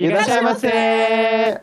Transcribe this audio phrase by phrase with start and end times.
[0.00, 1.60] Irashaimase!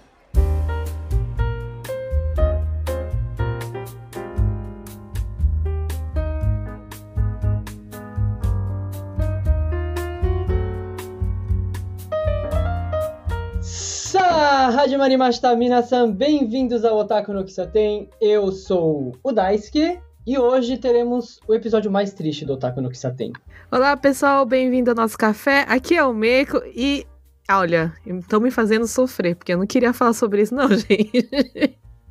[13.59, 18.07] Sa, Hajimashita Minasan, bem-vindos ao Otaku no Kisaten.
[18.21, 23.33] Eu sou o Daisuke e hoje teremos o episódio mais triste do Otaku no Kisaten.
[23.71, 25.65] Olá, pessoal, bem-vindo ao nosso café.
[25.67, 27.07] Aqui é o Meiko e
[27.51, 31.29] olha, estão me fazendo sofrer, porque eu não queria falar sobre isso não, gente.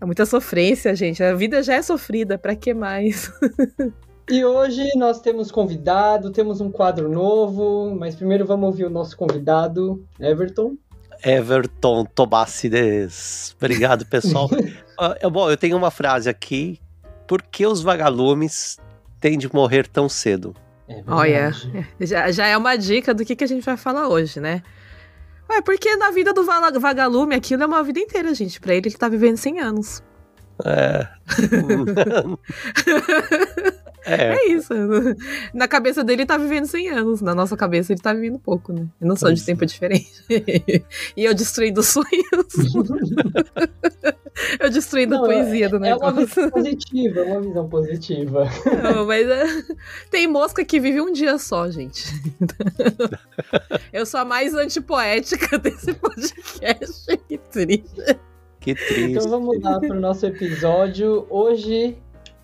[0.01, 1.23] É muita sofrência, gente.
[1.23, 3.33] A vida já é sofrida, para que mais?
[4.29, 9.17] E hoje nós temos convidado, temos um quadro novo, mas primeiro vamos ouvir o nosso
[9.17, 10.77] convidado, Everton.
[11.25, 13.55] Everton Tobacides.
[13.57, 14.51] Obrigado, pessoal.
[15.23, 16.81] uh, bom, eu tenho uma frase aqui.
[17.29, 18.79] Por que os vagalumes
[19.21, 20.57] têm de morrer tão cedo?
[20.89, 21.53] É Olha,
[22.01, 24.61] já, já é uma dica do que, que a gente vai falar hoje, né?
[25.49, 28.61] Ué, porque na vida do vagalume aquilo é uma vida inteira, gente.
[28.61, 30.03] Pra ele, ele tá vivendo 100 anos.
[30.65, 31.07] É.
[34.07, 34.35] é.
[34.35, 34.53] é.
[34.53, 34.73] isso.
[35.53, 37.21] Na cabeça dele ele tá vivendo 100 anos.
[37.21, 38.87] Na nossa cabeça ele tá vivendo pouco, né?
[39.01, 40.13] Eu não sou de tempo diferente.
[41.17, 42.07] e eu destruindo sonhos.
[44.61, 46.07] eu destruindo não, a poesia do negócio.
[46.07, 48.45] É uma visão positiva, é uma visão positiva.
[48.83, 49.45] Não, mas é...
[50.11, 52.05] tem mosca que vive um dia só, gente.
[53.93, 57.17] eu sou a mais antipoética desse podcast.
[57.29, 58.19] Que triste.
[58.61, 59.13] Que triste.
[59.13, 61.25] Então vamos lá para o nosso episódio.
[61.31, 61.97] Hoje,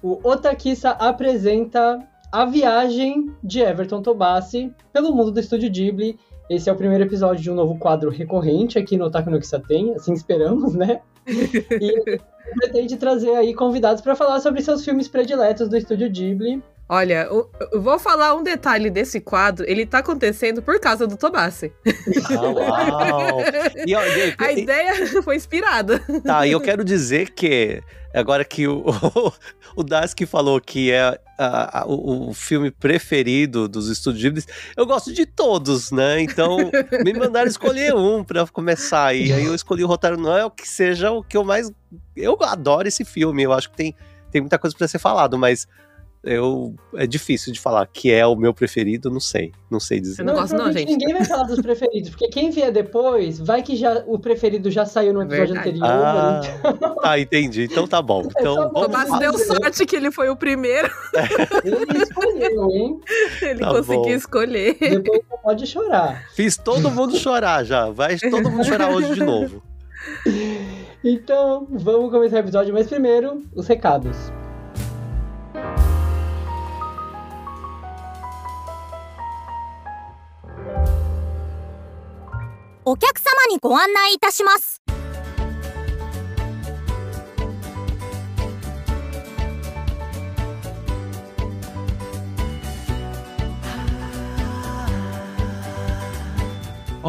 [0.03, 2.01] o Otakissa apresenta
[2.31, 6.19] a viagem de Everton Tobassi pelo mundo do Estúdio Ghibli.
[6.51, 9.61] Esse é o primeiro episódio de um novo quadro recorrente aqui no Otaku no Kissa
[9.61, 11.01] Tem, assim esperamos, né?
[11.27, 12.19] E
[12.59, 16.63] pretende trazer aí convidados para falar sobre seus filmes prediletos do Estúdio Ghibli.
[16.89, 17.49] Olha, eu
[17.81, 19.65] vou falar um detalhe desse quadro.
[19.67, 21.73] Ele tá acontecendo por causa do Tobassi.
[22.31, 23.39] Ah, uau!
[23.87, 23.95] E, e,
[24.39, 26.01] a ideia foi inspirada.
[26.23, 27.83] Tá, e eu quero dizer que
[28.19, 28.85] agora que o,
[29.15, 29.33] o,
[29.77, 34.47] o Daski falou que é a, a, o, o, filme preferido dos estúdios
[34.77, 36.21] eu gosto de todos, né?
[36.21, 36.57] Então
[37.05, 39.15] me mandaram escolher um para começar.
[39.15, 41.71] E aí eu escolhi o Rotário Noel, que seja o que eu mais.
[42.15, 43.95] Eu adoro esse filme, eu acho que tem,
[44.31, 45.67] tem muita coisa para ser falado, mas
[46.25, 50.23] eu é difícil de falar que é o meu preferido, não sei, não sei dizer.
[50.23, 50.91] Eu não, gosto não, gente.
[50.91, 54.87] Ninguém vai falar dos preferidos, porque quem vier depois, vai que já o preferido já
[54.87, 55.83] saiu no episódio Verdade.
[55.83, 56.05] anterior.
[56.07, 56.95] Ah, então...
[56.97, 57.65] tá, entendi.
[57.65, 58.23] Então tá bom.
[58.43, 60.91] Então, o Tomás deu sorte que ele foi o primeiro.
[61.65, 63.01] Ele escolheu, hein?
[63.41, 64.11] Ele tá conseguiu bom.
[64.11, 64.77] escolher.
[64.81, 66.27] Depois pode chorar.
[66.35, 67.91] Fiz todo mundo chorar já.
[67.91, 69.63] Vai todo mundo chorar hoje de novo.
[71.05, 74.17] Então, vamos começar o episódio, mas primeiro, os recados.
[82.92, 84.82] お客様にご案内いたします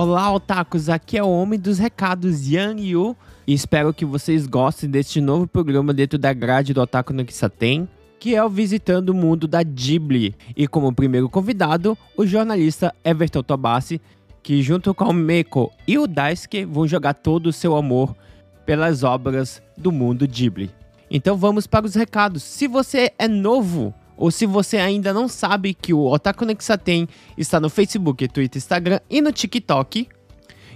[0.00, 0.88] Olá, otakus!
[0.88, 5.44] Aqui é o Homem dos Recados, Yang Yu, e espero que vocês gostem deste novo
[5.48, 7.88] programa dentro da grade do Otaku no Kisaten,
[8.20, 10.36] que é o Visitando o Mundo da Ghibli.
[10.56, 14.00] E como primeiro convidado, o jornalista Everton Tobassi,
[14.43, 18.13] que junto com o Meko e o Daisuke vão jogar todo o seu amor
[18.65, 20.69] pelas obras do mundo Ghibli.
[21.09, 22.43] Então vamos para os recados.
[22.43, 27.59] Se você é novo ou se você ainda não sabe que o Otaku Nexaten está
[27.59, 30.07] no Facebook, Twitter, Instagram e no TikTok.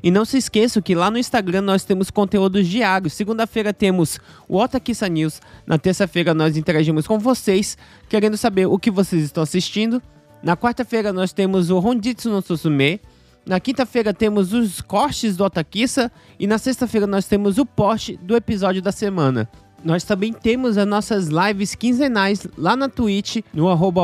[0.03, 3.13] E não se esqueça que lá no Instagram nós temos conteúdos diários.
[3.13, 5.41] Segunda-feira temos o Otakissa News.
[5.66, 10.01] Na terça-feira nós interagimos com vocês, querendo saber o que vocês estão assistindo.
[10.44, 13.01] Na quarta-feira nós temos o Honditsu no Susume.
[13.47, 18.35] Na quinta-feira temos os cortes do Otakissa e na sexta-feira nós temos o post do
[18.35, 19.47] episódio da semana.
[19.85, 24.02] Nós também temos as nossas lives quinzenais lá na Twitch, no arroba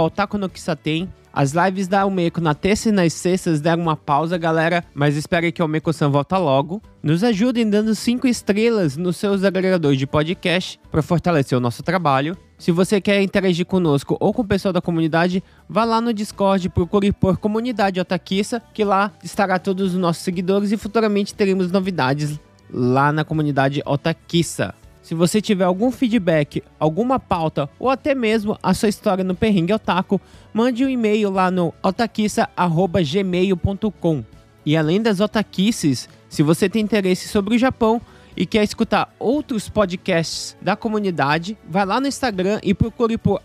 [1.34, 5.52] As lives da Almeco na terça e nas sextas deram uma pausa, galera, mas espere
[5.52, 6.82] que o Almeco-san volta logo.
[7.02, 12.38] Nos ajudem dando 5 estrelas nos seus agregadores de podcast para fortalecer o nosso trabalho.
[12.64, 16.70] Se você quer interagir conosco ou com o pessoal da comunidade, vá lá no Discord,
[16.70, 22.40] procure por Comunidade Otaquissa, que lá estará todos os nossos seguidores e futuramente teremos novidades
[22.72, 24.74] lá na comunidade Otaquissa.
[25.02, 29.74] Se você tiver algum feedback, alguma pauta ou até mesmo a sua história no Perrengue
[29.74, 30.22] Otaku,
[30.54, 34.24] mande um e-mail lá no otaquissa.gmail.com.
[34.66, 38.02] E além das otaquices, se você tem interesse sobre o Japão,
[38.36, 43.42] e quer escutar outros podcasts da comunidade, vai lá no Instagram e procure por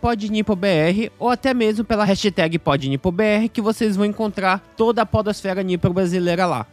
[0.00, 5.92] podnipobr ou até mesmo pela hashtag podnipobr que vocês vão encontrar toda a podosfera nipo
[5.92, 6.66] brasileira lá.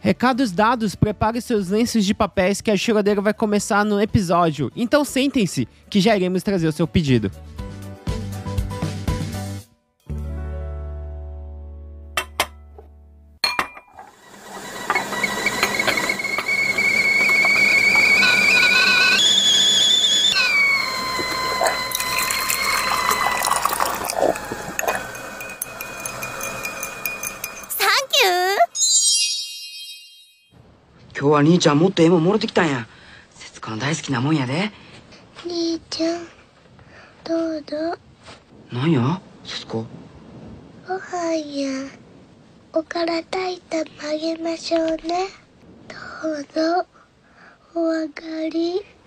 [0.00, 4.70] Recados dados, prepare seus lenços de papéis que a choradeira vai começar no episódio.
[4.76, 7.32] Então sentem-se, que já iremos trazer o seu pedido.
[31.28, 32.86] Hoje は兄ちゃんもっと絵ももろてきたんや。
[33.34, 34.70] 節子の大好きなもんやで。
[35.44, 36.26] 兄ちゃん
[37.22, 37.98] どうぞ
[38.72, 39.20] なんや？
[39.44, 39.84] 節子。
[40.86, 41.88] ご飯や
[42.72, 43.82] おから炊いたあ
[44.16, 45.28] げましょうね。
[45.86, 45.94] ど
[46.30, 46.86] うぞ。
[47.74, 48.80] お上がり「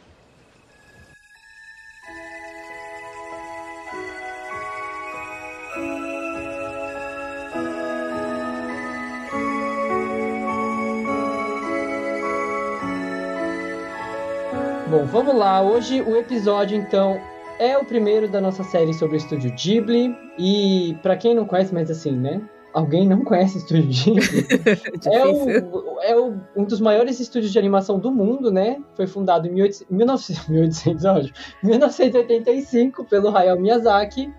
[14.91, 15.61] Bom, vamos lá.
[15.61, 17.17] Hoje o episódio, então,
[17.57, 20.13] é o primeiro da nossa série sobre o estúdio Ghibli.
[20.37, 22.41] E para quem não conhece, mas assim, né?
[22.73, 24.47] Alguém não conhece o estúdio Ghibli?
[25.09, 28.83] é, o, é o, um dos maiores estúdios de animação do mundo, né?
[28.93, 31.31] Foi fundado em 18, 1900, 1800,
[31.63, 34.29] 1985 pelo Hayao Miyazaki,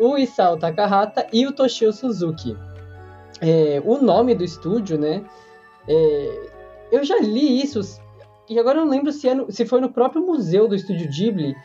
[0.00, 2.56] o Isao Takahata e o Toshio Suzuki.
[3.42, 5.22] É, o nome do estúdio, né?
[5.86, 6.50] É,
[6.90, 8.00] eu já li isso
[8.52, 11.08] e agora eu não lembro se, é no, se foi no próprio museu do Estúdio
[11.08, 11.56] Ghibli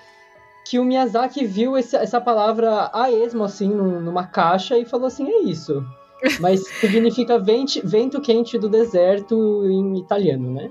[0.66, 5.30] que o Miyazaki viu esse, essa palavra a esmo, assim, numa caixa e falou assim,
[5.30, 5.86] é isso.
[6.40, 10.70] Mas significa vento, vento quente do deserto em italiano, né?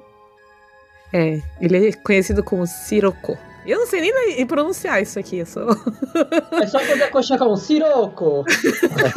[1.13, 3.39] É, ele é conhecido como Sirocco.
[3.65, 5.69] Eu não sei nem pronunciar isso aqui, eu sou...
[6.53, 8.45] É só fazer a coxinha com Sirocco.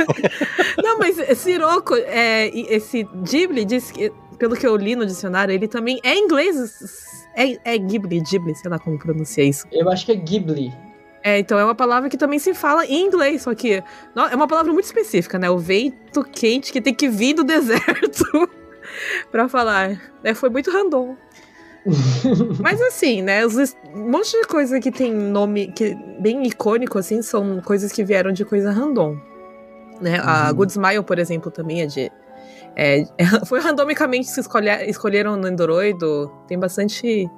[0.81, 5.67] não, mas Sirocco, é, esse Ghibli diz que pelo que eu li no dicionário, ele
[5.67, 7.27] também é inglês.
[7.35, 9.67] É, é Ghibli, Ghibli, sei lá como pronuncia isso.
[9.71, 10.73] Eu acho que é Ghibli.
[11.21, 14.47] É, então é uma palavra que também se fala em inglês, só que é uma
[14.47, 15.49] palavra muito específica, né?
[15.49, 18.49] O vento quente que tem que vir do deserto
[19.29, 19.99] para falar.
[20.23, 21.15] É, foi muito random.
[22.59, 23.45] Mas assim, né?
[23.45, 28.03] Os, um monte de coisa que tem nome que bem icônico, assim, são coisas que
[28.03, 29.17] vieram de coisa random.
[30.01, 30.19] Né?
[30.19, 30.29] Uhum.
[30.29, 32.11] A Good Smile, por exemplo, também é de
[32.75, 33.03] é,
[33.45, 35.97] foi randomicamente se escolher, escolheram no Android.
[36.47, 37.29] Tem bastante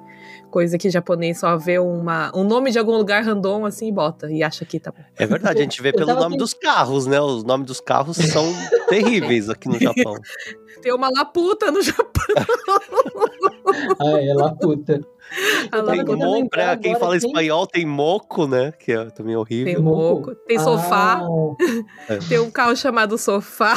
[0.50, 4.30] coisa que japonês só vê uma, um nome de algum lugar random assim e bota
[4.30, 5.02] e acha que tá bom.
[5.16, 7.20] É verdade, a gente vê pelo nome dos carros, né?
[7.20, 8.44] Os nomes dos carros são
[8.88, 10.14] terríveis aqui no Japão.
[10.80, 12.36] Tem uma Laputa no Japão.
[13.98, 15.00] ah, é Laputa.
[15.86, 17.26] Tem mo, pra quem fala tem...
[17.28, 18.72] espanhol, tem moco, né?
[18.72, 19.74] Que é também horrível.
[19.74, 21.22] Tem moco, tem sofá.
[21.22, 22.18] Ah.
[22.28, 23.74] Tem um carro chamado sofá.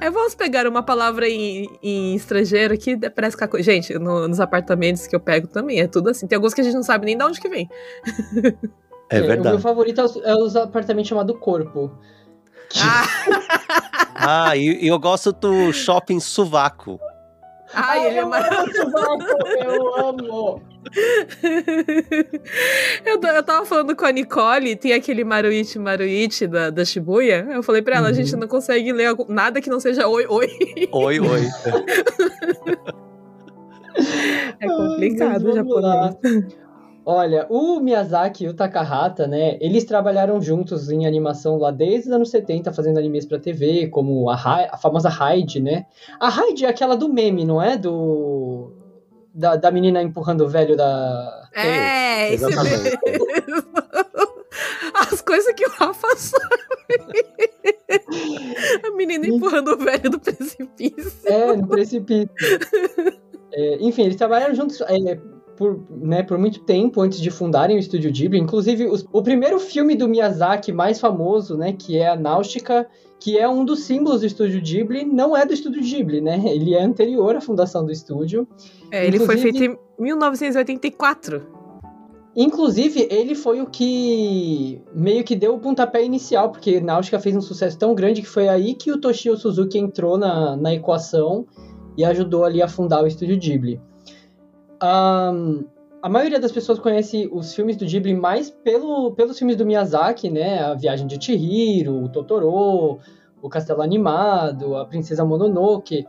[0.00, 3.70] É, vamos pegar uma palavra em, em estrangeiro que parece que a coisa.
[3.70, 6.26] Gente, no, nos apartamentos que eu pego também é tudo assim.
[6.26, 7.68] Tem alguns que a gente não sabe nem de onde que vem.
[9.10, 9.48] É, é verdade.
[9.48, 11.90] O meu favorito é os, é os apartamentos chamados Corpo.
[12.80, 13.06] Ah,
[14.48, 16.98] ah e, eu gosto do shopping Suvaco.
[17.74, 18.92] Ai, ele é maravilhoso.
[19.58, 20.62] Eu amo.
[23.04, 27.46] eu, eu tava falando com a Nicole, tem aquele Maruichi Maruichi da, da Shibuya.
[27.50, 28.12] Eu falei pra ela, uhum.
[28.12, 30.48] a gente não consegue ler nada que não seja oi, oi.
[30.92, 31.42] Oi, oi.
[34.60, 36.16] é complicado o japonês.
[37.06, 42.14] Olha, o Miyazaki e o Takahata, né, eles trabalharam juntos em animação lá desde os
[42.14, 45.84] anos 70, fazendo animes pra TV, como a, a famosa Hyde, né?
[46.18, 47.76] A Hyde é aquela do meme, não é?
[47.76, 48.72] Do...
[49.34, 51.48] Da, da menina empurrando o velho da...
[51.54, 52.98] É, isso mesmo.
[54.94, 56.44] As coisas que o Rafa sabe.
[58.84, 61.12] A menina empurrando o velho do precipício.
[61.24, 62.30] É, no precipício.
[63.52, 65.18] É, enfim, eles trabalharam juntos é,
[65.56, 68.38] por, né, por muito tempo antes de fundarem o estúdio Ghibli.
[68.38, 72.86] Inclusive, os, o primeiro filme do Miyazaki mais famoso, né, que é a Náutica,
[73.18, 76.42] que é um dos símbolos do estúdio Ghibli, não é do estúdio Ghibli, né?
[76.44, 78.46] Ele é anterior à fundação do estúdio.
[78.90, 81.42] É, ele foi feito em 1984.
[82.36, 87.40] Inclusive, ele foi o que meio que deu o pontapé inicial, porque Náutica fez um
[87.40, 91.46] sucesso tão grande que foi aí que o Toshio Suzuki entrou na, na equação
[91.96, 93.80] e ajudou ali a fundar o estúdio Ghibli.
[94.82, 95.64] Um,
[96.02, 100.30] a maioria das pessoas conhece os filmes do Ghibli mais pelo, pelos filmes do Miyazaki,
[100.30, 100.60] né?
[100.60, 102.98] A Viagem de Chihiro, o Totoro,
[103.40, 106.06] o Castelo Animado, a Princesa Mononoke.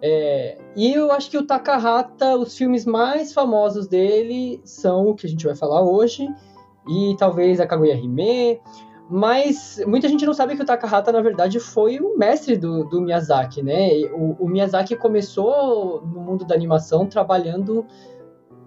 [0.00, 5.26] É, e eu acho que o Takahata, os filmes mais famosos dele são o que
[5.26, 6.28] a gente vai falar hoje,
[6.88, 8.60] e talvez a Kaguya Hime,
[9.10, 13.00] Mas muita gente não sabe que o Takahata, na verdade, foi o mestre do, do
[13.00, 14.02] Miyazaki, né?
[14.12, 17.86] O, o, Miyazaki começou no mundo da animação trabalhando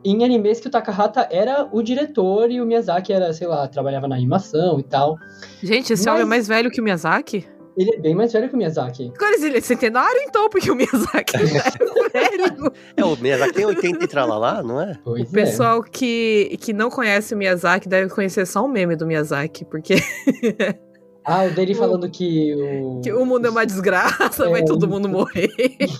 [0.04, 4.08] em animes que o Takahata era o diretor e o Miyazaki era, sei lá, trabalhava
[4.08, 5.16] na animação e tal.
[5.62, 6.14] Gente, esse Mas...
[6.14, 7.48] homem é mais velho que o Miyazaki?
[7.78, 9.12] Ele é bem mais velho que o Miyazaki.
[9.16, 11.40] Agora ele é centenário, então, porque o Miyazaki é
[12.20, 12.74] velho.
[12.96, 14.98] É, o Miyazaki tem 80 e tralalá, não é?
[15.04, 15.44] Pois o é.
[15.44, 19.96] pessoal que, que não conhece o Miyazaki deve conhecer só um meme do Miyazaki, porque...
[21.24, 23.00] Ah, o dele falando que o...
[23.01, 25.51] que o mundo é uma desgraça, é, vai todo mundo morrer.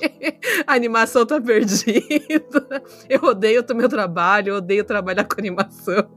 [0.66, 2.82] a animação tá perdida.
[3.08, 6.10] Eu odeio o meu trabalho, eu odeio trabalhar com animação.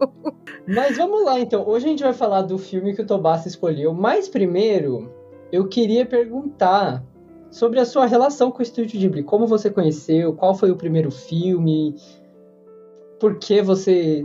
[0.66, 1.68] Mas vamos lá, então.
[1.68, 3.92] Hoje a gente vai falar do filme que o Tobassa escolheu.
[3.92, 5.12] Mas primeiro,
[5.54, 7.00] eu queria perguntar
[7.48, 9.22] sobre a sua relação com o Estúdio Ghibli.
[9.22, 10.32] Como você conheceu?
[10.32, 11.94] Qual foi o primeiro filme?
[13.20, 14.24] Por que você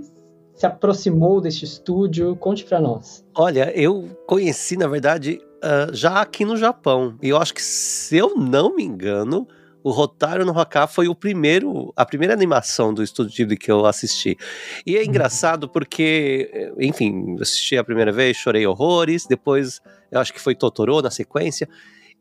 [0.55, 2.35] se aproximou deste estúdio?
[2.35, 3.23] Conte para nós.
[3.37, 7.15] Olha, eu conheci, na verdade, uh, já aqui no Japão.
[7.21, 9.47] E eu acho que, se eu não me engano,
[9.83, 13.85] o Rotário no Haka foi o primeiro, a primeira animação do Estúdio Ghibli que eu
[13.85, 14.35] assisti.
[14.83, 15.05] E é uhum.
[15.05, 19.79] engraçado porque, enfim, assisti a primeira vez, chorei horrores, depois
[20.11, 21.67] eu acho que foi Totoro na sequência.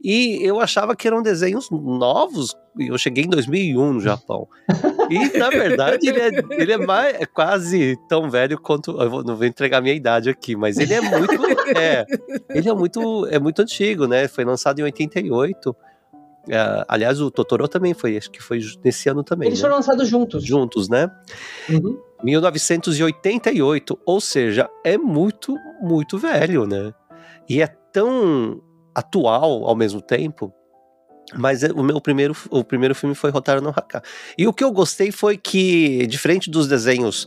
[0.02, 2.56] E eu achava que eram desenhos novos.
[2.78, 4.46] Eu cheguei em 2001 no Japão.
[5.10, 8.90] E, na verdade, ele é, ele é, mais, é quase tão velho quanto.
[9.00, 11.48] Eu vou, não vou entregar minha idade aqui, mas ele é muito.
[11.76, 12.06] É,
[12.50, 14.28] ele é muito, é muito antigo, né?
[14.28, 15.70] Foi lançado em 88.
[15.70, 15.76] Uh,
[16.88, 19.48] aliás, o Totoro também foi, acho que foi nesse ano também.
[19.48, 19.62] Eles né?
[19.62, 20.44] foram lançados juntos.
[20.44, 21.10] Juntos, né?
[21.68, 21.98] Uhum.
[22.22, 26.92] 1988, ou seja, é muito, muito velho, né?
[27.48, 28.62] E é tão
[28.94, 30.52] atual ao mesmo tempo.
[31.34, 34.02] Mas é, o meu primeiro, o primeiro filme foi Rotaro no Haka.
[34.36, 37.26] E o que eu gostei foi que, diferente dos desenhos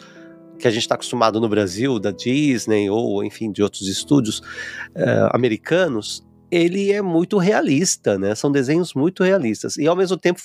[0.59, 5.29] que a gente está acostumado no Brasil, da Disney ou, enfim, de outros estúdios uh,
[5.33, 8.35] americanos, ele é muito realista, né?
[8.35, 9.77] São desenhos muito realistas.
[9.77, 10.39] E ao mesmo tempo,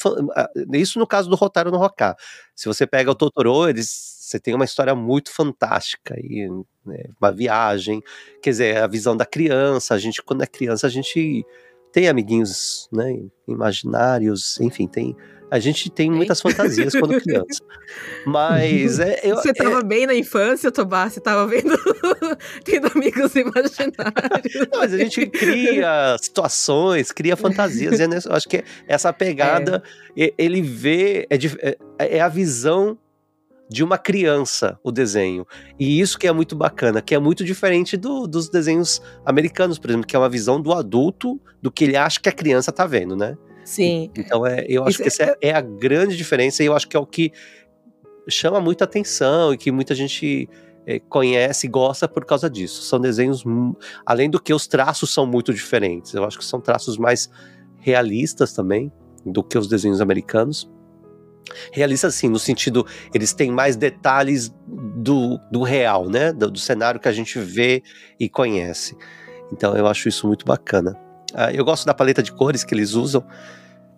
[0.72, 2.16] isso no caso do Rotaro no Hoká.
[2.54, 6.48] Se você pega o Totoro, eles, você tem uma história muito fantástica e
[6.84, 8.02] né, uma viagem,
[8.42, 9.94] quer dizer, a visão da criança.
[9.94, 11.46] A gente, quando é criança, a gente
[11.92, 13.22] tem amiguinhos, né?
[13.46, 15.16] Imaginários, enfim, tem
[15.48, 17.62] a gente tem muitas fantasias quando criança.
[18.26, 19.84] Mas é, eu, Você estava é...
[19.84, 21.08] bem na infância, Tobá?
[21.08, 21.78] Você estava vendo
[22.64, 24.68] tendo amigos imaginários.
[24.72, 28.00] Não, mas a gente cria situações, cria fantasias.
[28.00, 29.84] e eu acho que essa pegada,
[30.18, 30.34] é.
[30.36, 31.36] ele vê, é,
[31.96, 32.98] é, é a visão
[33.68, 35.46] de uma criança o desenho.
[35.78, 39.90] E isso que é muito bacana, que é muito diferente do, dos desenhos americanos, por
[39.90, 42.86] exemplo, que é uma visão do adulto do que ele acha que a criança tá
[42.86, 43.36] vendo, né?
[43.64, 44.10] Sim.
[44.16, 46.86] Então é, eu acho Isso que essa é, é, a grande diferença e eu acho
[46.86, 47.32] que é o que
[48.28, 50.48] chama muita atenção e que muita gente
[50.86, 52.82] é, conhece e gosta por causa disso.
[52.82, 53.44] São desenhos,
[54.04, 56.14] além do que os traços são muito diferentes.
[56.14, 57.28] Eu acho que são traços mais
[57.78, 58.92] realistas também
[59.24, 60.70] do que os desenhos americanos.
[61.72, 66.32] Realistas, assim, no sentido, eles têm mais detalhes do, do real, né?
[66.32, 67.82] Do, do cenário que a gente vê
[68.18, 68.96] e conhece.
[69.52, 70.96] Então eu acho isso muito bacana.
[71.32, 73.24] Uh, eu gosto da paleta de cores que eles usam.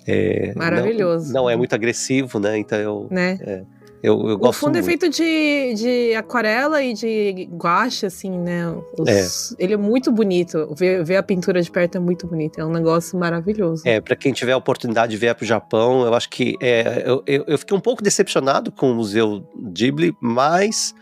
[0.06, 1.32] É, Maravilhoso.
[1.32, 2.56] Não, não, é muito agressivo, né?
[2.58, 3.08] Então eu.
[3.10, 3.38] Né?
[3.42, 3.62] É,
[4.02, 4.84] eu, eu gosto o fundo muito.
[4.84, 8.68] é feito de, de aquarela e de guache, assim, né?
[8.98, 9.62] Os, é.
[9.62, 10.72] Ele é muito bonito.
[10.76, 12.60] Ver, ver a pintura de perto é muito bonito.
[12.60, 13.82] É um negócio maravilhoso.
[13.84, 16.56] É, para quem tiver a oportunidade de ver pro Japão, eu acho que.
[16.60, 20.94] É, eu, eu, eu fiquei um pouco decepcionado com o Museu Ghibli, mas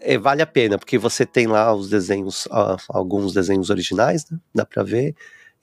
[0.00, 2.46] é, vale a pena, porque você tem lá os desenhos,
[2.88, 4.38] alguns desenhos originais, né?
[4.54, 5.14] Dá pra ver.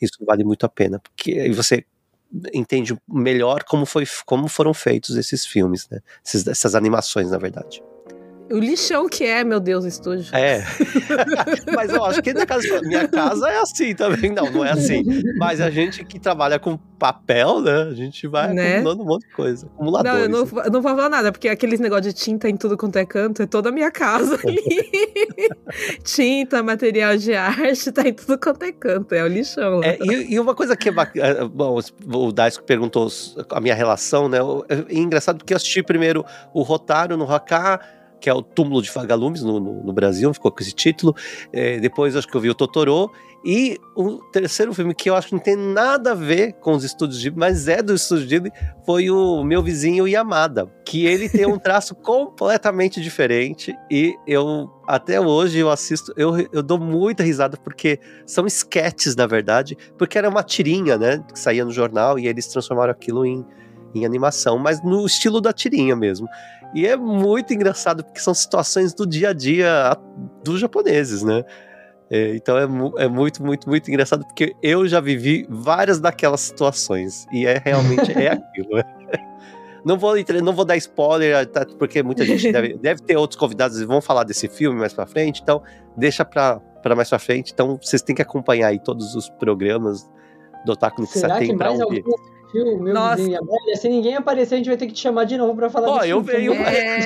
[0.01, 1.85] Isso vale muito a pena, porque você
[2.53, 5.99] entende melhor como, foi, como foram feitos esses filmes, né?
[6.25, 7.81] Esses, essas animações, na verdade.
[8.53, 10.27] O lixão que é, meu Deus, o estúdio.
[10.35, 10.63] É.
[11.75, 14.31] Mas eu acho que na casa, minha casa é assim também.
[14.31, 15.03] Não, não é assim.
[15.39, 17.81] Mas a gente que trabalha com papel, né?
[17.89, 18.75] A gente vai né?
[18.75, 19.65] acumulando um monte de coisa.
[19.65, 20.29] Acumuladores.
[20.29, 22.77] Não, eu não, eu não vou falar nada, porque aqueles negócios de tinta em tudo
[22.77, 24.39] quanto é canto é toda a minha casa.
[26.05, 29.15] tinta, material de arte, tá em tudo quanto é canto.
[29.15, 29.83] É o lixão.
[29.83, 31.25] É, e, e, uma coisa que é bacana.
[31.25, 33.07] É, bom, o Daisco perguntou
[33.49, 34.37] a minha relação, né?
[34.69, 37.79] É engraçado porque eu assisti primeiro o Rotário no Haká
[38.23, 41.13] que é o Túmulo de Vagalumes no, no, no Brasil, ficou com esse título.
[41.51, 43.11] É, depois acho que eu vi o Totoro.
[43.43, 46.85] E o terceiro filme que eu acho que não tem nada a ver com os
[46.85, 48.51] estúdios Ghibli, mas é do estúdio Ghibli,
[48.85, 55.19] foi o Meu Vizinho Yamada, que ele tem um traço completamente diferente e eu até
[55.19, 60.29] hoje eu assisto, eu, eu dou muita risada porque são sketches, na verdade, porque era
[60.29, 63.45] uma tirinha, né, que saía no jornal e eles transformaram aquilo em,
[63.93, 66.29] em animação, mas no estilo da tirinha mesmo.
[66.73, 69.95] E é muito engraçado, porque são situações do dia a dia
[70.43, 71.43] dos japoneses, né?
[72.09, 72.63] É, então é,
[73.03, 77.25] é muito, muito, muito engraçado, porque eu já vivi várias daquelas situações.
[77.31, 78.75] E é realmente é aquilo.
[78.75, 78.83] né?
[79.85, 80.13] Não vou,
[80.43, 84.01] não vou dar spoiler, tá, porque muita gente deve, deve ter outros convidados e vão
[84.01, 85.61] falar desse filme mais pra frente, então
[85.97, 87.51] deixa pra, pra mais pra frente.
[87.53, 90.09] Então vocês têm que acompanhar aí todos os programas
[90.65, 92.03] do Otaku no que Será que tem pra mais ouvir.
[92.05, 93.15] alguém o meu Nossa.
[93.17, 93.75] vizinho e?
[93.75, 96.03] Se ninguém aparecer, a gente vai ter que te chamar de novo pra falar Ó,
[96.03, 96.53] eu venho-.
[96.53, 96.99] É...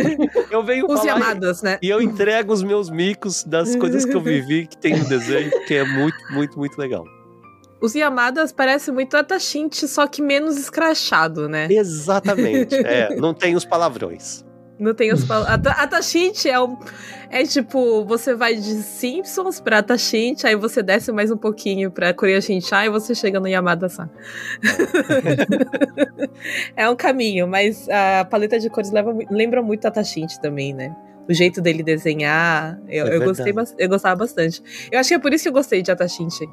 [0.50, 1.78] Eu venho Os falar amadas, né?
[1.80, 5.50] e eu entrego os meus micos das coisas que eu vivi que tem no desenho,
[5.66, 7.04] que é muito, muito, muito legal.
[7.80, 11.66] Os Yamadas parece muito Atashinte, só que menos escrachado, né?
[11.70, 12.74] Exatamente.
[12.74, 14.44] É, não tem os palavrões.
[14.80, 15.42] Não tem os pal...
[15.46, 16.76] Ata- Atashinte é um...
[17.32, 22.12] É tipo, você vai de Simpsons pra Atashinte, aí você desce mais um pouquinho pra
[22.12, 24.10] Korea Shinchan e você chega no Yamada-san.
[26.76, 30.92] é um caminho, mas a paleta de cores leva, lembra muito Atashinte também, né?
[31.28, 34.60] O jeito dele desenhar, eu, É eu gostei, eu gostava bastante.
[34.90, 36.44] Eu acho que é por isso que eu gostei de Atashinte.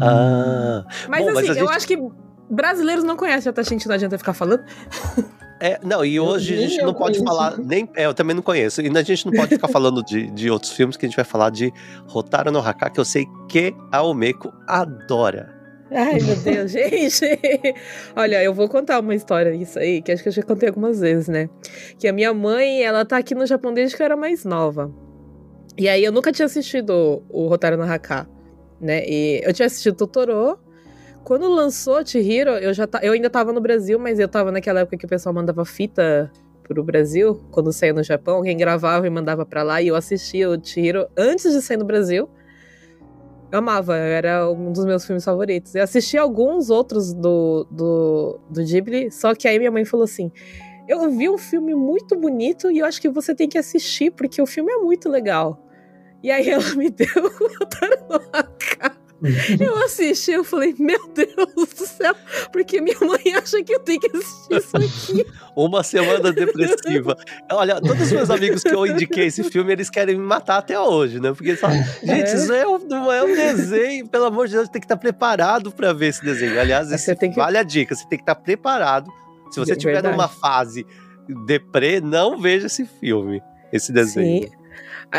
[0.00, 0.84] Ah.
[1.08, 1.96] Mas Bom, mas assim, eu gente- acho que
[2.50, 4.64] brasileiros não conhecem Atashinte, não adianta ficar falando.
[5.60, 7.24] É, não, e hoje a gente não pode conheço.
[7.24, 10.30] falar, nem, é, eu também não conheço, e a gente não pode ficar falando de,
[10.30, 11.72] de outros filmes, que a gente vai falar de
[12.06, 15.54] Rotaro no Haka, que eu sei que a Omeko adora.
[15.90, 17.38] Ai, meu Deus, gente.
[18.16, 21.00] Olha, eu vou contar uma história isso aí, que acho que eu já contei algumas
[21.00, 21.48] vezes, né?
[21.98, 24.92] Que a minha mãe, ela tá aqui no Japão desde que eu era mais nova.
[25.78, 28.28] E aí eu nunca tinha assistido o Rotaro no Haka,
[28.80, 29.04] né?
[29.06, 30.58] E eu tinha assistido Totoro.
[31.24, 33.00] Quando lançou Chihiro, eu já ta...
[33.02, 36.30] eu ainda tava no Brasil, mas eu tava naquela época que o pessoal mandava fita
[36.62, 40.50] pro Brasil, quando saía no Japão, alguém gravava e mandava pra lá, e eu assistia
[40.50, 42.28] o Chihiro antes de sair no Brasil.
[43.50, 45.74] Eu amava, era um dos meus filmes favoritos.
[45.74, 50.30] Eu assisti alguns outros do, do, do Ghibli, só que aí minha mãe falou assim:
[50.88, 54.42] Eu vi um filme muito bonito e eu acho que você tem que assistir, porque
[54.42, 55.64] o filme é muito legal.
[56.22, 59.03] E aí ela me deu o Taranaka.
[59.58, 62.14] Eu assisti, eu falei, meu Deus do céu,
[62.52, 65.26] porque minha mãe acha que eu tenho que assistir isso aqui.
[65.56, 67.16] Uma semana depressiva.
[67.50, 70.78] Olha, todos os meus amigos que eu indiquei esse filme, eles querem me matar até
[70.78, 71.32] hoje, né?
[71.32, 72.34] Porque eles falam, gente, É.
[72.34, 75.70] isso é um, não é um desenho, pelo amor de Deus, tem que estar preparado
[75.72, 76.60] pra ver esse desenho.
[76.60, 79.10] Aliás, Você esse, que- vale a dica, você tem que estar preparado.
[79.50, 80.16] Se você É estiver verdade.
[80.16, 80.84] numa fase
[81.46, 83.40] deprê, não veja esse filme,
[83.72, 84.42] esse desenho.
[84.42, 84.63] Sim.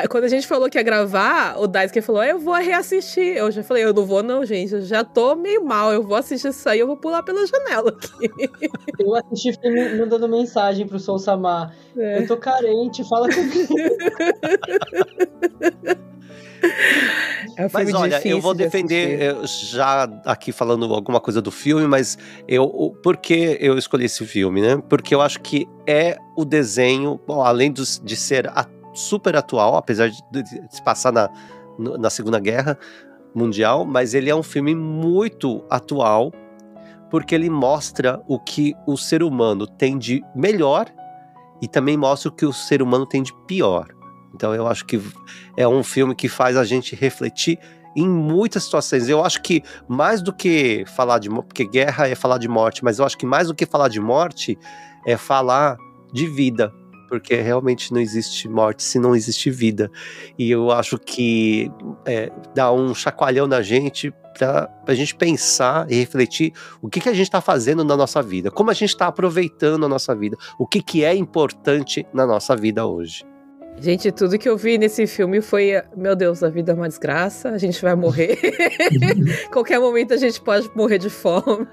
[0.10, 3.38] Quando a gente falou que ia gravar, o Daisuke falou: Eu vou reassistir.
[3.38, 4.74] Eu já falei: Eu não vou, não, gente.
[4.74, 5.94] Eu já tô meio mal.
[5.94, 8.30] Eu vou assistir isso aí, eu vou pular pela janela aqui.
[9.00, 11.74] Eu assisti filme mandando mensagem pro Soul Samar.
[11.98, 12.20] É.
[12.20, 13.74] Eu tô carente, fala comigo.
[17.58, 21.52] É um Mas olha, eu vou de defender, eu já aqui falando alguma coisa do
[21.52, 24.82] filme, mas eu, o- por que eu escolhi esse filme, né?
[24.90, 29.76] Porque eu acho que é o desenho, bom, além dos- de ser a- super atual,
[29.76, 30.22] apesar de,
[30.70, 31.30] se passar na,
[31.78, 32.78] na Segunda Guerra
[33.34, 36.32] Mundial, mas ele é um filme muito atual,
[37.12, 40.88] porque ele mostra o que o ser humano tem de melhor
[41.62, 43.88] e também mostra o que o ser humano tem de pior.
[44.34, 45.02] Então eu acho que
[45.56, 47.60] é um filme que faz a gente refletir
[47.96, 49.08] em muitas situações.
[49.08, 53.00] Eu acho que mais do que falar de porque guerra é falar de morte, mas
[53.00, 54.58] eu acho que mais do que falar de morte
[55.06, 55.78] é falar
[56.12, 56.74] de vida,
[57.08, 59.92] porque realmente não existe morte se não existe vida.
[60.38, 61.72] E eu acho que
[62.06, 67.10] é, dá um chacoalhão na gente para a gente pensar e refletir o que, que
[67.10, 70.38] a gente está fazendo na nossa vida, como a gente está aproveitando a nossa vida,
[70.60, 73.24] o que, que é importante na nossa vida hoje.
[73.78, 77.50] Gente, tudo que eu vi nesse filme foi: Meu Deus, a vida é uma desgraça,
[77.50, 78.40] a gente vai morrer.
[79.52, 81.68] Qualquer momento a gente pode morrer de fome.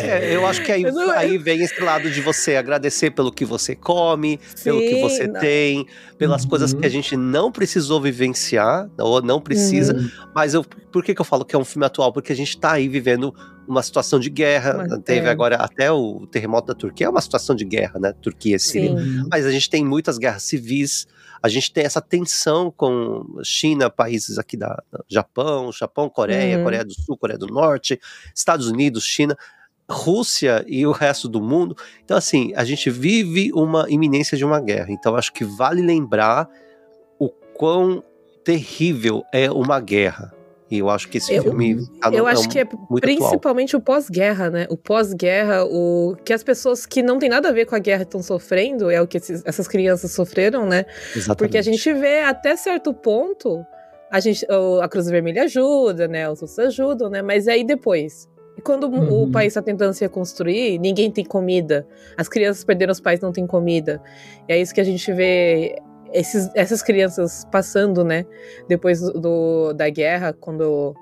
[0.00, 3.44] É, eu acho que aí, não- aí vem esse lado de você agradecer pelo que
[3.44, 5.40] você come, pelo que você não.
[5.40, 5.86] tem,
[6.18, 6.48] pelas Uhum.
[6.50, 9.94] coisas que a gente não precisou vivenciar, ou não precisa.
[9.94, 10.10] Uhum.
[10.34, 12.12] Mas eu, por que, que eu falo que é um filme atual?
[12.12, 13.34] Porque a gente tá aí vivendo
[13.68, 14.84] uma situação de guerra.
[14.86, 15.30] Uma- Teve é.
[15.30, 18.12] agora até o terremoto da Turquia, é uma situação de guerra, né?
[18.22, 18.96] Turquia e Síria.
[18.96, 19.24] Sim.
[19.30, 21.06] Mas a gente tem muitas guerras civis,
[21.42, 26.62] a gente tem essa tensão com China, países aqui da da Japão, Japão, Coreia, Uhum.
[26.64, 28.00] Coreia do Sul, Coreia do Norte,
[28.34, 29.36] Estados Unidos, China,
[29.88, 31.76] Rússia e o resto do mundo.
[32.04, 34.88] Então, assim, a gente vive uma iminência de uma guerra.
[34.90, 36.48] Então, acho que vale lembrar
[37.18, 38.02] o quão
[38.44, 40.32] terrível é uma guerra.
[40.68, 41.76] E eu acho que esse Eu- filme.
[42.00, 43.00] tá no- Eu é acho um- que é atual.
[43.00, 44.66] principalmente o pós-guerra, né?
[44.68, 48.02] O pós-guerra, o que as pessoas que não tem nada a ver com a guerra
[48.02, 50.84] estão sofrendo, é o que esses- essas crianças sofreram, né?
[51.14, 51.38] Exatamente.
[51.38, 53.64] Porque a gente vê até certo ponto,
[54.10, 54.44] a, gente,
[54.82, 56.28] a Cruz Vermelha ajuda, né?
[56.28, 57.22] Os outros ajudam, né?
[57.22, 58.28] Mas aí depois.
[58.56, 59.30] E quando o- o Uhum.
[59.30, 61.86] país está tentando se reconstruir, ninguém tem comida.
[62.16, 64.00] As crianças perderam os pais, não têm comida.
[64.48, 65.76] E é isso que a gente vê.
[66.12, 68.24] esses, essas crianças passando, né,
[68.68, 70.94] depois do, da guerra, quando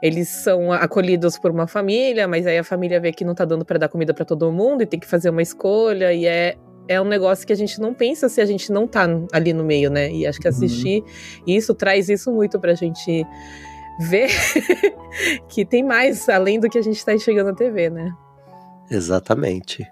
[0.00, 3.64] eles são acolhidos por uma família, mas aí a família vê que não tá dando
[3.64, 6.54] para dar comida para todo mundo e tem que fazer uma escolha e é
[6.88, 9.64] é um negócio que a gente não pensa se a gente não tá ali no
[9.64, 10.08] meio, né?
[10.12, 10.54] E acho que uhum.
[10.54, 11.06] assistir uhum.
[11.48, 13.26] isso traz isso muito pra gente
[13.98, 14.30] ver
[15.48, 18.12] que tem mais além do que a gente tá enxergando na TV, né?
[18.90, 19.86] Exatamente.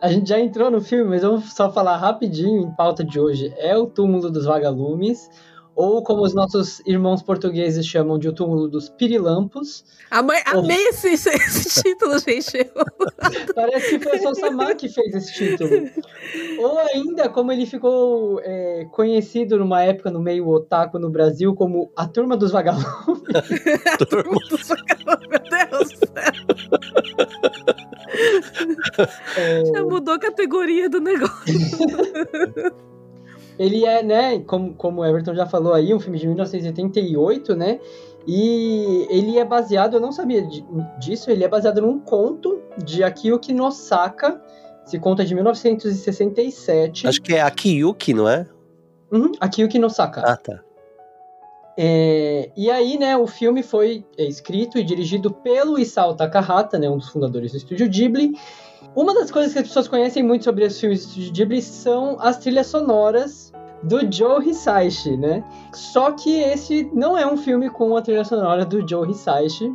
[0.00, 3.54] A gente já entrou no filme, mas vamos só falar rapidinho em pauta de hoje.
[3.56, 5.30] É o túmulo dos vagalumes,
[5.76, 9.84] ou como os nossos irmãos portugueses chamam de o túmulo dos pirilampos.
[10.10, 10.60] Amei, ou...
[10.60, 12.70] amei esse, esse título, gente.
[13.54, 15.70] Parece que foi o Samar que fez esse título.
[16.60, 21.90] Ou ainda, como ele ficou é, conhecido numa época no meio otaku no Brasil, como
[21.96, 22.84] a Turma dos Vagalumes.
[23.92, 26.34] a Turma dos Vagalumes, meu Deus do céu.
[29.36, 29.64] É...
[29.64, 31.34] Já mudou a categoria do negócio.
[33.58, 37.78] Ele é, né, como, como o Everton já falou aí, um filme de 1988, né?
[38.26, 40.46] E ele é baseado, eu não sabia
[40.98, 44.40] disso, ele é baseado num conto de Akiyuki Nosaka.
[44.86, 47.06] Esse conto é de 1967.
[47.06, 48.46] Acho que é Akiyuki, não é?
[49.12, 50.22] Uhum, Akiyuki Nosaka.
[50.24, 50.60] Ah, tá.
[51.76, 56.88] É, e aí, né, o filme foi é, escrito e dirigido pelo Isao Takahata, né,
[56.88, 58.32] um dos fundadores do estúdio Ghibli.
[58.94, 62.16] Uma das coisas que as pessoas conhecem muito sobre os filmes do estúdio Ghibli são
[62.20, 63.43] as trilhas sonoras
[63.84, 65.44] do Joe Hisaishi, né?
[65.72, 69.74] Só que esse não é um filme com a trilha sonora do Joe Hisaishi,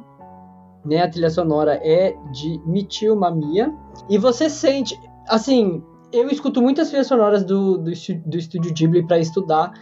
[0.86, 1.04] né?
[1.04, 3.74] A trilha sonora é de Michio Mamiya.
[4.10, 7.92] E você sente, assim, eu escuto muitas trilhas sonoras do, do,
[8.26, 9.74] do estúdio Ghibli para estudar,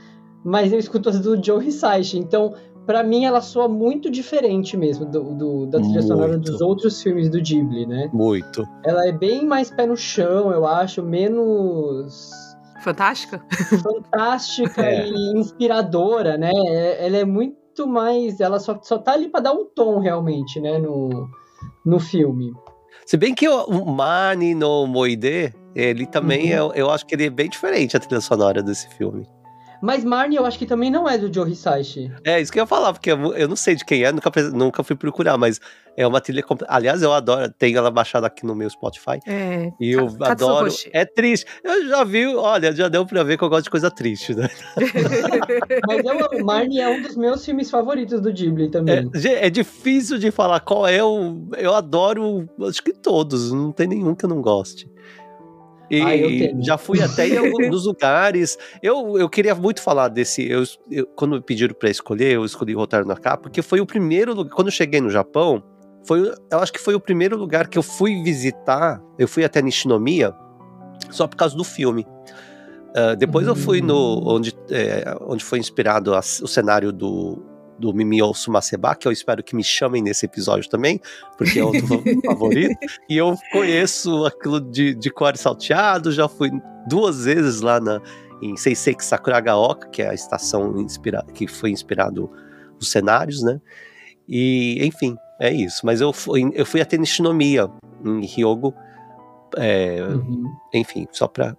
[0.43, 2.17] mas eu escuto as do Joe Hisaishi.
[2.17, 2.53] Então,
[2.85, 6.07] para mim, ela soa muito diferente mesmo do, do da trilha muito.
[6.07, 8.09] sonora dos outros filmes do Ghibli, né?
[8.13, 8.65] Muito.
[8.83, 12.31] Ela é bem mais pé no chão, eu acho, menos.
[12.87, 13.43] Fantástica?
[13.81, 15.09] Fantástica é.
[15.09, 16.51] e inspiradora, né?
[16.53, 18.39] É, ela é muito mais.
[18.39, 20.77] Ela só, só tá ali pra dar um tom, realmente, né?
[20.77, 21.27] No,
[21.85, 22.53] no filme.
[23.05, 26.57] Se bem que o Mani no Moide, ele também, uhum.
[26.57, 29.27] eu, eu acho que ele é bem diferente a trilha sonora desse filme.
[29.81, 32.11] Mas Marnie eu acho que também não é do Joe Hisaishi.
[32.23, 34.31] É, isso que eu ia falar, porque eu, eu não sei de quem é, nunca,
[34.53, 35.59] nunca fui procurar, mas
[35.95, 36.43] é uma trilha.
[36.67, 39.19] Aliás, eu adoro, tenho ela baixada aqui no meu Spotify.
[39.25, 39.71] É.
[39.79, 40.71] E eu adoro.
[40.93, 41.47] É triste.
[41.63, 44.47] Eu já vi, olha, já deu pra ver que eu gosto de coisa triste, né?
[45.87, 49.09] mas eu, Marnie é um dos meus filmes favoritos do Ghibli também.
[49.15, 51.47] É, é difícil de falar qual é o.
[51.57, 54.87] Eu adoro, acho que todos, não tem nenhum que eu não goste.
[55.89, 58.57] E ah, já fui até em alguns lugares.
[58.81, 60.49] Eu, eu queria muito falar desse.
[60.49, 63.85] Eu, eu quando me pediram para escolher, eu escolhi Rotário no Cá, porque foi o
[63.85, 64.53] primeiro lugar.
[64.53, 65.63] Quando eu cheguei no Japão,
[66.05, 69.01] foi, eu acho que foi o primeiro lugar que eu fui visitar.
[69.17, 70.33] Eu fui até Nishinomiya
[71.09, 72.05] só por causa do filme.
[72.89, 73.53] Uh, depois uhum.
[73.53, 74.23] eu fui no hum.
[74.25, 79.43] onde, é, onde foi inspirado a, o cenário do do Mimio Sumaseba, que eu espero
[79.43, 80.99] que me chamem nesse episódio também,
[81.37, 81.71] porque é o
[82.25, 82.75] favorito.
[83.09, 86.51] E eu conheço aquilo de, de core salteado, já fui
[86.87, 88.01] duas vezes lá na,
[88.41, 92.29] em Seiseki Sakuragaoka, que é a estação inspira que foi inspirado
[92.79, 93.59] os cenários, né?
[94.27, 95.85] E, enfim, é isso.
[95.85, 97.69] Mas eu fui, eu fui até Nishinomiya,
[98.03, 98.73] em Hyogo,
[99.55, 100.45] é, uhum.
[100.73, 101.55] enfim, só para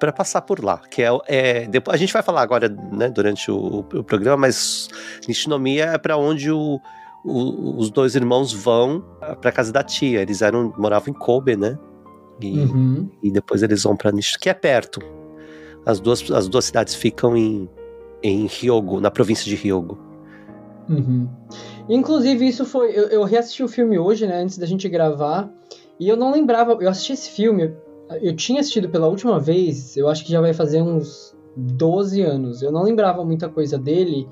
[0.00, 3.50] para passar por lá, que é, é, depois a gente vai falar agora, né, durante
[3.50, 4.88] o, o programa, mas
[5.28, 6.80] Nishinomiya é para onde o,
[7.24, 9.04] o, os dois irmãos vão
[9.40, 10.22] para casa da tia.
[10.22, 11.78] Eles eram moravam em Kobe, né?
[12.40, 13.08] E, uhum.
[13.22, 15.00] e depois eles vão para Nish, que é perto.
[15.84, 17.68] As duas, as duas cidades ficam em,
[18.22, 19.98] em Hyogo, na província de Hyogo.
[20.88, 21.28] Uhum.
[21.88, 22.90] Inclusive, isso foi.
[22.90, 25.50] Eu, eu reassisti o filme hoje, né, antes da gente gravar,
[25.98, 26.78] e eu não lembrava.
[26.80, 27.74] Eu assisti esse filme,
[28.20, 32.62] eu tinha assistido pela última vez, eu acho que já vai fazer uns 12 anos.
[32.62, 34.28] Eu não lembrava muita coisa dele.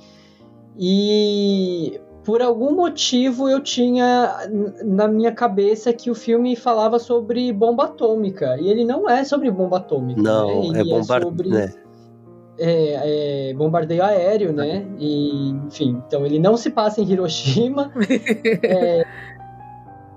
[0.79, 4.49] E por algum motivo eu tinha
[4.85, 8.57] na minha cabeça que o filme falava sobre bomba atômica.
[8.61, 10.21] E ele não é sobre bomba atômica.
[10.21, 10.81] Não, né?
[10.81, 11.57] é bombardeio.
[11.57, 11.89] É,
[12.61, 14.85] é, é, bombardeio aéreo, né?
[14.99, 17.93] E, enfim, então ele não se passa em Hiroshima.
[18.63, 19.05] é,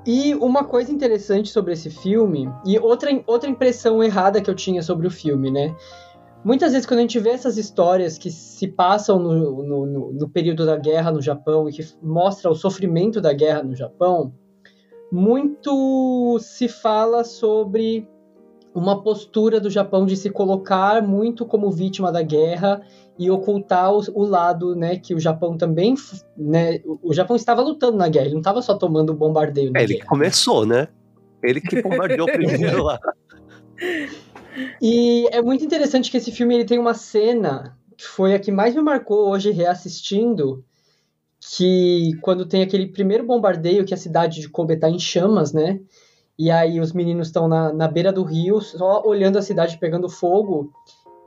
[0.06, 4.82] e uma coisa interessante sobre esse filme, e outra, outra impressão errada que eu tinha
[4.82, 5.76] sobre o filme, né?
[6.44, 10.30] Muitas vezes, quando a gente vê essas histórias que se passam no, no, no, no
[10.30, 14.34] período da guerra no Japão e que mostra o sofrimento da guerra no Japão,
[15.12, 18.08] muito se fala sobre
[18.74, 22.82] uma postura do Japão de se colocar muito como vítima da guerra
[23.22, 25.94] e ocultar o, o, lado, né, que o Japão também,
[26.36, 29.72] né, o Japão estava lutando na guerra, ele não estava só tomando bombardeio.
[29.76, 30.08] É, ele guerra.
[30.08, 30.88] começou, né?
[31.44, 33.00] Ele que bombardeou primeiro lá.
[34.82, 38.52] E é muito interessante que esse filme ele tem uma cena que foi a que
[38.52, 40.66] mais me marcou hoje reassistindo,
[41.40, 45.80] que quando tem aquele primeiro bombardeio que a cidade de Kobe tá em chamas, né?
[46.40, 50.10] E aí os meninos estão na, na beira do rio, só olhando a cidade pegando
[50.10, 50.72] fogo,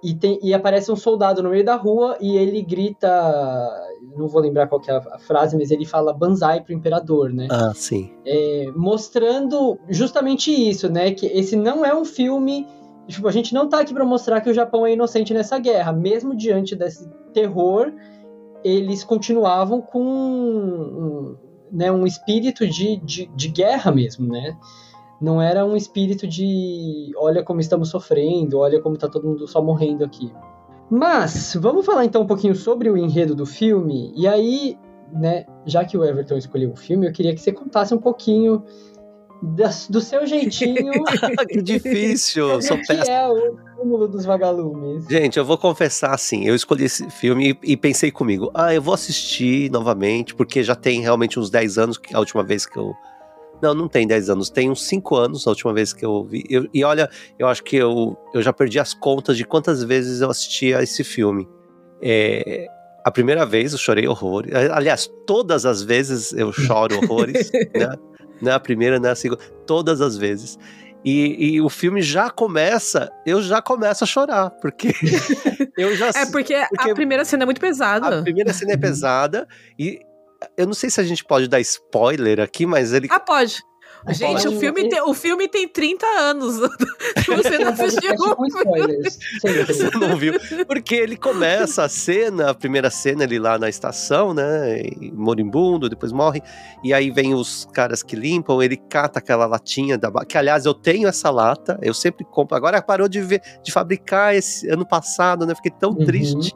[0.04, 3.08] e, tem, e aparece um soldado no meio da rua e ele grita,
[4.16, 7.48] não vou lembrar qual é a frase, mas ele fala banzai pro imperador, né?
[7.50, 8.10] Ah, sim.
[8.26, 11.10] É, mostrando justamente isso, né?
[11.12, 12.66] Que esse não é um filme
[13.06, 15.92] Tipo, a gente não tá aqui para mostrar que o Japão é inocente nessa guerra.
[15.92, 17.92] Mesmo diante desse terror,
[18.64, 21.36] eles continuavam com um,
[21.70, 24.56] né, um espírito de, de, de guerra mesmo, né?
[25.20, 29.62] Não era um espírito de olha como estamos sofrendo, olha como tá todo mundo só
[29.62, 30.32] morrendo aqui.
[30.90, 34.12] Mas, vamos falar então um pouquinho sobre o enredo do filme.
[34.14, 34.76] E aí,
[35.12, 38.62] né, já que o Everton escolheu o filme, eu queria que você contasse um pouquinho
[39.90, 40.92] do seu jeitinho.
[41.48, 43.16] que difícil, sou que péssimo.
[43.16, 45.06] é o túmulo dos vagalumes.
[45.08, 48.82] Gente, eu vou confessar assim, eu escolhi esse filme e, e, pensei comigo, ah, eu
[48.82, 52.78] vou assistir novamente, porque já tem realmente uns 10 anos que a última vez que
[52.78, 52.94] eu
[53.64, 56.44] não, não tem 10 anos, tem uns 5 anos a última vez que eu vi.
[56.50, 60.20] Eu, e olha, eu acho que eu, eu já perdi as contas de quantas vezes
[60.20, 61.48] eu assisti a esse filme.
[62.02, 62.66] É,
[63.02, 64.54] a primeira vez eu chorei horrores.
[64.54, 67.96] Aliás, todas as vezes eu choro horrores, né?
[68.42, 69.40] Não é a primeira, não é a segunda.
[69.66, 70.58] Todas as vezes.
[71.02, 74.88] E, e, o filme já começa, eu já começo a chorar, porque
[75.76, 78.20] eu já É porque, porque, a primeira cena é muito pesada.
[78.20, 79.46] A primeira cena é pesada
[79.78, 80.00] e
[80.56, 83.62] eu não sei se a gente pode dar spoiler aqui, mas ele Ah, pode.
[84.08, 86.56] Gente, o filme, tem, o filme tem 30 anos.
[87.26, 88.14] Você não assistiu.
[89.66, 90.34] Você não viu.
[90.66, 94.82] Porque ele começa a cena, a primeira cena ele lá na estação, né?
[95.14, 96.42] Moribundo, depois morre.
[96.82, 100.74] E aí vem os caras que limpam, ele cata aquela latinha da que aliás eu
[100.74, 102.56] tenho essa lata, eu sempre compro.
[102.56, 105.54] Agora parou de ver, de fabricar esse ano passado, né?
[105.54, 106.04] Fiquei tão uhum.
[106.04, 106.54] triste.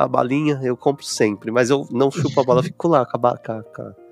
[0.00, 3.18] A balinha eu compro sempre, mas eu não chupo a bola, eu fico lá com
[3.18, 3.64] a, com a,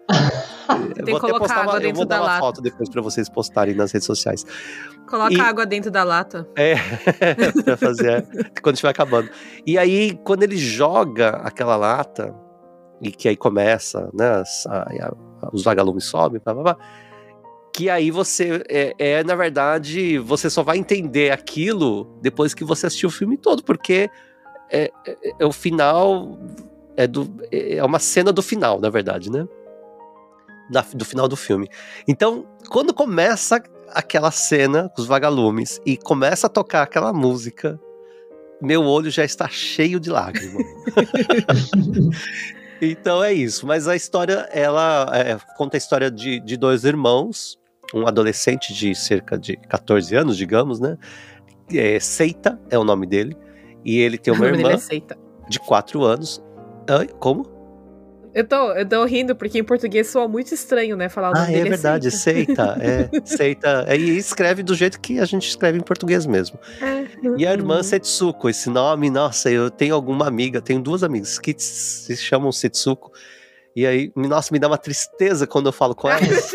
[0.94, 1.87] Tem que colocar água uma, dentro da lata.
[1.87, 4.44] Eu vou dar uma foto depois pra vocês postarem nas redes sociais.
[5.09, 5.40] Coloca e...
[5.40, 6.46] água dentro da lata.
[6.55, 6.74] É,
[7.64, 8.27] pra fazer
[8.62, 9.31] quando estiver acabando.
[9.66, 12.35] E aí, quando ele joga aquela lata,
[13.01, 16.77] e que aí começa, né, a, a, os vagalumes sobem, blá, blá, blá,
[17.72, 22.88] que aí você, é, é, na verdade, você só vai entender aquilo depois que você
[22.88, 24.11] assistiu o filme todo, porque
[24.70, 26.38] é, é, é o final,
[26.96, 29.46] é, do, é uma cena do final, na verdade, né?
[30.68, 31.68] da, do final do filme.
[32.07, 37.81] Então, quando começa aquela cena com os vagalumes e começa a tocar aquela música,
[38.61, 40.66] meu olho já está cheio de lágrimas.
[42.83, 43.66] então é isso.
[43.66, 47.59] Mas a história, ela é, conta a história de, de dois irmãos,
[47.94, 50.98] um adolescente de cerca de 14 anos, digamos, né?
[51.72, 53.37] É, Seita é o nome dele.
[53.85, 56.43] E ele tem uma irmã é de 4 anos.
[57.19, 57.59] Como?
[58.35, 61.09] Eu tô, eu tô rindo porque em português soa muito estranho, né?
[61.09, 62.79] Falar o nome ah, é verdade, seita.
[62.81, 63.85] É, seita.
[63.88, 66.59] É, e escreve do jeito que a gente escreve em português mesmo.
[66.81, 67.07] É.
[67.37, 71.55] E a irmã Setsuko, esse nome, nossa, eu tenho alguma amiga, tenho duas amigas que
[71.59, 73.11] se chamam Setsuko.
[73.75, 76.53] E aí, nossa, me dá uma tristeza quando eu falo com elas.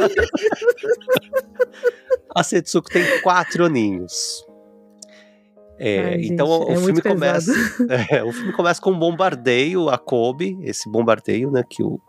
[2.35, 4.45] a Setsuko tem quatro aninhos.
[5.85, 7.51] É, Ai, então gente, o, é filme começa,
[8.09, 11.99] é, o filme começa com um bombardeio a Kobe, esse bombardeio, né, que, o,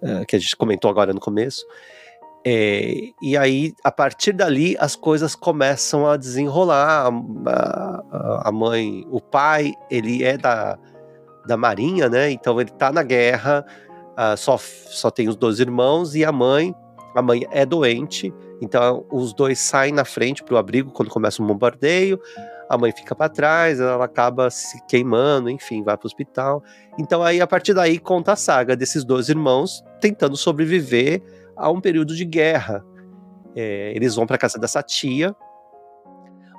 [0.00, 1.66] uh, que a gente comentou agora no começo.
[2.46, 7.08] É, e aí, a partir dali, as coisas começam a desenrolar.
[7.08, 10.78] A, a, a, mãe, o pai, ele é da,
[11.44, 12.30] da Marinha, né?
[12.30, 13.66] Então ele tá na guerra,
[14.12, 16.72] uh, só, só tem os dois irmãos e a mãe.
[17.12, 21.42] A mãe é doente, então os dois saem na frente para o abrigo quando começa
[21.42, 22.20] o bombardeio
[22.70, 26.62] a mãe fica para trás, ela acaba se queimando, enfim, vai para o hospital.
[26.96, 31.20] Então aí a partir daí conta a saga desses dois irmãos tentando sobreviver
[31.56, 32.84] a um período de guerra.
[33.56, 35.34] É, eles vão para casa dessa tia,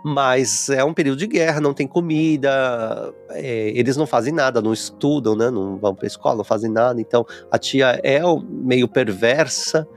[0.03, 4.73] mas é um período de guerra, não tem comida, é, eles não fazem nada, não
[4.73, 5.49] estudam, né?
[5.49, 6.99] Não vão para escola, não fazem nada.
[6.99, 8.19] Então a tia é
[8.49, 9.87] meio perversa,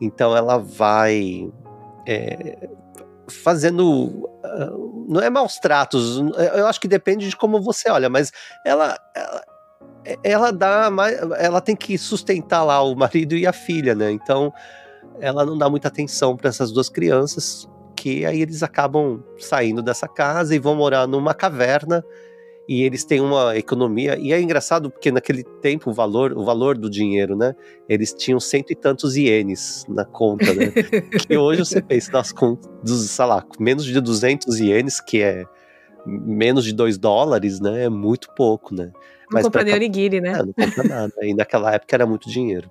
[0.00, 1.50] então ela vai
[2.06, 2.68] é,
[3.30, 4.28] fazendo.
[4.44, 6.18] Uh, não é maus tratos,
[6.54, 8.30] eu acho que depende de como você olha, mas
[8.64, 9.44] ela, ela,
[10.22, 11.18] ela dá mais.
[11.38, 14.10] Ela tem que sustentar lá o marido e a filha, né?
[14.10, 14.52] Então
[15.20, 20.06] ela não dá muita atenção para essas duas crianças, que aí eles acabam saindo dessa
[20.06, 22.04] casa e vão morar numa caverna.
[22.68, 26.76] E eles têm uma economia e é engraçado porque naquele tempo o valor o valor
[26.76, 27.54] do dinheiro né
[27.88, 30.66] eles tinham cento e tantos ienes na conta né?
[31.26, 35.44] Que hoje você pensa das contas dos sei lá menos de 200 ienes que é
[36.06, 38.92] menos de 2 dólares né é muito pouco né?
[38.92, 40.30] Não Mas compra nem onigiri né?
[40.30, 41.12] É, não compra nada.
[41.22, 42.70] E naquela época era muito dinheiro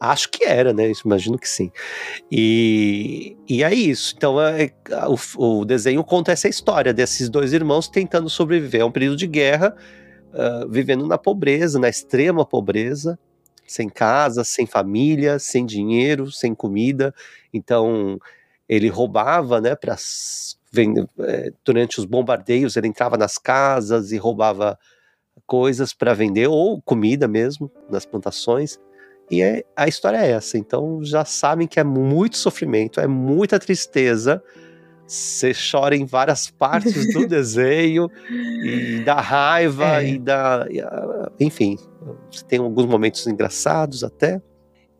[0.00, 0.92] Acho que era, né?
[1.04, 1.70] Imagino que sim.
[2.30, 4.14] E, e é isso.
[4.16, 4.70] Então, é,
[5.08, 9.26] o, o, desenho conta essa história desses dois irmãos tentando sobreviver a um período de
[9.26, 9.74] guerra,
[10.32, 13.18] uh, vivendo na pobreza, na extrema pobreza,
[13.66, 17.14] sem casa, sem família, sem dinheiro, sem comida.
[17.52, 18.18] Então,
[18.68, 19.74] ele roubava, né?
[19.74, 19.96] Pra,
[21.20, 24.78] é, durante os bombardeios, ele entrava nas casas e roubava
[25.46, 28.78] coisas para vender, ou comida mesmo, nas plantações.
[29.30, 30.58] E é, a história é essa.
[30.58, 34.42] Então já sabem que é muito sofrimento, é muita tristeza.
[35.06, 40.10] Você chora em várias partes do desenho e dá raiva é.
[40.10, 40.66] e dá.
[41.38, 41.76] Enfim,
[42.48, 44.40] tem alguns momentos engraçados até.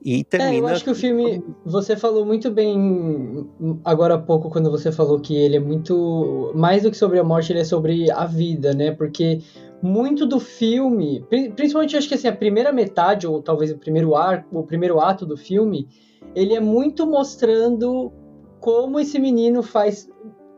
[0.04, 0.54] E termina.
[0.54, 1.42] É, eu acho que o filme.
[1.64, 3.48] Você falou muito bem
[3.82, 6.52] agora há pouco, quando você falou que ele é muito.
[6.54, 8.90] Mais do que sobre a morte, ele é sobre a vida, né?
[8.90, 9.40] Porque
[9.84, 11.22] muito do filme,
[11.54, 15.26] principalmente acho que assim, a primeira metade, ou talvez o primeiro arco, o primeiro ato
[15.26, 15.86] do filme,
[16.34, 18.10] ele é muito mostrando
[18.60, 20.08] como esse menino faz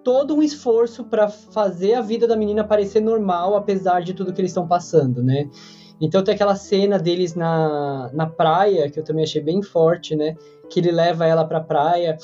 [0.04, 4.40] todo um esforço para fazer a vida da menina parecer normal, apesar de tudo que
[4.40, 5.50] eles estão passando, né?
[6.00, 10.36] Então tem aquela cena deles na, na praia, que eu também achei bem forte, né?
[10.70, 12.16] Que ele leva ela pra praia,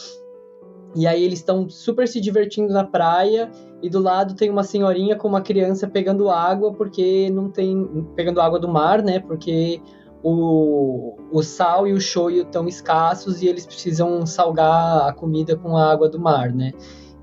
[0.95, 3.51] e aí eles estão super se divertindo na praia,
[3.83, 8.41] e do lado tem uma senhorinha com uma criança pegando água porque não tem pegando
[8.41, 9.19] água do mar, né?
[9.19, 9.81] Porque
[10.23, 15.77] o, o sal e o shoyu estão escassos e eles precisam salgar a comida com
[15.77, 16.73] a água do mar, né?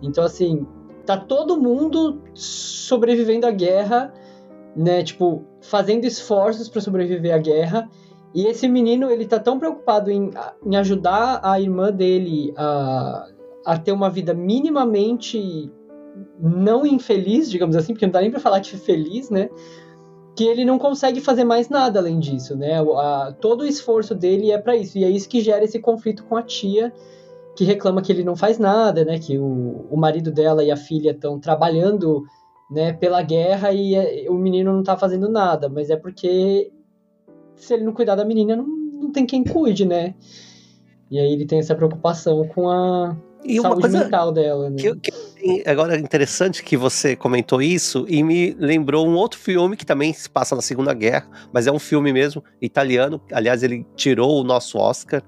[0.02, 0.68] Então assim,
[1.06, 4.14] tá todo mundo sobrevivendo à guerra,
[4.76, 5.02] né?
[5.02, 7.90] Tipo, fazendo esforços para sobreviver à guerra.
[8.34, 10.30] E esse menino, ele tá tão preocupado em,
[10.64, 13.28] em ajudar a irmã dele a,
[13.66, 15.72] a ter uma vida minimamente
[16.40, 19.50] não infeliz, digamos assim, porque não dá nem pra falar que é feliz, né?
[20.36, 22.80] Que ele não consegue fazer mais nada além disso, né?
[22.80, 24.98] A, todo o esforço dele é para isso.
[24.98, 26.94] E é isso que gera esse conflito com a tia,
[27.56, 29.20] que reclama que ele não faz nada, né?
[29.20, 32.24] Que o, o marido dela e a filha estão trabalhando
[32.72, 35.68] né, pela guerra e é, o menino não tá fazendo nada.
[35.70, 36.72] Mas é porque
[37.56, 40.16] se ele não cuidar da menina, não, não tem quem cuide, né?
[41.12, 44.76] E aí ele tem essa preocupação com a, e saúde uma coisa mental dela, né?
[44.78, 49.78] Que, que, agora é interessante que você comentou isso e me lembrou um outro filme
[49.78, 53.22] que também se passa na Segunda Guerra, mas é um filme mesmo, italiano.
[53.32, 55.22] Aliás, ele tirou o nosso Oscar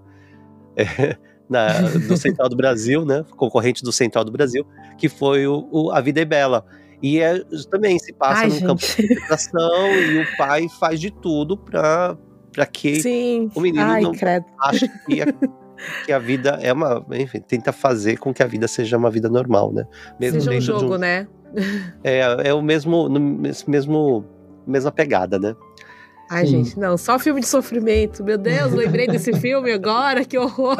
[0.75, 1.15] é,
[1.49, 3.25] na, do Central do Brasil, né?
[3.37, 4.65] Concorrente do Central do Brasil,
[4.97, 6.65] que foi o, o A Vida é Bela.
[7.01, 8.65] E é, também se passa Ai, num gente.
[8.65, 12.17] campo de concentração e o pai faz de tudo para
[12.51, 13.49] para que Sim.
[13.55, 14.45] o menino Ai, não credo.
[14.59, 15.21] ache que
[16.05, 17.05] que a vida é uma.
[17.11, 19.85] Enfim, tenta fazer com que a vida seja uma vida normal, né?
[20.19, 21.27] Mesmo seja um jogo, um, né?
[22.03, 23.09] É, é o mesmo,
[23.67, 24.25] mesmo.
[24.65, 25.55] Mesma pegada, né?
[26.29, 26.47] Ai, hum.
[26.47, 28.23] gente, não, só filme de sofrimento.
[28.23, 30.77] Meu Deus, lembrei desse filme agora, que horror.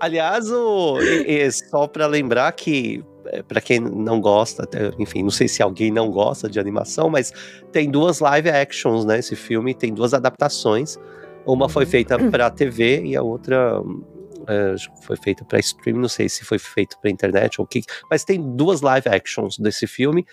[0.00, 4.68] Aliás, o, e, e só para lembrar que é, para quem não gosta,
[4.98, 7.32] enfim, não sei se alguém não gosta de animação, mas
[7.70, 9.18] tem duas live actions, né?
[9.18, 10.98] Esse filme tem duas adaptações.
[11.46, 11.90] Uma foi uhum.
[11.90, 13.82] feita para TV e a outra
[14.46, 17.82] é, foi feita para stream, não sei se foi feito para internet ou o que,
[18.10, 20.26] mas tem duas live actions desse filme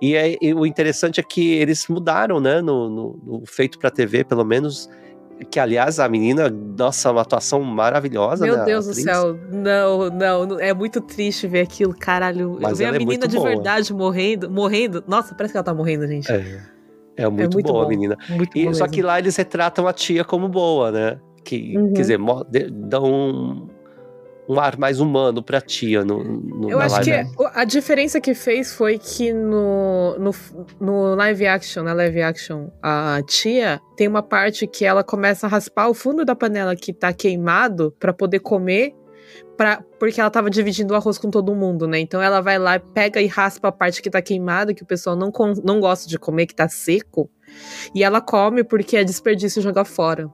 [0.00, 3.90] e, é, e o interessante é que eles mudaram, né, no, no, no feito para
[3.90, 4.88] TV, pelo menos
[5.50, 8.44] que aliás a menina, nossa, uma atuação maravilhosa.
[8.44, 9.04] Meu Deus atriz.
[9.04, 12.58] do céu, não, não, é muito triste ver aquilo, caralho.
[12.60, 13.48] Mas ver a é menina de boa.
[13.48, 15.02] verdade morrendo, morrendo.
[15.06, 16.30] Nossa, parece que ela tá morrendo, gente.
[16.30, 16.62] É.
[17.16, 17.88] É muito, é muito boa, bom.
[17.88, 18.16] menina.
[18.28, 21.20] Muito e, só que lá eles retratam a tia como boa, né?
[21.44, 21.92] Que, uhum.
[21.92, 22.18] Quer dizer,
[22.70, 23.68] dão um,
[24.48, 27.10] um ar mais humano pra tia no, no Eu acho live.
[27.36, 30.30] que a diferença que fez foi que no, no,
[30.80, 35.50] no live action, na live action, a tia tem uma parte que ela começa a
[35.50, 38.94] raspar o fundo da panela que tá queimado para poder comer
[39.56, 41.98] Pra, porque ela tava dividindo o arroz com todo mundo, né?
[42.00, 45.14] Então ela vai lá, pega e raspa a parte que tá queimada, que o pessoal
[45.14, 45.30] não,
[45.62, 47.30] não gosta de comer, que tá seco.
[47.94, 50.30] E ela come porque é desperdício jogar fora.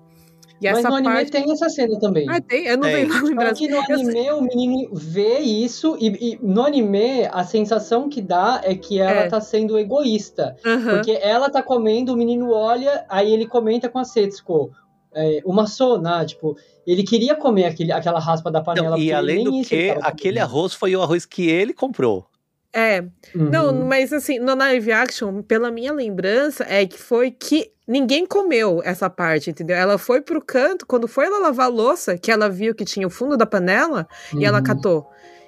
[0.61, 1.31] E Mas no anime parte...
[1.31, 2.29] tem essa cena também.
[2.29, 2.67] Ah, tem?
[2.67, 3.55] Eu não tenho lembrança.
[3.55, 8.21] Só que no anime o menino vê isso e, e, no anime a sensação que
[8.21, 9.29] dá é que ela é.
[9.29, 10.57] tá sendo egoísta.
[10.65, 10.97] Uhum.
[10.97, 14.73] Porque ela tá comendo, o menino olha, aí ele comenta com a Setsuko
[15.19, 16.57] é, uma sona, tipo,
[16.87, 18.91] ele queria comer aquele, aquela raspa da panela.
[18.91, 22.27] Não, e além do que, aquele arroz foi o arroz que ele comprou.
[22.73, 23.01] É.
[23.35, 23.51] Uhum.
[23.51, 28.81] Não, mas assim, no live action, pela minha lembrança, é que foi que ninguém comeu
[28.85, 29.75] essa parte, entendeu?
[29.77, 33.07] Ela foi pro canto, quando foi ela lavar a louça, que ela viu que tinha
[33.07, 34.07] o fundo da panela,
[34.37, 34.65] e ela Uhum.
[34.65, 35.07] catou.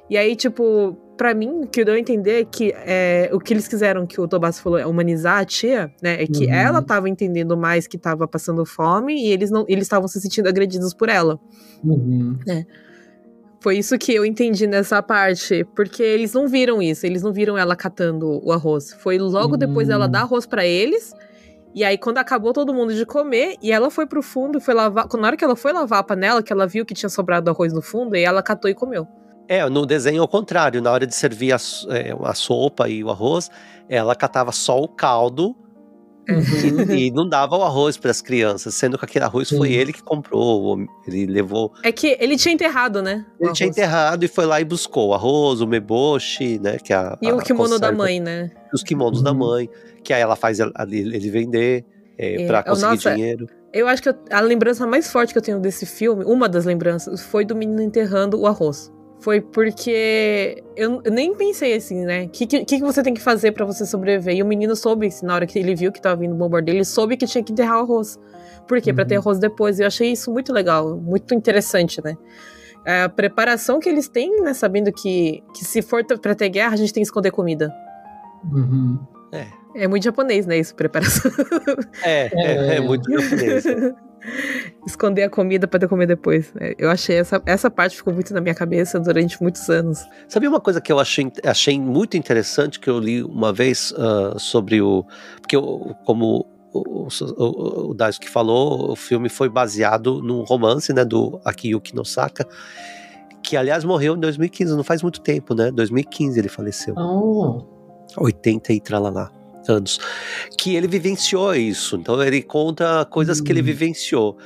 [0.09, 3.53] E aí, tipo, pra mim, o que deu a entender é que é, o que
[3.53, 6.23] eles quiseram, que o Tobasso falou, é humanizar a tia, né?
[6.23, 6.51] É que Uhum.
[6.55, 10.49] ela tava entendendo mais que tava passando fome e eles não eles estavam se sentindo
[10.49, 11.39] agredidos por ela.
[11.85, 12.39] Uhum.
[13.61, 17.59] Foi isso que eu entendi nessa parte, porque eles não viram isso, eles não viram
[17.59, 18.95] ela catando o arroz.
[18.95, 19.91] Foi logo depois Hum.
[19.91, 21.13] dela dar arroz pra eles.
[21.75, 24.73] E aí, quando acabou todo mundo de comer, e ela foi pro fundo e foi
[24.73, 25.07] lavar.
[25.19, 27.75] Na hora que ela foi lavar a panela, que ela viu que tinha sobrado arroz
[27.75, 29.07] no fundo, e ela catou e comeu.
[29.51, 31.57] É, no desenho ao contrário, na hora de servir a,
[31.89, 33.51] é, a sopa e o arroz,
[33.89, 35.57] ela catava só o caldo
[36.29, 36.39] Uhum.
[36.95, 39.75] e não dava o arroz para as crianças, sendo que aquele arroz foi Sim.
[39.75, 40.79] ele que comprou,
[41.09, 43.27] ele levou, É que ele tinha enterrado, né?
[43.41, 43.79] o ele tinha arroz.
[43.79, 47.33] enterrado e foi lá e buscou o arroz, o meboshi, né, que é a E
[47.33, 48.51] o a kimono da conserva, mãe, né?
[48.73, 49.39] os kimonos da Uhum.
[49.39, 49.71] mãe,
[50.05, 51.85] que aí ela faz ali ele vender
[52.17, 53.47] é, É, para é, conseguir nossa, dinheiro.
[53.73, 57.23] Eu acho que a lembrança mais forte que eu tenho desse filme, uma das lembranças,
[57.23, 58.93] foi do menino enterrando o arroz.
[59.21, 62.25] Foi porque eu, nem pensei assim, né?
[62.25, 64.35] O que, que, que você tem que fazer pra você sobreviver?
[64.35, 66.77] E o menino soube, assim, na hora que ele viu que tava vindo o bombardeio,
[66.79, 68.19] ele soube que tinha que enterrar o arroz.
[68.67, 68.93] Por quê?
[68.95, 69.09] Pra Uhum.
[69.09, 69.79] ter arroz depois.
[69.79, 72.17] E eu achei isso muito legal, muito interessante, né?
[72.87, 74.55] A preparação que eles têm, né?
[74.55, 77.71] Sabendo que, que se for pra ter guerra, a gente tem que esconder comida.
[78.51, 78.99] Uhum.
[79.75, 80.59] É muito japonês, né?
[80.59, 81.31] Isso, preparação.
[82.03, 83.65] É, é, é muito japonês.
[84.87, 86.53] Esconder a comida ter comer depois.
[86.59, 90.05] É, Eu achei essa, essa parte ficou muito na minha cabeça durante muitos anos.
[90.29, 94.35] Sabia uma coisa que eu achei, achei muito interessante que eu li uma vez ah,
[94.39, 95.05] sobre o.
[95.41, 101.05] Porque, eu, como o, o, o Daisuke falou, o filme foi baseado num romance né,
[101.05, 102.47] do Akiyuki Nosaka,
[103.43, 105.71] que aliás morreu em 2015, não faz muito tempo, né?
[105.71, 106.95] 2015 ele faleceu.
[106.97, 107.65] Oh.
[108.17, 109.31] 80 e tralalá
[109.69, 109.99] anos.
[110.59, 111.97] Que ele vivenciou isso.
[111.97, 113.65] Então ele conta coisas que ele Hum.
[113.65, 114.37] vivenciou.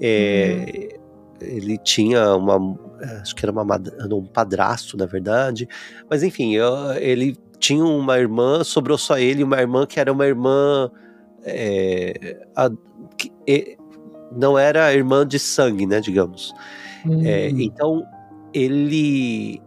[0.00, 0.98] É,
[1.40, 2.78] Ele tinha uma.
[3.20, 3.64] Acho que era uma,
[4.12, 5.68] um padrasto, na verdade.
[6.08, 10.24] Mas enfim, eu- ele tinha uma irmã, sobrou só ele, uma irmã que era uma
[10.26, 10.88] irmã.
[11.44, 12.70] é, a-
[13.18, 13.76] que, é,
[14.36, 16.00] não era irmã de sangue, né?
[16.00, 16.54] Digamos.
[17.24, 18.04] É, então
[18.54, 19.60] ele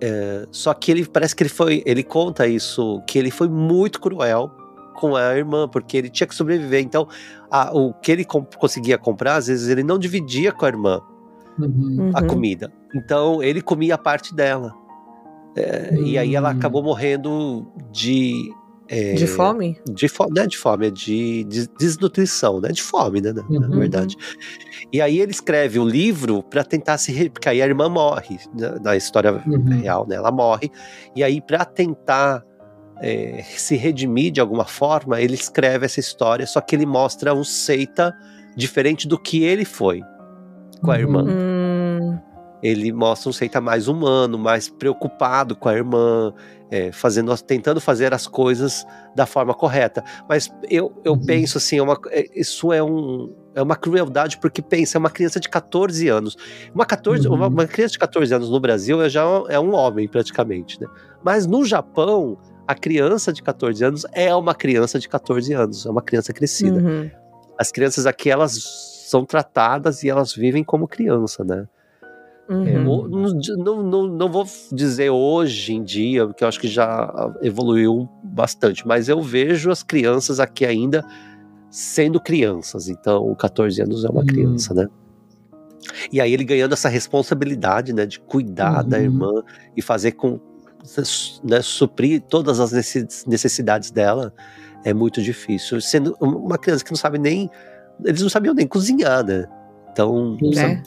[0.00, 4.00] é, só que ele parece que ele foi ele conta isso que ele foi muito
[4.00, 4.50] cruel
[4.94, 7.06] com a irmã porque ele tinha que sobreviver então
[7.50, 11.00] a- o que ele com- conseguia comprar às vezes ele não dividia com a irmã
[11.58, 12.12] Uhum.
[12.14, 12.26] a Uhum.
[12.26, 14.74] comida então ele comia a parte dela
[15.56, 16.52] É, e aí ela Hum.
[16.56, 18.52] acabou morrendo de
[18.90, 19.80] é, De fome?
[19.88, 22.70] de fome, não é de fome, é de, de desnutrição, né?
[22.70, 23.32] De fome, né?
[23.32, 23.78] Na, na Uhum.
[23.78, 24.16] verdade.
[24.92, 27.30] E aí ele escreve o livro para tentar se.
[27.30, 29.80] Porque aí a irmã morre, na, na história Uhum.
[29.80, 30.16] real, né?
[30.16, 30.70] Ela morre.
[31.14, 32.42] E aí, para tentar
[33.00, 37.44] é, se redimir de alguma forma, ele escreve essa história, só que ele mostra um
[37.44, 38.12] seita
[38.56, 40.02] diferente do que ele foi
[40.82, 41.00] com a Uhum.
[41.00, 41.24] irmã.
[41.28, 42.18] Hum,
[42.62, 46.34] Ele mostra um seita mais humano, mais preocupado com a irmã,
[46.70, 50.04] é, fazendo, tentando fazer as coisas da forma correta.
[50.28, 51.24] Mas eu, eu Uhum.
[51.26, 55.10] penso assim, é uma, é- isso é, um, é uma crueldade, porque pensa, é uma
[55.10, 56.36] criança de 14 anos.
[56.74, 57.34] Uma, 14, Uhum.
[57.34, 60.80] uma, uma criança de 14 anos no Brasil é já é um homem, praticamente.
[60.80, 60.86] Né?
[61.24, 65.90] Mas no Japão, a criança de 14 anos é uma criança de 14 anos, é
[65.90, 66.78] uma criança crescida.
[66.78, 67.10] uhum.
[67.58, 68.58] As crianças aqui, elas
[69.10, 71.66] são tratadas e elas vivem como criança, né?
[72.50, 72.88] É, Uhum.
[72.88, 73.08] o-
[73.58, 78.84] não, não, não, vou dizer hoje em dia, porque eu acho que já evoluiu bastante,
[78.86, 81.04] mas eu vejo as crianças aqui ainda
[81.70, 82.88] sendo crianças.
[82.88, 84.26] Então, 14 anos é uma Uhum.
[84.26, 84.88] criança, né?
[86.12, 89.02] E aí ele ganhando essa responsabilidade, né, de cuidar da Uhum.
[89.04, 89.42] irmã
[89.76, 90.40] e fazer com,
[91.44, 94.32] né, suprir todas as necess- necessidades dela
[94.84, 95.80] é muito difícil.
[95.80, 97.48] Sendo uma criança que não sabe nem,
[98.04, 99.46] eles não sabiam nem cozinhar, né?
[99.92, 100.82] Então, É.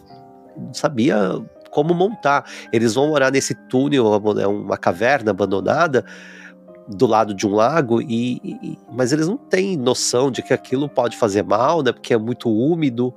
[0.58, 1.42] não sabia
[1.74, 2.46] como montar.
[2.72, 6.06] Eles vão morar nesse túnel, é uma caverna abandonada
[6.88, 10.88] do lado de um lago e, e- mas eles não têm noção de que aquilo
[10.90, 11.92] pode fazer mal, né?
[11.92, 13.14] Porque é muito úmido,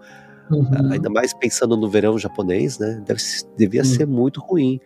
[0.49, 0.93] Uhum.
[0.93, 3.03] ainda mais pensando no verão japonês, né?
[3.05, 3.21] Deve,
[3.59, 3.85] devia Hum.
[3.85, 4.79] ser muito ruim,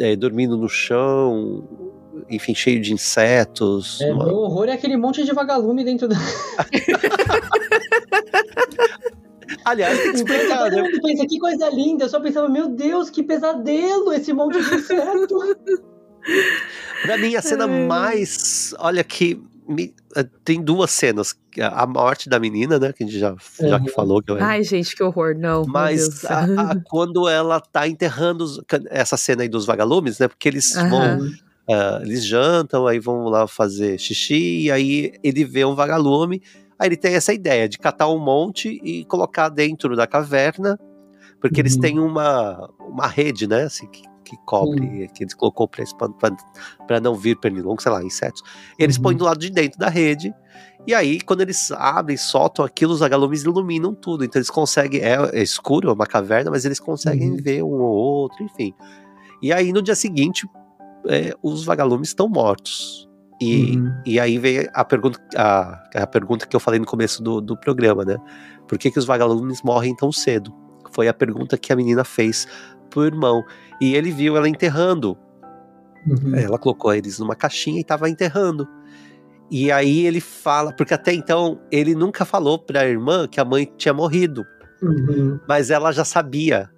[0.00, 1.62] é, dormindo no chão,
[2.28, 4.00] enfim, cheio de insetos.
[4.00, 6.16] É, uma- meu horror é aquele monte de vagalume dentro da.
[9.64, 10.82] Aliás, tem que explicar, todo né?
[10.82, 14.74] mundo pensa que coisa linda, eu só pensava, meu Deus, que pesadelo esse monte de
[14.74, 15.34] inseto.
[17.02, 17.86] Pra mim, a cena Ai.
[17.86, 18.74] mais.
[18.78, 19.40] Olha que.
[19.68, 21.34] me- eh, tem duas cenas.
[21.60, 22.92] A morte da menina, né?
[22.92, 23.94] Que a gente já, já que Uhum.
[23.94, 24.22] falou.
[24.22, 25.34] Que eu, Ai, gente, que horror.
[25.38, 25.64] Não.
[25.66, 30.26] mas a- a- quando ela tá enterrando os- essa cena aí dos vagalumes, né?
[30.28, 31.30] Porque eles vão Aham.
[31.70, 36.42] Uh, eles jantam, aí vão lá fazer xixi, e aí ele vê um vagalume.
[36.78, 40.78] Aí ele tem essa ideia de catar um monte e colocar dentro da caverna,
[41.40, 41.62] porque uhum.
[41.62, 43.64] eles têm uma, uma rede, né?
[43.64, 45.08] Assim, que, que cobre, uhum.
[45.08, 48.42] que eles colocou para não vir pernilongo, sei lá, insetos.
[48.78, 49.02] Eles uhum.
[49.02, 50.32] põem do lado de dentro da rede,
[50.86, 54.24] e aí, quando eles abrem, soltam aquilo, os vagalumes iluminam tudo.
[54.24, 55.02] Então eles conseguem.
[55.02, 57.36] É, é escuro, é uma caverna, mas eles conseguem uhum.
[57.36, 58.72] ver um ou outro, enfim.
[59.42, 60.48] E aí, no dia seguinte,
[61.06, 63.07] é, os vagalumes estão mortos.
[63.40, 63.94] E, uhum.
[64.04, 67.56] e aí vem a pergunta, a, a pergunta que eu falei no começo do, do
[67.56, 68.16] programa, né?
[68.66, 70.52] Por que, que os vagalumes morrem tão cedo?
[70.92, 72.48] Foi a pergunta que a menina fez
[72.90, 73.44] pro irmão.
[73.80, 75.16] E ele viu ela enterrando.
[76.06, 76.34] Uhum.
[76.34, 78.66] Ela colocou eles numa caixinha e estava enterrando.
[79.50, 83.72] E aí ele fala, porque até então ele nunca falou pra irmã que a mãe
[83.76, 84.44] tinha morrido.
[84.82, 85.40] Uhum.
[85.48, 86.68] Mas ela já sabia,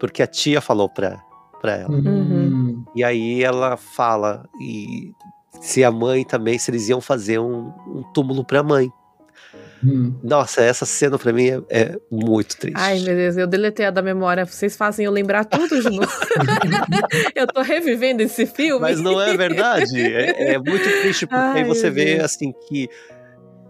[0.00, 1.20] porque a tia falou pra,
[1.60, 1.94] pra ela.
[1.94, 2.84] Uhum.
[2.94, 5.12] E aí ela fala e
[5.62, 8.92] se a mãe também, se eles iam fazer um, um túmulo pra mãe.
[9.84, 10.12] Hum.
[10.22, 12.76] Nossa, essa cena pra mim é, é, muito triste.
[12.76, 14.44] Ai, meu Deus, eu deletei a da memória.
[14.44, 16.12] Vocês fazem eu lembrar tudo de novo.
[17.34, 18.80] eu tô revivendo esse filme.
[18.80, 20.00] Mas não é verdade?
[20.00, 22.24] É, é muito triste, porque Ai, aí você vê, Deus.
[22.24, 22.88] assim, que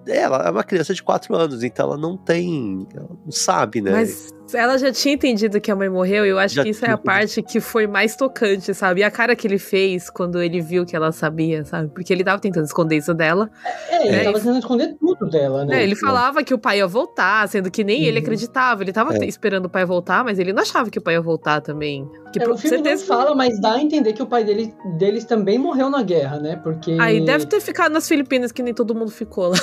[0.06, 2.86] ela é uma criança de 4 anos, então ela não tem.
[2.94, 3.90] Ela não sabe, né?
[3.90, 6.84] Mas ela já tinha entendido que a mãe morreu, e eu acho já que isso
[6.84, 9.00] é a parte que foi mais tocante, sabe?
[9.00, 11.88] E a cara que ele fez quando ele viu que ela sabia, sabe?
[11.88, 13.50] Porque ele tava tentando esconder isso dela.
[13.88, 15.80] É, ele é, tava tentando esconder tudo dela, né?
[15.80, 18.08] É, ele falava que o pai ia voltar, sendo que nem uhum.
[18.08, 18.82] ele acreditava.
[18.82, 19.26] Ele tava é.
[19.26, 22.08] esperando o pai voltar, mas ele não achava que o pai ia voltar também.
[22.32, 23.02] Que é, o filme certeza...
[23.02, 26.38] não fala, mas dá a entender que o pai dele, deles também morreu na guerra,
[26.38, 26.56] né?
[26.56, 26.96] Porque.
[27.00, 29.58] Aí deve ter ficado nas Filipinas, que nem todo mundo ficou lá.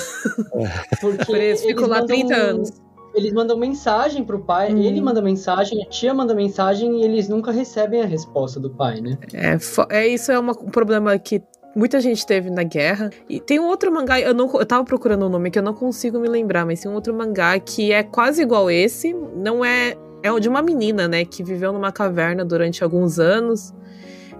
[0.99, 4.77] Porque eles ficou lá 30 anos eles mandam mensagem pro pai, hum.
[4.77, 9.01] ele manda mensagem, a tia manda mensagem e eles nunca recebem a resposta do pai,
[9.01, 9.17] né?
[9.33, 9.57] É,
[9.97, 11.41] é isso é uma, um problema que
[11.75, 13.09] muita gente teve na guerra.
[13.27, 15.63] E tem um outro mangá, eu, não, eu tava procurando o um nome que eu
[15.63, 19.63] não consigo me lembrar, mas tem um outro mangá que é quase igual esse, não
[19.63, 19.95] é.
[20.21, 23.73] É de uma menina, né, que viveu numa caverna durante alguns anos.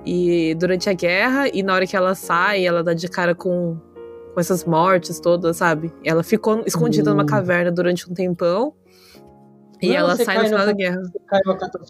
[0.05, 3.78] E durante a guerra, e na hora que ela sai, ela dá de cara com
[4.34, 5.93] com essas mortes todas, sabe?
[6.03, 7.27] Ela ficou escondida numa hum.
[7.27, 8.73] caverna durante um tempão.
[9.82, 11.01] E não, ela sai no final da guerra.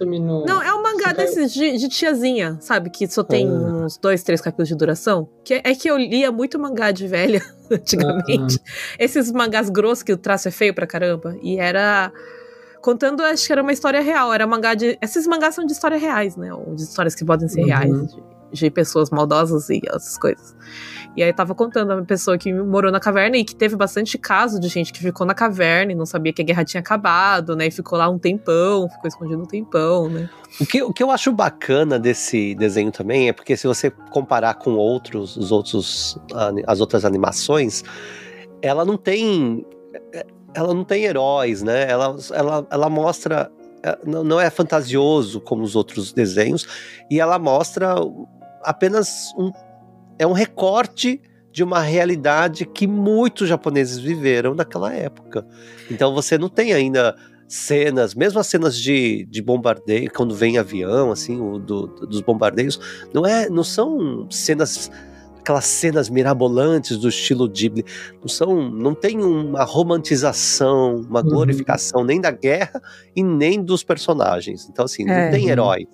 [0.02, 0.46] No...
[0.46, 2.90] Não, é um mangá desses de, de, tiazinha, sabe?
[2.92, 3.52] Que só tem ah.
[3.52, 5.28] uns dois, três capítulos de duração.
[5.44, 8.60] Que é, é que eu lia muito mangá de velha antigamente.
[9.00, 11.36] Esses mangás grossos que o traço é feio pra caramba.
[11.42, 12.12] E era.
[12.80, 14.32] Contando, acho que era uma história real.
[14.32, 14.96] Era mangá de.
[15.02, 16.54] Esses mangás são de histórias reais, né?
[16.54, 17.68] Ou de histórias que podem ser uhum.
[17.68, 18.14] reais.
[18.14, 20.56] De, de pessoas maldosas e essas coisas.
[21.18, 24.60] E aí tava contando uma pessoa que morou na caverna e que teve bastante caso
[24.60, 27.68] de gente que ficou na caverna e não sabia que a guerra tinha acabado, né?
[27.68, 30.30] E ficou lá um tempão, ficou escondido um tempão, né?
[30.62, 34.56] O que, o que eu acho bacana desse desenho também é porque se você comparar
[34.56, 36.18] com outros, os outros,
[36.68, 37.84] as outras animações,
[38.62, 39.66] ela não tem
[40.54, 41.89] ela não tem heróis, né?
[41.89, 43.52] Ela, ela, ela mostra
[43.84, 46.68] é, não é fantasioso como os outros desenhos
[47.10, 47.95] e ela mostra
[48.64, 49.51] apenas um
[50.20, 55.47] é um recorte de uma realidade que muitos japoneses viveram naquela época.
[55.89, 57.16] Então você não tem ainda
[57.47, 62.80] cenas, mesmo as cenas de, de bombardeio, quando vem avião, assim, o, do, dos bombardeios,
[63.12, 64.91] não é, não são cenas
[65.39, 67.84] aquelas cenas mirabolantes do estilo Ghibli,
[68.22, 71.30] não são, não tem uma romantização, uma uhum.
[71.30, 72.80] glorificação nem da guerra
[73.16, 74.70] e nem dos personagens.
[74.70, 75.32] Então assim, não é.
[75.32, 75.88] tem heróis.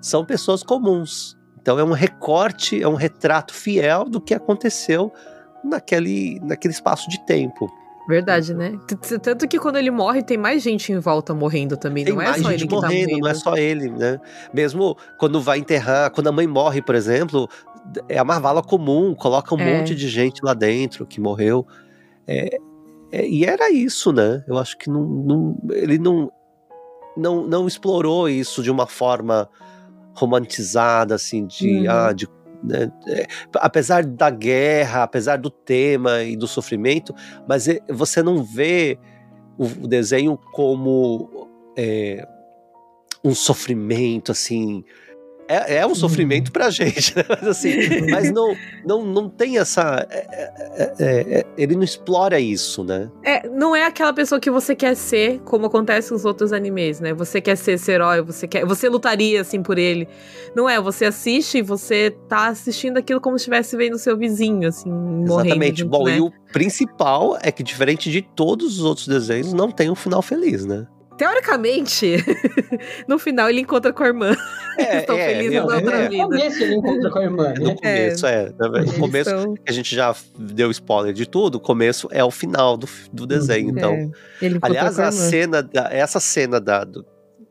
[0.00, 5.10] São pessoas comuns então é um recorte, é um retrato fiel do que aconteceu
[5.64, 7.72] naquele, naquele espaço de tempo.
[8.06, 8.78] Verdade, né?
[9.22, 12.04] Tanto que quando ele morre, tem mais gente em volta morrendo também.
[12.04, 13.18] Tem não é só ele que morrendo, tá morrendo.
[13.18, 14.20] Não é só ele, né?
[14.52, 17.48] Mesmo quando vai enterrar, quando a mãe morre, por exemplo,
[18.10, 19.78] é a marvala comum, coloca um é.
[19.78, 21.66] monte de gente lá dentro que morreu.
[22.26, 22.58] É,
[23.10, 24.44] é, e era isso, né?
[24.46, 26.30] Eu acho que não, não, ele não,
[27.16, 29.48] não, não explorou isso de uma forma
[30.14, 31.90] romantizada, assim, de, uhum.
[31.90, 32.28] ah, de
[32.62, 37.14] né, é, apesar da guerra, apesar do tema e do sofrimento,
[37.46, 38.98] mas é, você não vê
[39.58, 42.26] o, o desenho como é,
[43.22, 44.84] um sofrimento assim
[45.48, 47.24] é, é um sofrimento pra gente, né?
[47.28, 50.06] Mas assim, mas não, não, não tem essa.
[50.10, 53.10] É é, é, é, ele não explora isso, né?
[53.22, 57.14] É, não é aquela pessoa que você quer ser, como acontece nos outros animes, né?
[57.14, 58.64] Você quer ser esse herói, você quer.
[58.66, 60.08] Você lutaria assim por ele.
[60.54, 64.68] Não é, você assiste e você tá assistindo aquilo como se estivesse vendo seu vizinho,
[64.68, 65.46] assim, morrendo.
[65.46, 65.84] Exatamente.
[65.84, 66.16] Bom, né?
[66.16, 70.22] e o principal é que, diferente de todos os outros desenhos, não tem um final
[70.22, 70.86] feliz, né?
[71.16, 72.16] Teoricamente,
[73.08, 74.36] no final ele encontra com a irmã.
[74.76, 76.04] É, estão é, felizes na outra é.
[76.04, 76.24] No vida.
[76.24, 77.76] começo ele encontra com a irmã, No né?
[77.76, 78.52] começo, é.
[78.84, 82.76] No começo, são- a gente já deu spoiler de tudo, o começo é o final
[82.76, 83.70] do, do desenho.
[83.70, 83.92] Então,
[84.42, 87.06] É, aliás, a a cena, essa cena da, do-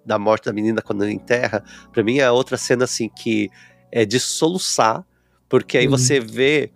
[0.05, 3.49] da morte da menina quando ele enterra, pra mim é outra cena assim que
[3.89, 5.05] é de soluçar,
[5.47, 5.91] porque aí Uhum.
[5.97, 6.70] você vê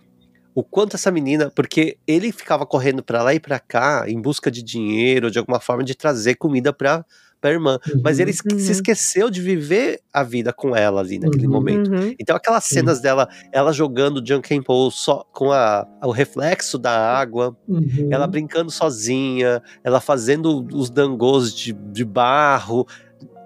[0.59, 4.49] o quanto essa menina, porque ele ficava correndo pra lá e pra cá em busca
[4.49, 7.05] de dinheiro, de alguma forma de trazer comida pra,
[7.39, 8.57] pra irmã, mas ele Uhum.
[8.57, 11.53] se esqueceu de viver a vida com ela ali naquele Uhum.
[11.53, 11.91] momento.
[11.91, 12.15] Uhum.
[12.19, 17.55] Então aquelas cenas dela, ela jogando Junkin Pole só com a, o reflexo da água,
[17.67, 18.09] Uhum.
[18.11, 22.87] ela brincando sozinha, ela fazendo os dangos de, de barro.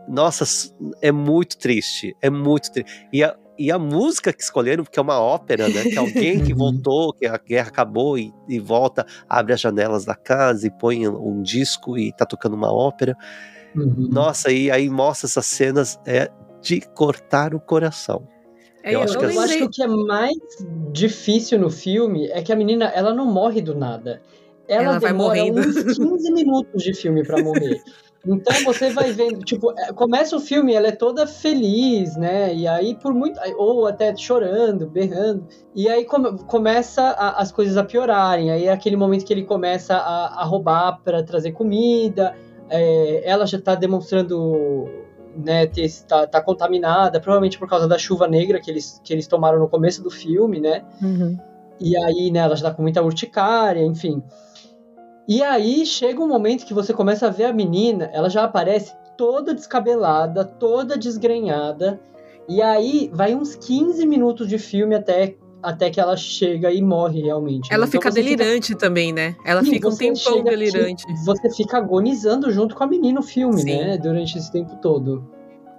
[0.07, 0.45] Nossa,
[1.01, 3.07] é muito triste, é muito triste.
[3.13, 3.35] E a,
[3.65, 5.83] e a música que escolheram, porque é uma ópera, né?
[5.83, 6.57] Que é alguém que Uhum.
[6.57, 11.07] voltou, que a guerra acabou e, e volta, abre as janelas da casa e põe
[11.07, 13.15] um disco e tá tocando uma ópera.
[13.75, 14.09] Uhum.
[14.11, 16.29] Nossa, e aí mostra essas cenas, é
[16.61, 18.27] de cortar o coração.
[18.83, 20.33] É, Eu eu, acho que Eu acho que o que é mais
[20.91, 24.21] difícil no filme é que a menina, ela não morre do nada.
[24.67, 25.59] Ela, Ela vai demora morrendo.
[25.69, 27.81] uns 15 minutos de filme pra morrer.
[28.25, 32.53] Então você vai vendo, tipo, é, começa o filme, ela é toda feliz, né?
[32.53, 35.47] E aí por muito, ou até chorando, berrando.
[35.73, 38.51] E aí come- começa a- as coisas a piorarem.
[38.51, 42.35] Aí é aquele momento que ele começa a, a roubar pra trazer comida.
[42.73, 44.87] é, ela já tá demonstrando
[45.35, 49.27] né, ter, tá, tá contaminada, provavelmente por causa da chuva negra que eles, que eles
[49.27, 50.83] tomaram no começo do filme, né?
[51.01, 51.37] Uhum.
[51.79, 54.23] E aí, né, ela já tá com muita urticária, enfim.
[55.27, 58.93] E aí chega um momento que você começa a ver a menina, ela já aparece
[59.17, 61.99] toda descabelada, toda desgrenhada.
[62.49, 67.21] E aí vai uns 15 minutos de filme até, até que ela chega e morre
[67.21, 67.71] realmente.
[67.71, 69.35] Ela Então fica delirante também, né?
[69.45, 71.05] Ela Sim, fica um tempão chega aqui, delirante.
[71.23, 73.77] Você fica agonizando junto com a menina no filme, Sim.
[73.77, 73.97] né?
[73.97, 75.23] Durante esse tempo todo.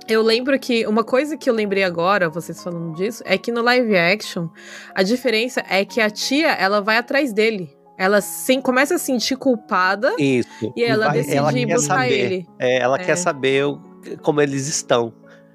[0.09, 3.63] Eu lembro que uma coisa que eu lembrei agora, vocês falando disso, é que no
[3.63, 4.49] live action,
[4.95, 7.71] a diferença é que a tia, ela vai atrás dele.
[8.03, 10.73] Ela sem, começa a se sentir culpada Isso.
[10.77, 12.13] e ela vai- decide ela quer buscar saber.
[12.19, 12.47] ele.
[12.59, 13.05] É, ela É.
[13.05, 13.81] quer saber o-
[14.23, 15.13] como eles estão.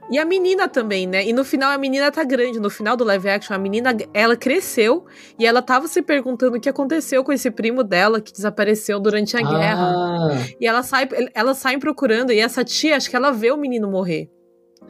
[0.09, 1.25] E a menina também, né?
[1.25, 2.61] E no final a menina tá grande.
[2.61, 5.05] No final do live action, a menina, ela cresceu
[5.37, 9.35] e ela tava se perguntando o que aconteceu com esse primo dela que desapareceu durante
[9.35, 9.93] a guerra.
[9.93, 13.57] Ah, E ela sai, elas saem procurando e essa tia, acho que ela vê o
[13.57, 14.29] menino morrer.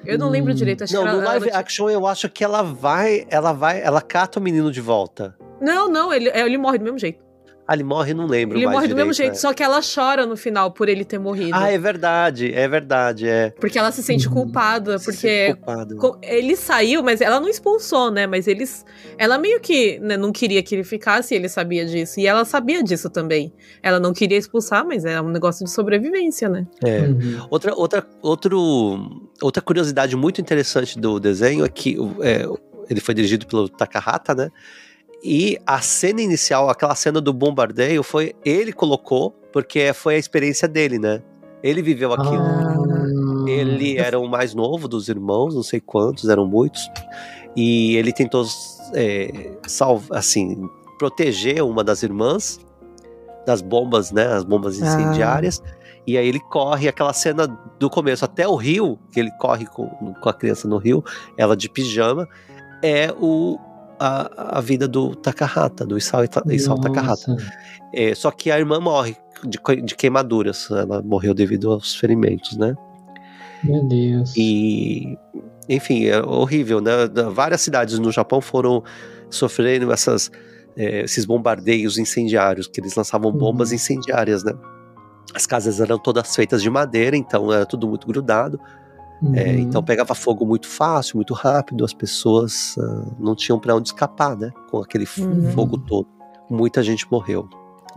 [0.05, 0.55] Eu não lembro Hum.
[0.55, 3.51] direito, acho Não, que ela, no live ela- action eu acho que ela vai, ela
[3.53, 5.35] vai, ela cata o menino de volta.
[5.59, 7.25] Não, não, ele, ele morre do mesmo jeito.
[7.67, 9.35] Ah, ele morre, não lembro Ele mais morre do mesmo jeito, é.
[9.35, 11.51] só que ela chora no final por ele ter morrido.
[11.53, 13.49] Ah, é verdade, é verdade, é.
[13.59, 14.33] Porque ela se sente Uhum.
[14.33, 18.25] culpada, Se porque sente ele saiu, mas ela não expulsou, né?
[18.25, 18.85] Mas eles.
[19.17, 22.19] Ela meio que né, não queria que ele ficasse, e ele sabia disso.
[22.21, 23.51] E ela sabia disso também.
[23.83, 26.65] Ela não queria expulsar, mas é um negócio de sobrevivência, né?
[26.81, 26.99] É.
[27.01, 27.47] uhum.
[27.49, 32.45] Outra, outra, outro, outra curiosidade muito interessante do desenho é que é,
[32.89, 34.49] ele foi dirigido pelo Takahata, né?
[35.29, 40.69] E a cena inicial, aquela cena do bombardeio, foi ele colocou, porque foi a experiência
[40.69, 41.21] dele, né?
[41.61, 42.43] Ele viveu aquilo.
[42.43, 43.43] Ah.
[43.45, 46.89] Ele era o mais novo dos irmãos, não sei quantos, eram muitos.
[47.57, 48.45] E ele tentou,
[48.93, 50.65] é, salvar, assim,
[50.97, 52.57] proteger uma das irmãs
[53.45, 54.27] das bombas, né?
[54.27, 55.61] As bombas incendiárias.
[56.07, 57.47] E aí ele corre, aquela cena
[57.77, 61.03] do começo até o rio, que ele corre com, com a criança no rio,
[61.37, 62.29] ela de pijama,
[62.81, 63.59] é o,
[63.99, 67.35] a, a vida do Takahata, do Isao, Isao Takahata.
[67.93, 72.75] É, só que a irmã morre de, de queimaduras, ela morreu devido aos ferimentos, né?
[73.63, 74.33] Meu Deus.
[74.35, 75.17] E,
[75.67, 76.91] enfim, é horrível, né?
[77.33, 78.83] Várias cidades no Japão foram
[79.29, 80.31] sofrendo essas,
[80.75, 83.75] eh, esses bombardeios incendiários, que eles lançavam bombas Uhum.
[83.75, 84.53] incendiárias, né?
[85.33, 88.59] As casas eram todas feitas de madeira, então era tudo muito grudado.
[89.21, 89.59] Eh, Uhum.
[89.59, 94.37] então pegava fogo muito fácil, muito rápido, as pessoas ah, não tinham para onde escapar,
[94.37, 94.51] né?
[94.69, 95.51] Com aquele Uhum.
[95.51, 96.07] fogo todo.
[96.49, 97.47] Muita gente morreu.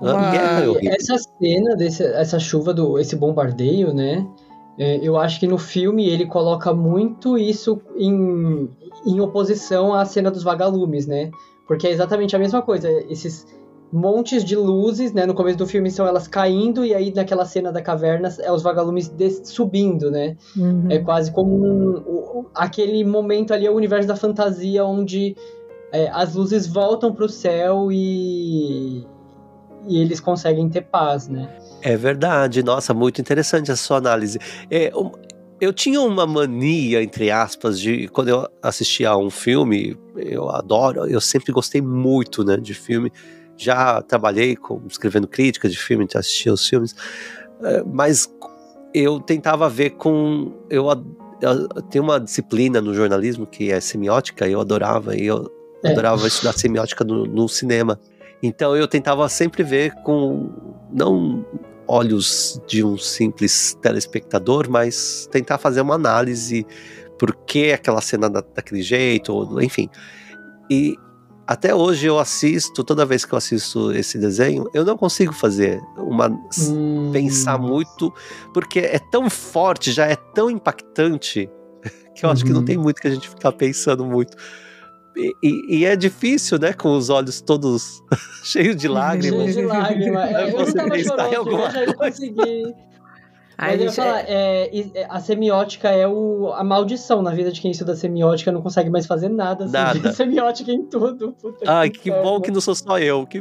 [0.00, 0.96] A Uma- guerra é horrível.
[0.98, 4.26] essa cena, desse, essa chuva, do, esse bombardeio, né?
[4.78, 8.66] é, eu acho que no filme ele coloca muito isso em,
[9.04, 11.30] em oposição à cena dos vagalumes, né?
[11.68, 12.88] Porque é exatamente a mesma coisa.
[13.10, 13.46] Esses
[13.93, 15.26] montes de luzes, né?
[15.26, 18.62] No começo do filme são elas caindo e aí naquela cena da caverna é os
[18.62, 19.12] vagalumes
[19.45, 20.36] subindo, né?
[20.57, 20.86] Uhum.
[20.88, 25.34] É quase como um- o- aquele momento ali, é o universo da fantasia, onde
[25.93, 29.05] é, as luzes voltam pro céu e,
[29.88, 31.49] e eles conseguem ter paz, né?
[31.82, 34.38] É verdade, nossa, muito interessante essa sua análise.
[34.70, 35.11] É, um-
[35.61, 41.07] eu tinha uma mania, entre aspas, de quando eu assistia a um filme, eu adoro,
[41.07, 43.12] eu sempre gostei muito né, de filme.
[43.62, 46.94] Já trabalhei com, escrevendo críticas de filme, já assisti os filmes,
[47.62, 48.32] é, mas
[48.94, 50.52] eu tentava ver com.
[50.70, 50.86] Eu,
[51.40, 55.50] eu, tem uma disciplina no jornalismo que é semiótica, eu adorava, e eu
[55.84, 55.90] é.
[55.92, 58.00] adorava estudar semiótica no, no cinema.
[58.42, 60.50] Então eu tentava sempre ver com
[60.90, 61.44] não
[61.86, 66.66] olhos de um simples telespectador, mas tentar fazer uma análise
[67.18, 69.90] por que aquela cena da, daquele jeito, enfim.
[70.70, 70.94] E
[71.51, 75.82] até hoje eu assisto, toda vez que eu assisto esse desenho, eu não consigo fazer
[75.96, 77.11] uma hum.
[77.12, 78.14] pensar muito,
[78.55, 81.51] porque é tão forte, já é tão impactante,
[82.14, 82.32] que eu uhum.
[82.32, 82.64] acho que não uhum.
[82.64, 84.36] tem muito que a gente ficar pensando muito.
[85.16, 86.72] E, e, e, é difícil, né?
[86.72, 88.01] Com os olhos todos
[88.44, 89.53] cheios de lágrimas.
[89.53, 90.30] Cheios de lágrimas.
[90.30, 92.74] É, eu tava chorando, eu já consegui
[93.61, 97.52] Aí Mas eu ia falar, é, é, a semiótica é o, a maldição na vida
[97.52, 99.64] de quem estuda semiótica, não consegue mais fazer nada.
[99.64, 100.12] Assim, nada.
[100.16, 101.32] semiótica em tudo.
[101.32, 103.26] Puta Ai, que, que bom que não sou só eu.
[103.26, 103.38] Que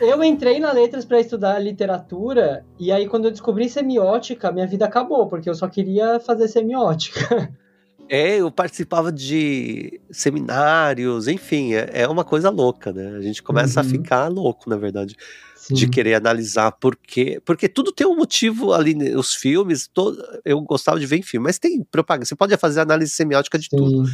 [0.00, 4.86] Eu entrei na letras para estudar literatura, e aí quando eu descobri semiótica, minha vida
[4.86, 7.50] acabou, porque eu só queria fazer semiótica.
[8.08, 13.16] É, eu participava de seminários, enfim, é, é uma coisa louca, né?
[13.16, 13.86] A gente começa uhum.
[13.86, 15.16] a ficar louco, na verdade.
[15.66, 15.74] Sim.
[15.74, 20.60] de querer analisar porque porque tudo tem um motivo ali né, os filmes todo, eu
[20.60, 23.76] gostava de ver em filme mas tem propaganda você pode fazer análise semiótica de Sim,
[23.76, 24.08] tudo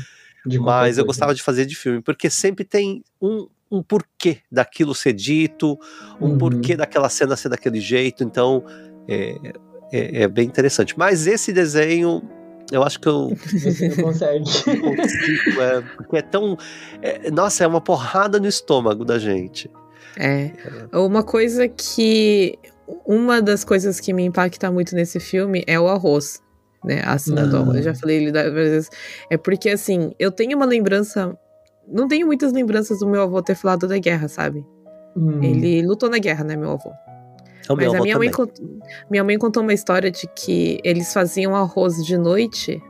[0.46, 4.94] de mas eu gostava de fazer de filme porque sempre tem um, um porquê daquilo
[4.94, 5.78] ser dito
[6.18, 6.38] um uhum.
[6.38, 8.64] porquê daquela cena ser daquele jeito então
[9.06, 9.36] é,
[9.92, 12.22] é, é bem interessante mas esse desenho
[12.70, 13.36] eu acho que eu.
[13.44, 14.44] Você não consegue.
[14.44, 16.56] Consigo, é, porque é tão.
[17.02, 19.68] É, nossa, é uma porrada no estômago da gente.
[20.16, 20.50] É.
[20.92, 22.58] Uma coisa que.
[23.06, 26.42] Uma das coisas que me impacta muito nesse filme é o arroz.
[26.84, 27.76] Né, a cena do arroz.
[27.76, 28.90] Eu já falei ele várias vezes.
[29.30, 31.36] É porque, assim, eu tenho uma lembrança.
[31.88, 34.64] Não tenho muitas lembranças do meu avô ter falado da guerra, sabe?
[35.16, 35.42] Hum.
[35.42, 36.90] Ele lutou na guerra, né, meu avô?
[37.68, 38.64] O Mas a minha mãe, contou,
[39.08, 42.82] minha mãe contou uma história de que eles faziam arroz de noite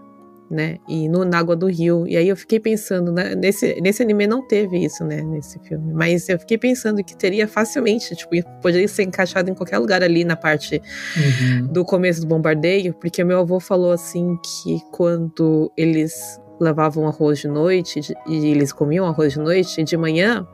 [0.53, 0.77] né?
[0.87, 2.07] E no, na água do rio.
[2.07, 3.35] E aí eu fiquei pensando, né?
[3.35, 5.23] nesse, nesse anime não teve isso, né?
[5.23, 5.93] Nesse filme.
[5.95, 8.31] Mas eu fiquei pensando que teria facilmente, tipo,
[8.61, 10.81] poderia ser encaixado em qualquer lugar ali na parte
[11.17, 11.67] uhum.
[11.67, 17.49] do começo do bombardeio, porque meu avô falou assim que quando eles lavavam arroz de
[17.49, 20.47] noite e eles comiam arroz de noite, e de manhã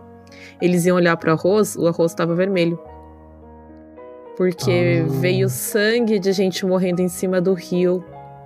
[0.63, 2.79] eles iam olhar para o arroz, o arroz estava vermelho.
[4.37, 5.13] Porque ah.
[5.21, 8.05] veio sangue de gente morrendo em cima do rio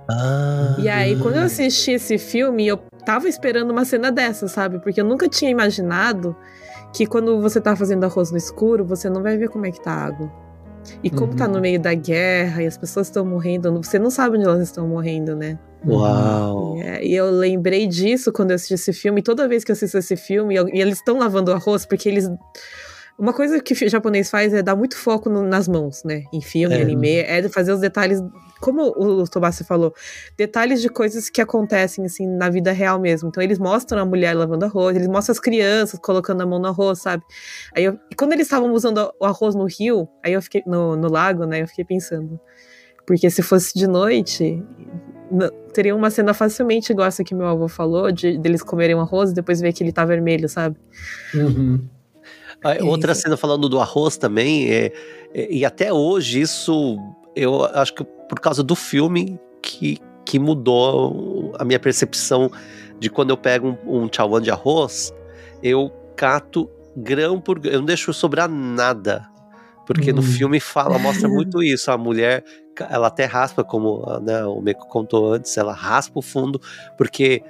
[0.09, 4.79] ah, e aí, quando eu assisti esse filme, eu tava esperando uma cena dessa, sabe?
[4.79, 6.35] Porque eu nunca tinha imaginado
[6.93, 9.81] que quando você tá fazendo arroz no escuro, você não vai ver como é que
[9.81, 10.31] tá a água.
[11.01, 11.37] E como uhum.
[11.37, 11.61] tá no uhum.
[11.61, 15.35] meio da guerra e as pessoas estão morrendo, você não sabe onde elas estão morrendo,
[15.35, 15.57] né?
[15.85, 16.77] Uau!
[16.77, 19.21] E, é, e eu lembrei disso quando eu assisti esse filme.
[19.21, 22.29] Toda vez que eu assisto esse filme, e eles estão lavando arroz, porque eles
[23.17, 26.23] uma coisa que o japonês faz é dar muito foco no, nas mãos, né?
[26.33, 26.81] Em filme, é.
[26.81, 28.19] anime, é fazer os detalhes,
[28.59, 29.93] como o Tobassi falou,
[30.37, 33.29] detalhes de coisas que acontecem, assim, na vida real mesmo.
[33.29, 36.67] Então, eles mostram a mulher lavando arroz, eles mostram as crianças colocando a mão no
[36.67, 37.23] arroz, sabe?
[37.75, 41.09] Aí eu, quando eles estavam usando o arroz no rio, aí eu fiquei, no, no
[41.09, 41.61] lago, né?
[41.61, 42.39] Eu fiquei pensando.
[43.05, 44.63] Porque se fosse de noite,
[45.73, 49.31] teria uma cena facilmente igual essa que meu avô falou, de deles comerem um arroz
[49.31, 50.77] e depois ver que ele tá vermelho, sabe?
[51.33, 51.87] Uhum.
[52.63, 54.91] É outra cena falando do arroz também, é,
[55.33, 56.97] é, e até hoje isso,
[57.35, 62.49] eu acho que por causa do filme que, que mudou a minha percepção
[62.99, 65.13] de quando eu pego um, um chawan de arroz,
[65.61, 69.27] eu cato grão por grão, eu não deixo sobrar nada.
[69.85, 70.15] Porque hum.
[70.15, 71.91] no filme fala, mostra muito isso.
[71.91, 72.43] A mulher,
[72.89, 76.61] ela até raspa, como né, o Meco contou antes, ela raspa o fundo,
[76.97, 77.43] porque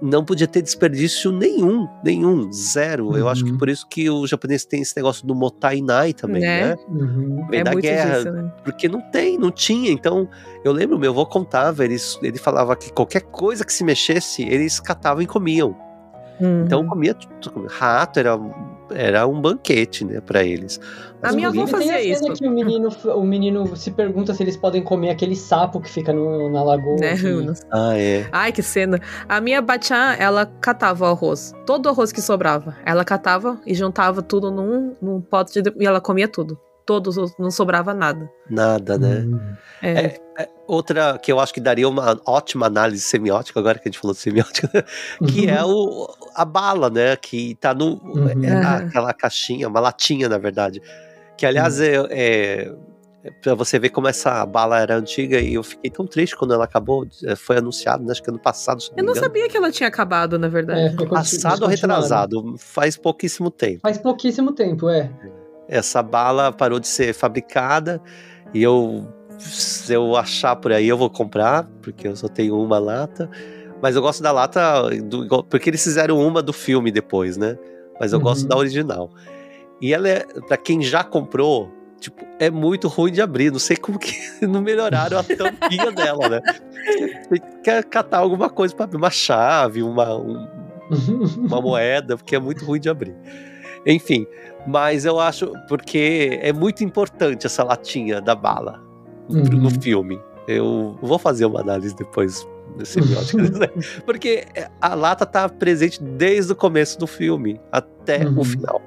[0.00, 3.08] não podia ter desperdício nenhum, nenhum, zero.
[3.08, 3.16] Uhum.
[3.16, 3.58] Eu acho que uhum.
[3.58, 6.68] por isso que o japonês tem esse negócio do motainai também, né?
[6.68, 6.76] né?
[6.88, 7.46] Uhum.
[7.48, 8.52] Vem é da guerra, disso, né?
[8.64, 9.90] porque não tem, não tinha.
[9.90, 10.28] Então,
[10.64, 14.80] eu lembro, meu avô contava, ele, ele falava que qualquer coisa que se mexesse, eles
[14.80, 15.76] catavam e comiam.
[16.40, 16.64] Uhum.
[16.64, 17.66] Então comia tudo.
[17.68, 18.38] Rato era,
[18.90, 20.80] era um banquete, né, para eles.
[21.20, 22.22] Mas a minha avó fazia isso.
[22.32, 26.12] Que o menino, o menino se pergunta se eles podem comer aquele sapo que fica
[26.12, 26.96] no, na lagoa.
[26.96, 27.14] Né?
[27.72, 28.28] Ah, é.
[28.30, 29.00] Ai, que cena.
[29.28, 31.52] A minha batiã, ela catava o arroz.
[31.66, 32.76] Todo o arroz que sobrava.
[32.84, 36.58] Ela catava e juntava tudo num, num pote de, e ela comia tudo
[36.88, 38.30] todos, não sobrava nada.
[38.48, 39.18] Nada, né?
[39.18, 39.38] Hum.
[39.82, 39.90] É.
[39.90, 43.90] É, é, outra que eu acho que daria uma ótima análise semiótica, agora que a
[43.90, 44.68] gente falou de semiótica,
[45.26, 45.50] que uhum.
[45.50, 47.16] é o, a bala, né?
[47.16, 47.94] Que tá no.
[48.04, 48.44] Uhum.
[48.44, 50.80] É, aquela caixinha, uma latinha, na verdade.
[51.36, 51.84] Que, aliás, uhum.
[52.10, 52.72] é,
[53.24, 56.52] é pra você ver como essa bala era antiga e eu fiquei tão triste quando
[56.52, 57.06] ela acabou.
[57.24, 58.82] É, foi anunciado, né, acho que ano passado.
[58.96, 60.94] eu não sabia que ela tinha acabado, na verdade.
[61.02, 62.56] É, passado ou retrasado?
[62.58, 63.80] Faz pouquíssimo tempo.
[63.80, 65.10] Faz pouquíssimo tempo, é
[65.68, 68.00] essa bala parou de ser fabricada
[68.54, 69.06] e eu
[69.38, 73.30] se eu achar por aí, eu vou comprar, porque eu só tenho uma lata.
[73.80, 77.56] Mas eu gosto da lata, do, porque eles fizeram uma do filme depois, né?
[78.00, 78.24] Mas eu uhum.
[78.24, 79.10] gosto da original.
[79.80, 81.70] E ela é, pra quem já comprou,
[82.00, 83.52] tipo, é muito ruim de abrir.
[83.52, 86.40] Não sei como que não melhoraram a tampinha dela, né?
[87.28, 90.48] Você quer catar alguma coisa para abrir, uma chave, uma, um,
[91.38, 93.14] uma moeda, porque é muito ruim de abrir.
[93.86, 94.26] Enfim,
[94.66, 98.87] mas eu acho, porque é muito importante essa latinha da bala
[99.28, 99.62] uhum.
[99.62, 100.20] no filme.
[100.46, 102.46] Eu vou fazer uma análise depois
[102.84, 103.72] semiótica.
[104.04, 104.46] porque
[104.80, 108.40] a lata tá presente desde o começo do filme até uhum.
[108.40, 108.82] o final.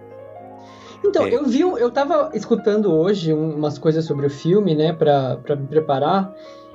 [1.04, 1.34] Então, é.
[1.34, 5.66] eu vi, eu tava escutando hoje umas coisas sobre o filme, né, pra, pra me
[5.66, 6.34] preparar,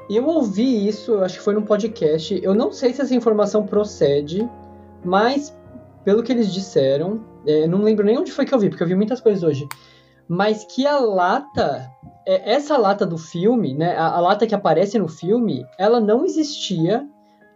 [0.09, 2.39] e eu ouvi isso, acho que foi num podcast.
[2.43, 4.49] Eu não sei se essa informação procede,
[5.05, 5.57] mas
[6.05, 8.87] pelo que eles disseram, é, não lembro nem onde foi que eu vi, porque eu
[8.87, 9.69] vi muitas coisas hoje.
[10.29, 11.96] Mas que a lata, é,
[12.27, 17.07] essa lata do filme, né, a, a lata que aparece no filme, ela não existia.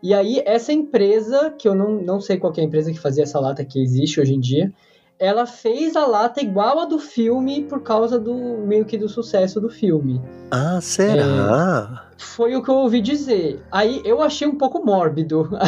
[0.03, 3.25] E aí, essa empresa, que eu não, não sei qual é a empresa que fazia
[3.25, 4.73] essa lata que existe hoje em dia,
[5.21, 8.35] ela fez a lata igual a do filme por causa do
[8.67, 10.19] meio que do sucesso do filme.
[10.51, 12.07] Ah, será?
[12.17, 13.63] É, foi o que eu ouvi dizer.
[13.71, 15.51] Aí eu achei um pouco mórbido.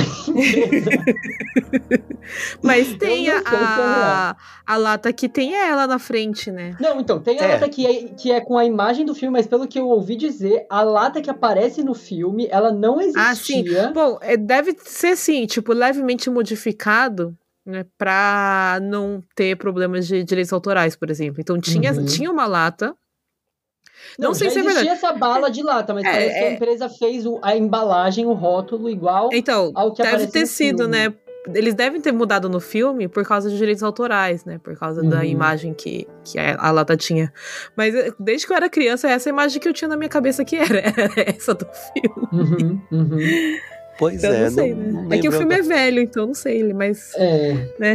[2.63, 4.37] Mas tem a, a,
[4.67, 6.75] a, lata que tem ela na frente, né?
[6.81, 7.53] Não, então, tem a é.
[7.53, 10.17] lata que é, que é com a imagem do filme, mas pelo que eu ouvi
[10.17, 13.23] dizer, a lata que aparece no filme, ela não existia.
[13.23, 13.65] Ah, sim.
[13.93, 20.53] Bom, é, deve ser sim, tipo, levemente modificado né, para não ter problemas de direitos
[20.53, 21.41] autorais, por exemplo.
[21.41, 22.05] Então tinha, uhum.
[22.05, 22.95] tinha uma lata.
[24.19, 24.89] Não, não sei se é verdade.
[24.89, 26.39] essa bala de lata, mas é, parece é...
[26.39, 26.55] que a é.
[26.55, 30.93] empresa fez o, a embalagem, o rótulo igual então, ao que deve ter sido, filme.
[30.93, 31.15] né?
[31.55, 34.59] Eles devem ter mudado no filme por causa de direitos autorais, né?
[34.59, 35.09] Por causa uhum.
[35.09, 37.33] da imagem que, que a, lata tinha.
[37.77, 40.45] Mas eh, desde que eu era criança, essa imagem que eu tinha na minha cabeça
[40.45, 42.29] que era, era essa do filme.
[42.33, 43.19] Uhum, uhum.
[44.03, 44.43] Pois então, é.
[44.43, 45.03] Não sei, não, né?
[45.03, 47.13] Não é que o filme é velho, então não sei ele, mas.
[47.15, 47.53] É.
[47.79, 47.95] Né?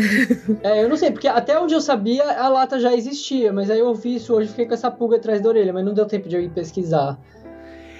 [0.64, 3.80] É, eu não sei, porque até onde eu sabia a lata já existia, mas aí
[3.80, 6.30] eu vi isso hoje fiquei com essa pulga atrás da orelha, mas não deu tempo
[6.30, 7.20] de eu ir pesquisar.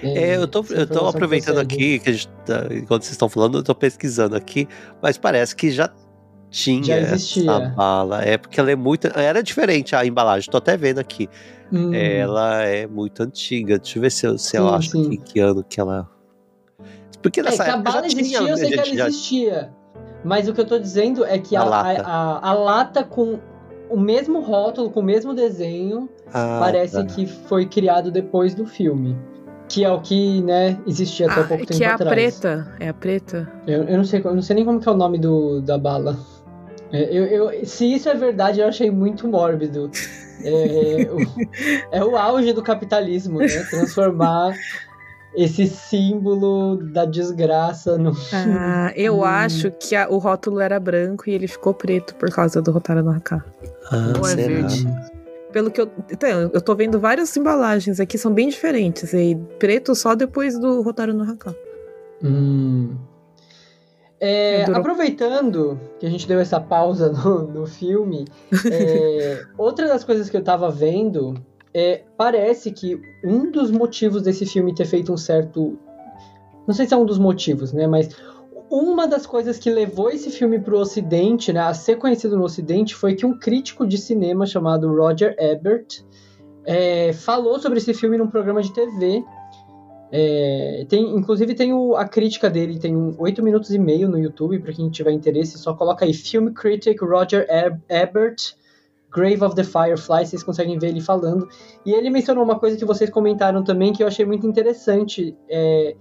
[0.02, 3.74] É, eu tô, eu tô aproveitando aqui, que tá, enquanto vocês estão falando, eu tô
[3.74, 4.66] pesquisando aqui,
[5.02, 5.92] mas parece que já
[6.48, 7.42] tinha já existia.
[7.42, 8.22] essa bala.
[8.22, 9.06] É porque ela é muito.
[9.18, 11.28] Era diferente a embalagem, tô até vendo aqui.
[11.70, 11.92] Hum.
[11.92, 13.78] Ela é muito antiga.
[13.78, 16.08] Deixa eu ver se eu, se sim, eu acho que, que ano que ela
[17.22, 19.08] porque nessa é, que a bala existia, tinha, eu sei que ela já...
[19.08, 19.70] existia.
[20.24, 22.02] Mas o que eu tô dizendo é que a, a, lata.
[22.02, 23.38] A, a, lata com
[23.88, 27.04] o mesmo rótulo, com o mesmo desenho, ah, parece tá.
[27.04, 29.16] que foi criado depois do filme.
[29.68, 31.98] Que é o que, né, existia até ah, pouco tempo atrás.
[32.00, 33.52] Que é a preta, é a preta.
[33.66, 35.76] Eu, eu, não sei, eu não sei nem como que é o nome do, da
[35.76, 36.18] bala.
[36.90, 39.90] É, eu, eu, se isso é verdade, eu achei muito mórbido.
[40.42, 43.48] É, o, é o auge do capitalismo, né?
[43.70, 44.54] Transformar
[45.34, 48.12] esse símbolo da desgraça no.
[48.32, 52.60] Ah, eu acho que a, o rótulo era branco e ele ficou preto por causa
[52.62, 53.44] do Rotara no Haka.
[53.90, 54.48] Ah, Ou é será?
[54.48, 54.86] verde.
[55.52, 55.90] Pelo que eu.
[56.10, 59.12] Então, eu tô vendo várias embalagens aqui, são bem diferentes.
[59.12, 61.54] E preto só depois do Rotara no Haka.
[62.22, 62.96] Hum.
[64.20, 68.24] É, aproveitando que a gente deu essa pausa no, no filme,
[68.70, 71.34] é, outra das coisas que eu tava vendo
[71.72, 75.78] é, parece que um dos motivos desse filme ter feito um certo.
[76.66, 77.86] Não sei se é um dos motivos, né?
[77.86, 78.14] Mas
[78.70, 82.44] uma das coisas que levou esse filme para o Ocidente, né, a ser conhecido no
[82.44, 86.04] Ocidente, foi que um crítico de cinema chamado Roger Ebert
[86.64, 89.24] é, falou sobre esse filme num programa de TV.
[90.10, 94.18] É, tem, inclusive tem o, a crítica dele, tem um 8 minutos e meio no
[94.18, 97.46] YouTube, para quem tiver interesse, só coloca aí Film Critic Roger
[97.88, 98.54] Ebert
[99.10, 101.48] Grave of the Firefly, vocês conseguem ver ele falando.
[101.84, 105.36] E ele mencionou uma coisa que vocês comentaram também que eu achei muito interessante.
[105.48, 105.96] É,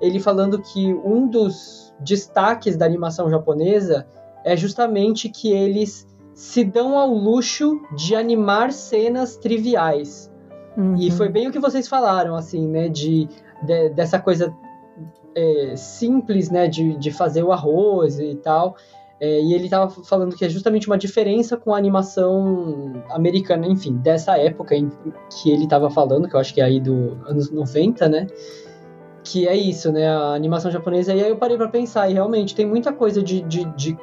[0.00, 4.06] ele falando que um dos destaques da animação japonesa
[4.44, 10.30] é justamente que eles se dão ao luxo de animar cenas triviais.
[10.76, 10.94] Uhum.
[10.96, 12.88] E foi bem o que vocês falaram, assim, né?
[12.88, 13.28] De,
[13.62, 14.54] de dessa coisa
[15.34, 16.68] é, simples, né?
[16.68, 18.76] De, de fazer o arroz e tal.
[19.20, 23.96] É, e ele estava falando que é justamente uma diferença com a animação americana, enfim,
[23.96, 24.90] dessa época em
[25.30, 28.26] que ele estava falando, que eu acho que é aí do anos 90, né?
[29.24, 30.08] Que é isso, né?
[30.08, 31.12] A animação japonesa.
[31.12, 33.98] E aí eu parei para pensar, e realmente tem muita coisa de, de, de.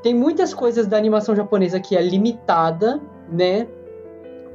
[0.00, 3.66] Tem muitas coisas da animação japonesa que é limitada, né?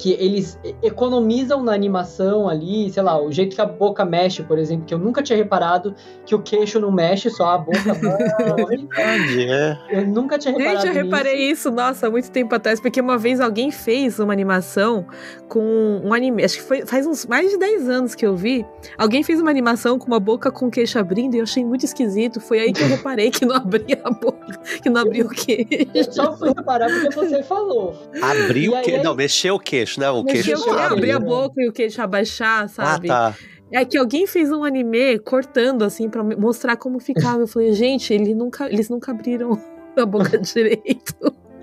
[0.03, 4.57] Que eles economizam na animação ali, sei lá, o jeito que a boca mexe, por
[4.59, 5.95] exemplo, que eu nunca tinha reparado
[6.25, 7.79] que o queixo não mexe, só a boca
[8.67, 9.77] Verdade, é.
[9.91, 11.51] Eu nunca tinha reparado Gente, eu reparei nisso.
[11.69, 15.05] isso, nossa, há muito tempo atrás, porque uma vez alguém fez uma animação
[15.47, 18.65] com um anime, acho que foi faz uns mais de 10 anos que eu vi.
[18.97, 22.41] Alguém fez uma animação com uma boca com queixo abrindo e eu achei muito esquisito.
[22.41, 25.87] Foi aí que eu reparei que não abria a boca, que não abria o queixo.
[25.93, 27.95] Eu só fui reparar porque você falou.
[28.21, 28.97] Abriu o queixo.
[28.97, 30.09] aí- Não, mexeu o queixo, né?
[30.09, 31.25] O queixo Mexeu o queixo, abrir a né?
[31.25, 33.07] boca e o queixo abaixar, Ah, sabe?
[33.07, 33.35] tá.
[33.71, 37.39] É que alguém fez um anime cortando, assim, me- mostrar como ficava.
[37.41, 39.59] Eu falei, gente, ele nunca, eles nunca abriram
[39.97, 41.15] a boca direito.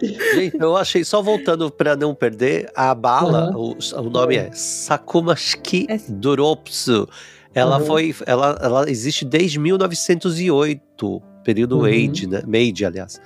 [0.02, 3.76] Gente, eu achei, só voltando pra não perder, a bala, Uhum.
[3.76, 7.06] o, o nome é Sakumashiki É- Duropsu.
[7.54, 7.84] Ela Uhum.
[7.86, 11.82] foi, ela, ela existe desde 1908, período Uhum.
[11.82, 12.42] Meiji, né?
[12.46, 13.20] Meiji, aliás.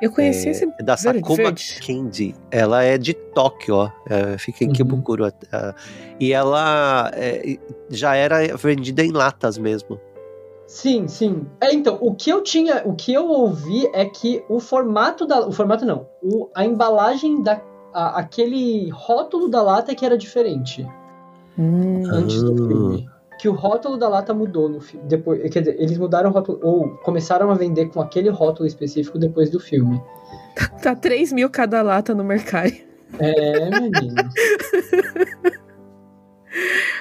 [0.00, 0.64] Eu conheci É, esse.
[0.78, 1.80] é da Sakuma verde.
[1.84, 2.34] Candy.
[2.50, 3.90] Ela é de Tóquio, ó.
[4.08, 4.72] É, fica em Uhum.
[4.72, 5.26] Kibukuro.
[5.26, 5.32] é,
[6.20, 7.58] e ela é,
[7.90, 9.98] já era vendida em latas mesmo.
[10.66, 11.46] Sim, sim.
[11.60, 15.46] É, então, o que eu tinha, o que eu ouvi é que o formato da,
[15.46, 17.60] o formato não, o, a embalagem da,
[17.92, 20.86] a- aquele rótulo da lata é que era diferente
[21.58, 22.56] Hum, antes do Ah.
[22.68, 23.10] filme.
[23.38, 25.06] Que o rótulo da lata mudou no filme.
[25.06, 29.18] Depois, quer dizer, eles mudaram o rótulo ou começaram a vender com aquele rótulo específico
[29.18, 30.02] depois do filme.
[30.82, 32.72] tá 3 mil cada lata no mercado.
[33.18, 34.14] É, menino.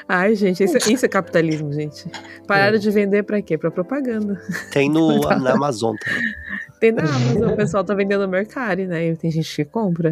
[0.07, 2.09] Ai, gente, isso, isso é capitalismo, gente.
[2.47, 3.57] Pararam de vender pra quê?
[3.57, 4.41] Pra propaganda.
[4.71, 6.23] Tem no, na Amazon também.
[6.79, 9.07] Tem na Amazon, o pessoal tá vendendo no mercado, né?
[9.07, 10.11] E tem gente que compra.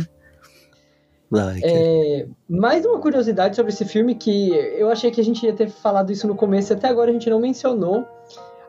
[1.61, 5.53] Que- É, mais uma curiosidade sobre esse filme que eu achei que a gente ia
[5.53, 8.05] ter falado isso no começo, até agora a gente não mencionou.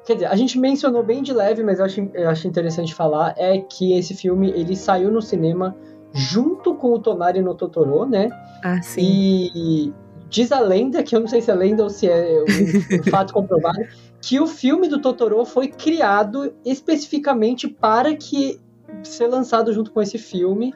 [0.06, 3.34] Quer dizer, a gente mencionou bem de leve, mas eu acho, eu acho interessante falar,
[3.36, 5.76] é que esse filme ele saiu no cinema
[6.12, 8.28] junto com o Tonari no Totoro, né?
[8.62, 9.50] Ah, sim.
[9.54, 9.92] E
[10.30, 13.02] diz a lenda, que eu não sei se é lenda ou se é um, um
[13.10, 13.78] fato comprovado,
[14.20, 18.60] que o filme do Totoro foi criado especificamente para que
[19.02, 20.72] ser lançado junto com esse filme,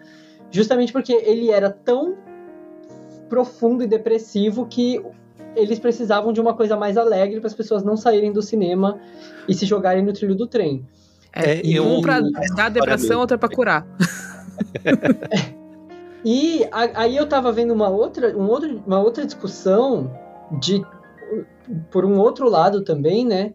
[0.50, 2.16] justamente porque ele era tão
[3.28, 5.00] profundo e depressivo que
[5.54, 9.00] eles precisavam de uma coisa mais alegre para as pessoas não saírem do cinema
[9.48, 10.86] e se jogarem no trilho do trem.
[11.32, 13.86] É, eu- um pra essa dar depressão, outra pra curar.
[16.22, 20.14] E a- aí eu tava vendo uma outra, um outro, uma outra discussão
[20.60, 20.84] de
[21.90, 23.54] por um outro lado também, né,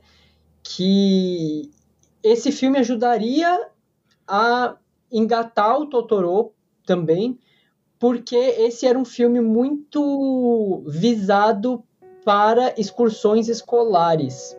[0.64, 1.70] que
[2.24, 3.68] esse filme ajudaria
[4.28, 4.76] a
[5.12, 6.54] engatar o Totoro
[6.86, 7.38] também,
[8.00, 11.84] porque esse era um filme muito visado
[12.24, 14.56] para excursões escolares.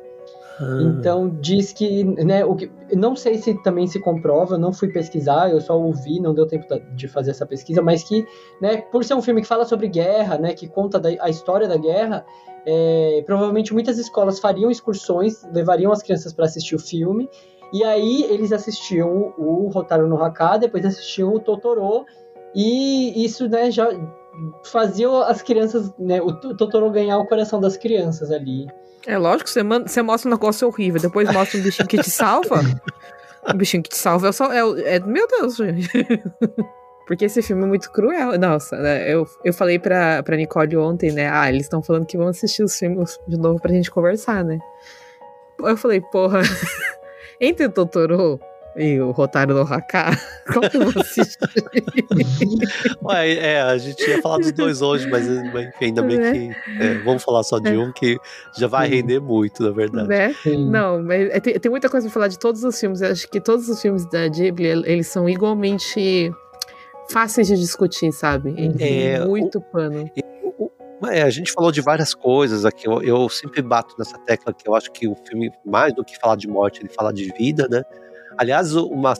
[0.58, 0.78] Ah.
[0.82, 5.50] Então diz que, né, o que, não sei se também se comprova, não fui pesquisar,
[5.50, 8.26] eu só ouvi, não deu tempo de fazer essa pesquisa, mas que,
[8.60, 11.68] né, por ser um filme que fala sobre guerra, né, que conta da- a história
[11.68, 12.24] da guerra,
[12.64, 17.28] é, provavelmente muitas escolas fariam excursões, levariam as crianças para assistir o filme,
[17.72, 22.04] e aí eles assistiam o Rotaro no Haka, depois assistiam o Totoro,
[22.54, 23.88] e isso, né, já
[24.64, 28.66] fazia as crianças, né, o Totoro ganhar o coração das crianças ali.
[29.06, 32.10] É lógico, você, manda, você mostra um negócio horrível, depois mostra um bichinho que te
[32.10, 32.60] salva.
[33.48, 35.88] O bichinho que te salva é, o é, é- Meu Deus, gente.
[37.06, 38.36] Porque esse filme é muito cruel.
[38.36, 41.30] Nossa, né, eu, eu falei pra, pra Nicole ontem, né?
[41.30, 44.58] Ah, eles estão falando que vão assistir os filmes de novo pra gente conversar, né?
[45.60, 46.40] Eu falei, porra,
[47.40, 48.40] entre o Totoro
[48.78, 50.10] e o Rotaro no Haka,
[50.52, 51.38] qual que eu vou assistir?
[53.04, 56.32] Ué, é, a gente ia falar dos dois hoje, mas enfim, ainda bem É.
[56.32, 56.50] que.
[56.82, 58.18] é, vamos falar só de um que
[58.58, 60.08] já vai render muito, na verdade.
[60.08, 60.34] né?
[60.70, 63.00] Não, mas é, tem, tem muita coisa pra falar de todos os filmes.
[63.00, 66.30] Eu acho que todos os filmes da Ghibli, eles são igualmente
[67.10, 68.54] fáceis de discutir, sabe?
[68.58, 70.10] Eles É, muito pano.
[71.10, 72.86] É, a gente falou de várias coisas aqui.
[72.86, 76.18] Eu, eu sempre bato nessa tecla que eu acho que o filme, mais do que
[76.18, 77.82] falar de morte, ele fala de vida, né?
[78.38, 79.14] Aliás, uma,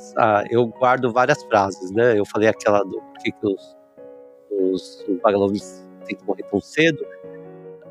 [0.51, 2.19] eu guardo várias frases, né?
[2.19, 3.77] Eu falei aquela do por que que os,
[4.51, 7.05] os, os vagalumes têm que morrer tão cedo,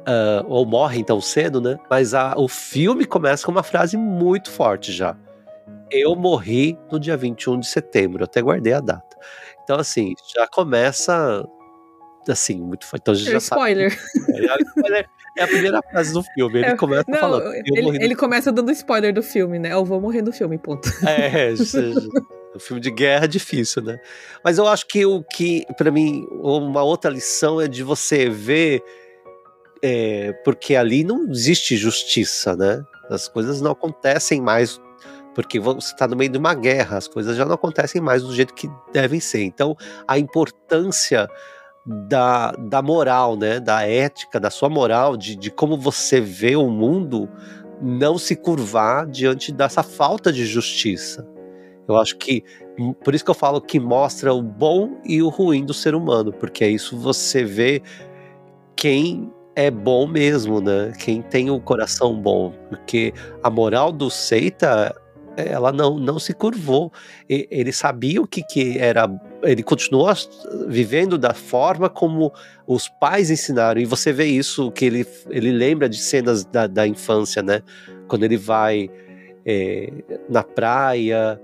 [0.05, 1.77] ah, ou morrem tão cedo, né?
[1.89, 5.17] Mas a, o filme começa com uma frase muito forte já.
[5.89, 9.17] Eu morri no dia 21 de setembro, eu até guardei a data.
[9.63, 11.43] Então, assim, já começa
[12.31, 13.01] assim, muito forte.
[13.01, 13.61] Então a gente É já sabe.
[13.61, 13.99] spoiler.
[14.97, 15.05] É,
[15.37, 16.59] é a primeira frase do filme.
[16.59, 17.53] Ele É, começa Não, falando.
[17.53, 19.73] Ele, ele começa dando spoiler do filme, né?
[19.73, 20.89] Eu vou morrer no filme, ponto.
[21.07, 21.53] É,
[22.55, 23.99] o filme de guerra é difícil, né?
[24.43, 28.81] Mas eu acho que o que, pra mim, uma outra lição é de você ver,
[29.81, 32.81] é, porque ali não existe justiça, né?
[33.09, 34.79] As coisas não acontecem mais,
[35.35, 38.33] porque você está no meio de uma guerra, as coisas já não acontecem mais do
[38.33, 39.43] jeito que devem ser.
[39.43, 39.75] Então,
[40.07, 41.27] a importância
[41.85, 43.59] da, da moral, né?
[43.59, 47.29] Da ética, da sua moral, de, de como você vê o mundo
[47.81, 51.27] não se curvar diante dessa falta de justiça.
[51.87, 52.43] Eu acho que
[53.03, 56.33] por isso que eu falo que mostra o bom e o ruim do ser humano,
[56.33, 57.81] porque é isso você vê
[58.75, 60.91] quem é bom mesmo, né?
[60.99, 64.93] Quem tem o coração bom, porque a moral do Seita
[65.35, 66.91] ela não, não se curvou.
[67.29, 69.09] E, ele sabia o que, que era.
[69.43, 70.11] Ele continuou
[70.67, 72.31] vivendo da forma como
[72.65, 73.79] os pais ensinaram.
[73.79, 77.61] E você vê isso, que ele, ele lembra de cenas da, da infância, né?
[78.07, 78.89] Quando ele vai
[79.45, 79.91] é,
[80.29, 81.39] na praia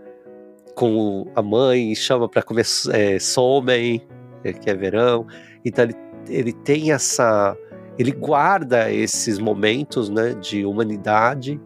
[0.75, 4.01] com a mãe chama para comer é, somen,
[4.43, 5.27] é, que é verão.
[5.63, 5.95] Então ele,
[6.27, 7.55] ele tem essa.
[7.99, 11.59] Ele guarda esses momentos né, de humanidade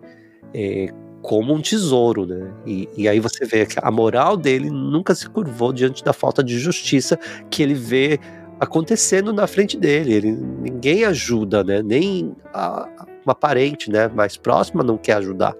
[0.53, 0.87] é,
[1.25, 2.53] como um tesouro, né?
[2.67, 6.43] E, e, aí você vê que a moral dele nunca se curvou diante da falta
[6.43, 7.17] de justiça
[7.49, 8.19] que ele vê
[8.59, 10.13] acontecendo na frente dele.
[10.13, 11.81] Ele, ninguém ajuda, né?
[11.81, 12.87] Nem a,
[13.25, 15.55] uma parente, né, mais próxima não quer ajudar.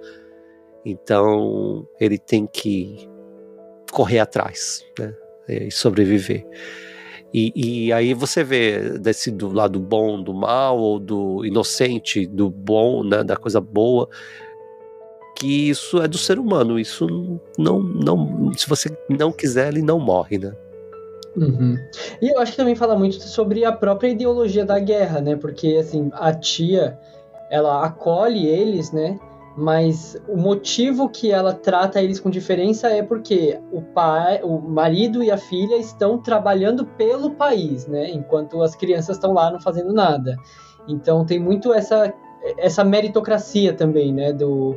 [0.86, 3.10] Então ele tem que
[3.92, 5.16] correr atrás, né?
[5.50, 6.46] E sobreviver.
[7.34, 12.52] E, e, aí você vê desse do lado bom do mal ou do inocente do
[12.52, 14.08] bom, né, da coisa boa,
[15.36, 16.80] que isso é do ser humano.
[16.80, 17.08] Isso
[17.58, 20.54] não, não, se você não quiser, ele não morre, né?
[21.36, 21.78] Uhum.
[22.22, 25.36] E eu acho que também fala muito sobre a própria ideologia da guerra, né?
[25.36, 26.98] Porque assim a tia,
[27.52, 29.20] ela acolhe eles, né?
[29.58, 35.24] Mas o motivo que ela trata eles com diferença é porque o pai, o marido
[35.24, 38.10] e a filha estão trabalhando pelo país, né?
[38.10, 40.38] Enquanto as crianças estão lá não fazendo nada.
[40.88, 42.14] Então tem muito essa
[42.58, 44.32] essa meritocracia também, né?
[44.32, 44.76] Do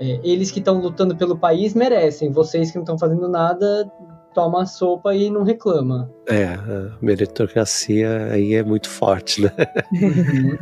[0.00, 3.86] é, eles que estão lutando pelo país merecem, vocês que não estão fazendo nada,
[4.34, 6.10] toma a sopa e não reclama.
[6.26, 9.52] É, a meritocracia aí é muito forte, né?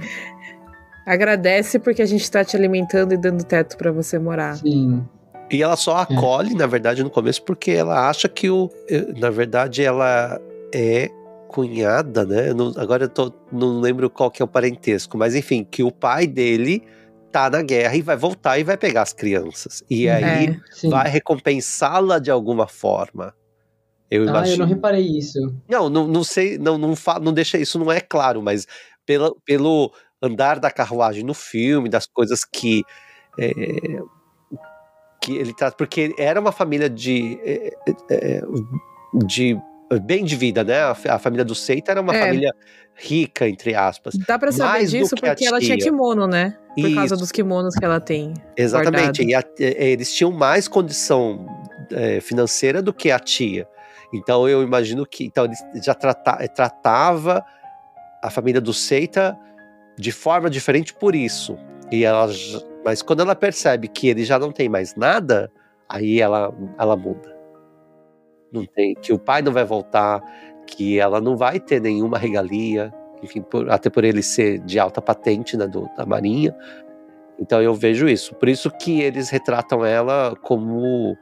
[1.07, 4.57] Agradece porque a gente está te alimentando e dando teto para você morar.
[4.57, 5.07] Sim.
[5.51, 6.57] E ela só acolhe, é.
[6.57, 8.68] na verdade, no começo, porque ela acha que o.
[9.16, 10.39] Na verdade, ela
[10.74, 11.09] é
[11.49, 12.53] cunhada, né?
[12.53, 15.91] Não, agora eu tô, não lembro qual que é o parentesco, mas enfim, que o
[15.91, 16.82] pai dele
[17.31, 19.83] tá na guerra e vai voltar e vai pegar as crianças.
[19.89, 23.35] E é, aí é, vai recompensá-la de alguma forma.
[24.11, 24.55] Eu ah, imagino.
[24.55, 25.39] eu não reparei isso.
[25.68, 28.66] Não, não, não sei, não, não, fa, não deixa isso, não é claro, mas
[29.05, 32.83] pela, pelo andar da carruagem no filme, das coisas que.
[33.39, 33.51] É,
[35.20, 35.76] que ele trata.
[35.76, 37.39] Porque era uma família de.
[37.43, 37.74] É,
[38.11, 38.43] é
[39.26, 39.59] de
[39.97, 40.80] bem de vida, né?
[40.80, 42.26] A, a família do Seita era uma é.
[42.26, 42.55] família
[42.95, 44.14] rica, entre aspas.
[44.26, 46.57] Dá pra saber disso porque ela tinha kimono, né?
[46.74, 46.95] Por Isso.
[46.95, 48.34] causa dos kimonos que ela tem.
[48.57, 49.22] Exatamente.
[49.22, 51.47] E a, eles tinham mais condição
[51.93, 53.66] é, financeira do que a tia.
[54.12, 55.24] Então eu imagino que.
[55.24, 57.45] Então ele já trata, tratava
[58.22, 59.39] a família do Seita
[59.97, 61.57] de forma diferente por isso.
[61.91, 62.28] E ela,
[62.84, 65.51] mas quando ela percebe que ele já não tem mais nada,
[65.89, 67.38] aí ela, ela muda
[68.53, 70.22] não tem, que o pai não vai voltar,
[70.66, 72.92] que ela não vai ter nenhuma regalia,
[73.22, 76.55] enfim, por, até por ele ser de alta patente né, do, da Marinha.
[77.38, 78.34] Então eu vejo isso.
[78.34, 81.16] Por isso que eles retratam ela como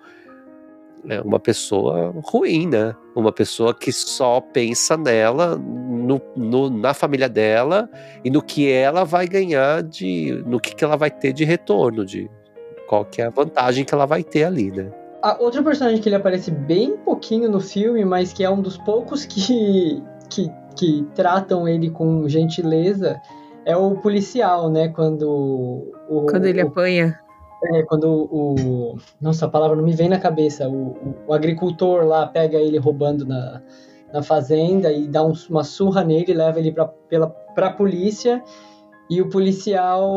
[1.05, 2.95] né, uma pessoa ruim, né?
[3.15, 7.89] Uma pessoa que só pensa nela, no, no, na família dela
[8.25, 10.43] e no que ela vai ganhar de.
[10.47, 12.31] no que, que ela vai ter de retorno, de
[12.89, 14.91] qual que é a vantagem que ela vai ter ali, né?
[15.27, 18.79] A outra personagem que ele aparece bem pouquinho no filme, mas que é um dos
[18.79, 20.01] poucos que,
[20.31, 23.21] que, que tratam ele com gentileza,
[23.65, 24.87] é o policial, né?
[24.87, 25.29] Quando.
[26.09, 27.19] O, quando ele o, apanha.
[27.73, 28.97] É, quando o.
[29.21, 30.69] Nossa, a palavra não me vem na cabeça.
[30.69, 33.61] O, o, o agricultor lá pega ele roubando na,
[34.13, 38.45] na fazenda e dá um, uma surra nele, leva ele pra, pela, pra polícia.
[39.09, 40.11] E o policial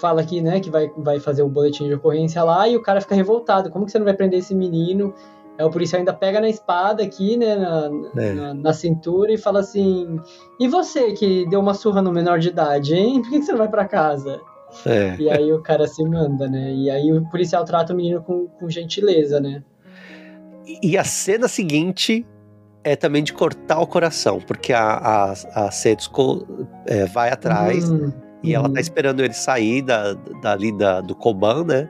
[0.00, 3.00] fala que, né, que vai, vai fazer o boletim de ocorrência lá e o cara
[3.00, 3.70] fica revoltado.
[3.70, 5.12] Como que você não vai prender esse menino?
[5.58, 7.90] É, o policial ainda pega na espada aqui, né, na,
[8.22, 8.32] é.
[8.34, 10.20] na, na, cintura e fala assim:
[10.60, 13.22] E você que deu uma surra no menor de idade, hein?
[13.22, 14.40] Por que, que você não vai para casa?
[14.84, 15.16] É.
[15.18, 16.72] E aí o cara se manda, né?
[16.74, 19.62] E aí o policial trata o menino com, com gentileza, né?
[20.82, 22.26] E a cena seguinte
[22.86, 25.32] é também de cortar o coração, porque a, a,
[25.66, 26.46] a Setsuko
[26.86, 28.12] é, vai atrás uhum.
[28.44, 31.88] e ela tá esperando ele sair da, dali da, do Koban, né?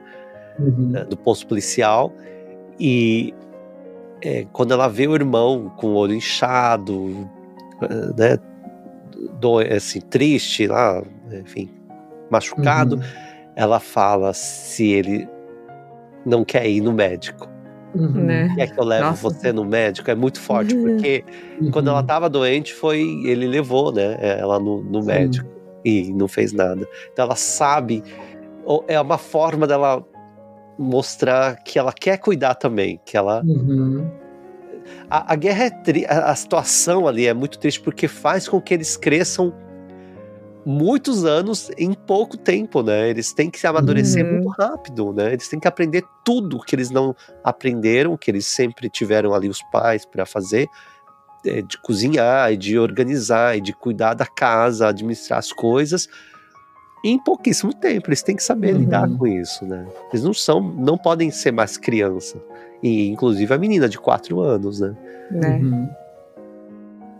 [0.57, 0.93] Uhum.
[1.07, 2.11] Do posto policial.
[2.79, 3.31] E
[4.23, 7.29] é, quando ela vê o irmão com o olho inchado,
[8.17, 8.39] né?
[9.39, 11.69] Do, assim, triste lá, enfim,
[12.31, 13.01] machucado, uhum.
[13.55, 15.29] ela fala se ele
[16.25, 17.47] não quer ir no médico.
[17.97, 18.25] Uhum.
[18.25, 18.53] Né?
[18.55, 19.21] Quer que eu leve Nossa.
[19.21, 20.09] você no médico?
[20.11, 20.83] É muito forte, Uhum.
[20.95, 21.23] porque
[21.71, 23.01] quando ela tava doente, foi.
[23.25, 24.17] Ele levou, né?
[24.21, 25.47] Ela no, no médico
[25.83, 26.87] e não fez nada.
[27.11, 28.03] Então ela sabe.
[28.87, 30.03] É uma forma dela
[30.77, 34.05] mostrar que ela quer cuidar também, que ela Uhum.
[35.09, 38.61] a, a guerra é tri a, a situação ali é muito triste porque faz com
[38.61, 39.53] que eles cresçam
[40.69, 43.09] muitos anos em pouco tempo, né?
[43.09, 44.33] Eles têm que se amadurecer Uhum.
[44.33, 45.31] muito rápido, né?
[45.31, 49.61] Eles têm que aprender tudo que eles não aprenderam, que eles sempre tiveram ali os
[49.71, 50.67] pais para fazer,
[51.45, 56.09] é, de cozinhar, e de organizar, e de cuidar da casa, administrar as coisas.
[57.05, 58.79] Em pouquíssimo tempo, eles têm que saber Uhum.
[58.81, 59.87] lidar com isso, né?
[60.09, 62.43] Eles não são, não podem ser mais criança.
[62.83, 64.93] E inclusive a menina de quatro anos, né?
[65.31, 65.59] né?
[65.61, 65.89] Uhum.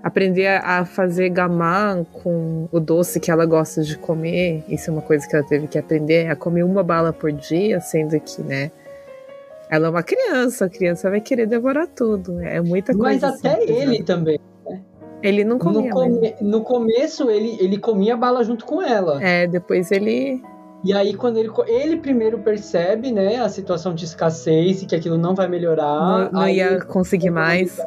[0.07, 4.63] Aprender a fazer gamá com o doce que ela gosta de comer.
[4.69, 7.81] Isso é uma coisa que ela teve que aprender, a comer uma bala por dia,
[7.81, 8.71] sendo que, né?
[9.69, 12.39] Ela é uma criança, a criança vai querer devorar tudo.
[12.39, 13.35] É muita Mas coisa.
[13.35, 14.39] até assim, ele também.
[15.21, 15.81] Ele não No, comia.
[15.81, 15.89] né?
[15.89, 19.21] come- no começo, ele, ele comia bala junto com ela.
[19.21, 20.41] É, depois ele.
[20.85, 25.17] E aí, quando ele, ele primeiro percebe, né, a situação de escassez e que aquilo
[25.17, 26.29] não vai melhorar.
[26.31, 27.77] não, não ia conseguir mais.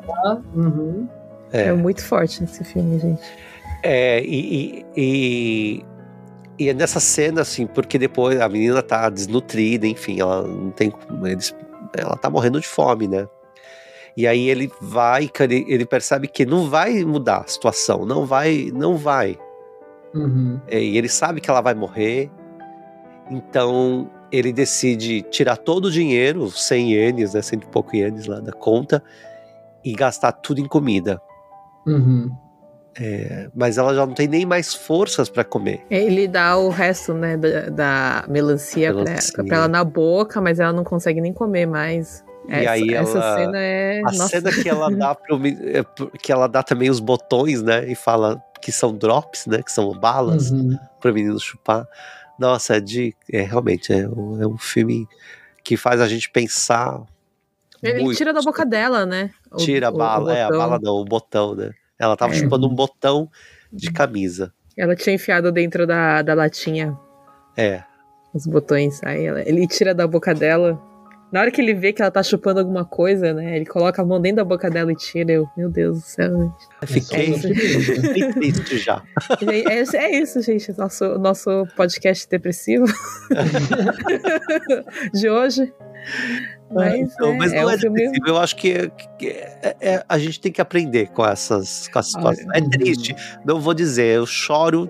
[0.54, 1.08] Uhum.
[1.52, 1.62] É.
[1.68, 3.22] É, muito forte esse filme, gente.
[3.82, 5.84] é e, e, e,
[6.58, 10.90] e é nessa cena, assim, porque depois a menina tá desnutrida, enfim, ela não tem.
[10.90, 11.54] como- Eles,
[11.96, 13.26] ela tá morrendo de fome, né?
[14.16, 15.30] E aí ele vai,
[15.68, 19.38] ele percebe que não vai mudar a situação, não vai, não vai.
[20.14, 20.60] Uhum.
[20.66, 22.28] É, e ele sabe que ela vai morrer,
[23.30, 28.40] então ele decide tirar todo o dinheiro, 100 ienes, né, cento e pouco ienes lá
[28.40, 29.02] da conta,
[29.84, 31.20] e gastar tudo em comida.
[31.86, 32.30] Uhum.
[33.54, 35.80] Mas ela já não tem nem mais forças para comer.
[35.90, 39.44] Ele dá o resto, né, da, da melancia, pra- Melancia.
[39.44, 42.22] Pra, ela na boca, mas ela não consegue nem comer mais.
[42.48, 44.00] E essa, aí essa ela- cena é.
[44.00, 44.28] A nossa.
[44.28, 47.94] cena que ela dá pro, é, pro- que ela dá também os botões, né, e
[47.94, 50.76] fala que são drops, né, que são balas Uhum.
[51.00, 51.86] para o menino chupar.
[52.38, 55.06] Nossa, é de é realmente é um, é um filme
[55.62, 57.00] que faz a gente pensar.
[57.82, 59.30] Ele muito tira da boca dela, né?
[59.52, 61.70] o- Tira a bala, é, a bala não, o botão, né?
[61.98, 62.36] Ela tava É.
[62.36, 63.28] chupando um botão
[63.72, 64.52] de camisa.
[64.76, 66.96] Ela tinha enfiado dentro da, da latinha
[67.56, 67.82] É.
[68.34, 69.00] os botões.
[69.04, 70.80] Aí ela- ele tira da boca dela.
[71.32, 73.54] Na hora que ele vê que ela tá chupando alguma coisa, né?
[73.56, 75.30] Ele coloca a mão dentro da boca dela e tira.
[75.30, 76.52] Eu, meu Deus do céu.
[76.84, 79.00] Fiquei É triste já.
[79.40, 80.76] Gente, É, é isso, gente.
[80.76, 82.84] Nosso, nosso podcast depressivo
[85.14, 85.72] de hoje.
[86.70, 88.28] Mas, Não, é, mas é não é depressivo.
[88.28, 91.98] Eu acho que, é- que é- é- a gente tem que aprender com essas, com
[91.98, 92.46] essas situações.
[92.54, 93.14] É triste.
[93.44, 94.88] Não vou dizer, eu choro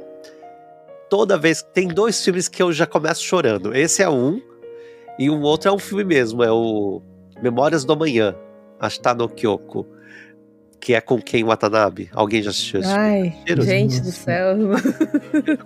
[1.08, 1.62] toda vez.
[1.62, 3.74] Tem dois filmes que eu já começo chorando.
[3.74, 4.40] Esse é um,
[5.18, 6.42] e um outro é um filme mesmo.
[6.42, 7.00] É o
[7.42, 8.34] Memórias do Amanhã.
[8.78, 9.86] Ashita no Kyoko.
[10.80, 12.08] Que é com Ken Watanabe.
[12.14, 13.04] Alguém já assistiu esse filme?
[13.04, 13.68] Ai, Cheiroso.
[13.68, 14.56] gente do céu.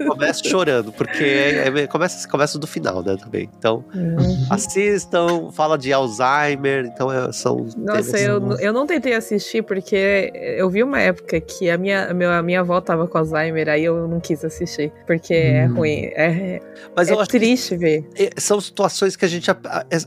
[0.01, 3.49] Eu começo chorando, porque é- é- começa, começa do final, né, também.
[3.57, 4.47] Então, Uhum.
[4.51, 10.69] assistam, fala de Alzheimer, então é- são Nossa, eu, eu não tentei assistir porque eu
[10.69, 13.85] vi uma época que a minha, a minha, a minha avó tava com Alzheimer, aí
[13.85, 14.93] eu não quis assistir.
[15.07, 15.75] Porque é Hum.
[15.77, 16.07] ruim.
[16.15, 16.61] É,
[16.97, 18.05] Mas é triste ver.
[18.19, 19.49] é- são situações que a gente.
[19.51, 19.55] É,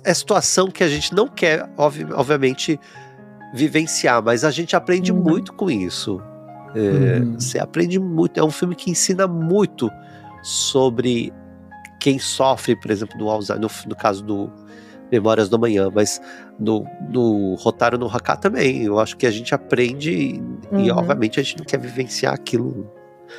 [0.03, 2.79] é situação que a gente não quer, obvi- obviamente,
[3.57, 5.19] vivenciar, mas a gente aprende Uhum.
[5.21, 6.21] muito com isso.
[6.75, 7.33] É, Uhum.
[7.39, 8.39] Você aprende muito.
[8.39, 9.89] É um filme que ensina muito
[10.43, 11.33] sobre
[11.99, 14.49] quem sofre, por exemplo, do Alzheimer, no, no caso do
[15.11, 16.21] Memórias do Amanhã, mas
[16.59, 18.83] no, no Rotário no Haká também.
[18.83, 20.35] Eu acho que a gente aprende e,
[20.71, 20.97] e, Uhum.
[20.97, 22.91] obviamente, a gente não quer vivenciar aquilo.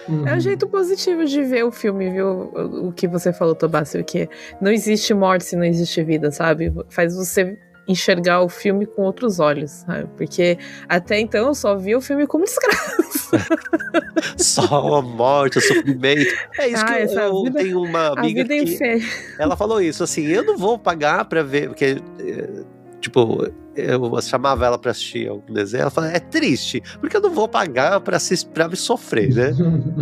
[0.09, 0.27] Uhum.
[0.27, 2.27] É um jeito positivo de ver o filme, viu?
[2.27, 4.29] O, o que você falou, Tobácio, que
[4.61, 6.73] não existe morte se não existe vida, sabe?
[6.91, 7.57] Faz você
[7.89, 10.07] enxergar o filme com outros olhos, sabe?
[10.17, 10.59] Porque
[10.89, 12.99] até então eu só via o filme como desgraça.
[14.37, 16.35] Só a morte, o sofrimento.
[16.59, 18.65] É isso Ah, que eu, eu vida- tenho uma A amiga vida é
[18.99, 19.07] que
[19.39, 22.63] ela falou isso, assim, eu não vou pagar pra ver, porque, eh,
[23.01, 23.47] tipo,
[23.77, 27.49] eu chamava ela pra assistir algum desenho, ela falou, é triste, porque eu não vou
[27.49, 29.51] pagar pra, assistir, pra me sofrer, né?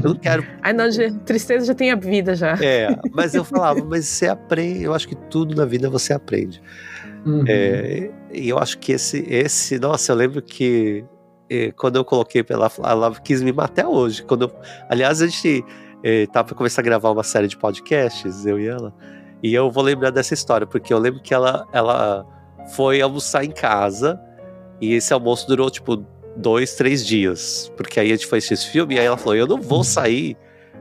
[0.03, 0.45] Eu não quero.
[0.63, 2.53] Ai, não, já- tristeza já tem a vida já.
[2.63, 6.63] É, mas eu falava, mas você aprende, eu acho que tudo na vida você aprende.
[7.27, 7.45] Uhum.
[7.49, 11.05] É, e eu acho que esse, esse, nossa, eu lembro que
[11.51, 14.23] eh, quando eu coloquei pra ela, quis me matar até hoje.
[14.23, 14.53] Quando eu-
[14.89, 15.65] aliás, a gente
[16.05, 18.95] eh, tava pra começar a gravar uma série de podcasts, eu e ela,
[19.43, 22.25] e eu vou lembrar dessa história, porque eu lembro que ela, ela
[22.75, 24.21] foi almoçar em casa,
[24.81, 26.05] e esse almoço durou, tipo,
[26.37, 29.35] dois, três dias, porque aí a gente foi assistir esse filme, e aí ela falou,
[29.37, 30.37] eu não vou sair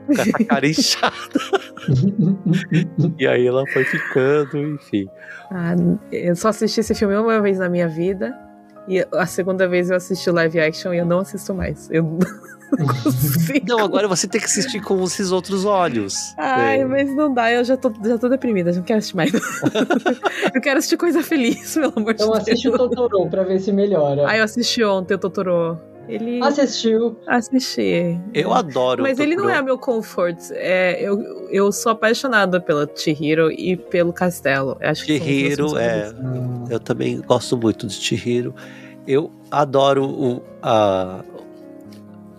[0.05, 1.15] com essa cara inchada.
[3.19, 5.07] e aí ela foi ficando, enfim.
[5.51, 5.75] Ah,
[6.11, 8.33] eu só assisti esse filme uma vez na minha vida.
[8.87, 11.89] E a segunda vez eu assisti live action e eu não assisto mais.
[11.89, 13.65] Eu não consigo.
[13.67, 16.35] Não, agora você tem que assistir com esses outros olhos.
[16.37, 16.85] Ai, É.
[16.85, 19.31] mas não dá, eu já tô, já tô deprimida, já não quero assistir mais.
[20.53, 22.37] eu quero assistir coisa feliz, pelo amor Então de Deus.
[22.47, 24.25] assiste o Totoro pra ver se melhora.
[24.27, 25.79] Ah, eu assisti ontem o Totoro.
[26.07, 26.41] Ele.
[26.43, 27.17] Assistiu.
[27.27, 28.19] Assisti.
[28.33, 29.03] Eu adoro.
[29.03, 30.37] Mas ele não é meu comfort.
[30.51, 31.19] É, eu,
[31.49, 34.77] eu sou apaixonada pela Chihiro e pelo castelo.
[34.79, 36.05] Eu Acho que Chihiro, filmes é.
[36.13, 36.69] favoritos.
[36.71, 38.53] Eu também gosto muito de Chihiro.
[39.07, 41.23] Eu adoro o a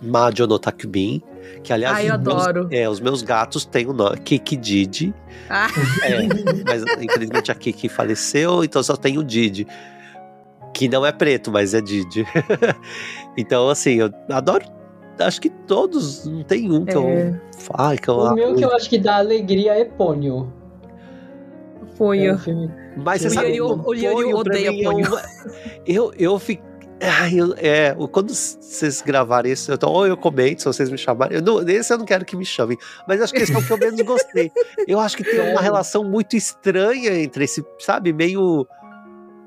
[0.01, 1.21] Majo no Takubin,
[1.63, 2.67] que aliás Ah, eu os meus- adoro.
[2.71, 5.13] é, os meus gatos têm o nome Kiki Didi.
[5.49, 5.67] Ah.
[6.03, 6.19] É,
[6.65, 9.65] mas infelizmente a Kiki faleceu, então só tem o Didi.
[10.73, 12.25] Que não é preto, mas é Didi.
[13.37, 14.65] então, assim, eu adoro.
[15.19, 17.03] Acho que todos, não tem um que eu.
[17.07, 17.41] É.
[17.73, 20.53] Ai, que eu O meu que eu acho que dá alegria é Pônio.
[21.95, 22.35] Foi É eu.
[22.35, 25.21] um filme Mas você O sabe, Yuri- o Yuri odeia é uma-
[25.85, 26.61] Eu, eu fico.
[27.01, 30.97] Ai, eu- é, quando vocês gravarem isso, eu tô, ou eu comento, se vocês me
[30.97, 31.37] chamarem.
[31.37, 32.75] Eu não, esse eu não quero que me chamem,
[33.07, 34.51] mas acho que esse é o que eu menos gostei.
[34.87, 38.67] Eu acho que tem uma relação muito estranha entre esse, sabe, meio.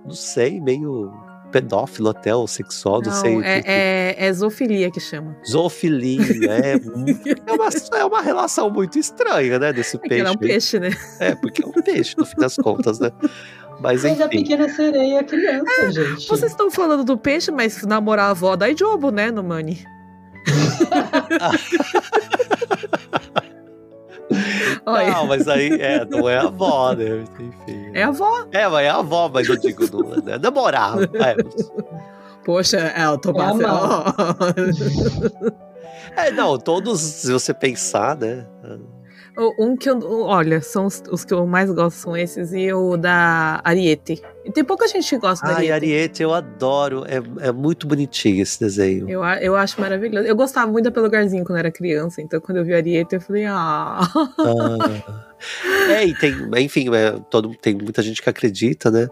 [0.04, 1.12] Não sei, meio
[1.52, 3.36] pedófilo até, ou sexual, não, Não, sei.
[3.42, 5.36] é, que- que- é, é zoofilia que chama.
[5.44, 6.74] Zoofilia, é,
[7.46, 7.68] é, uma,
[7.98, 10.24] é uma relação muito estranha, né, desse É que peixe.
[10.26, 10.90] é um peixe, né?
[11.18, 13.10] É, porque é um peixe, no fim das contas, né?
[13.80, 14.38] Mas Mas a enfim.
[14.42, 16.28] Pequena Sereia é criança, gente.
[16.28, 19.82] Vocês estão falando do peixe, mas namorar a avó da Jobo, né, no Money?
[24.86, 27.24] Olha, Não, mas aí é, não é a avó, né?
[27.38, 27.90] Enfim.
[27.92, 28.46] é a avó.
[28.52, 30.96] É, mas é a avó, mas eu digo, não, é namorar.
[31.02, 31.36] É,
[32.44, 33.60] Poxa, é o Tomás.
[33.60, 34.04] É a ó.
[36.16, 38.46] é, não, todos, se você pensar, né?
[39.36, 40.00] Um que eu.
[40.22, 44.22] Olha, são os, os que eu mais gosto são esses e o da Ariete.
[44.44, 45.94] E tem pouca gente que gosta da Ai, Ariete.
[45.94, 47.04] Ariete, eu adoro.
[47.06, 49.08] É, é muito bonitinho esse desenho.
[49.08, 50.26] Eu, eu acho maravilhoso.
[50.26, 53.14] Eu gostava muito da Pelo Lugarzinho quando era criança, então quando eu vi a Ariete,
[53.14, 54.00] eu falei, ah.
[54.38, 55.30] Ah.
[55.88, 59.08] É, e tem, enfim, é, todo, tem muita gente que acredita, né?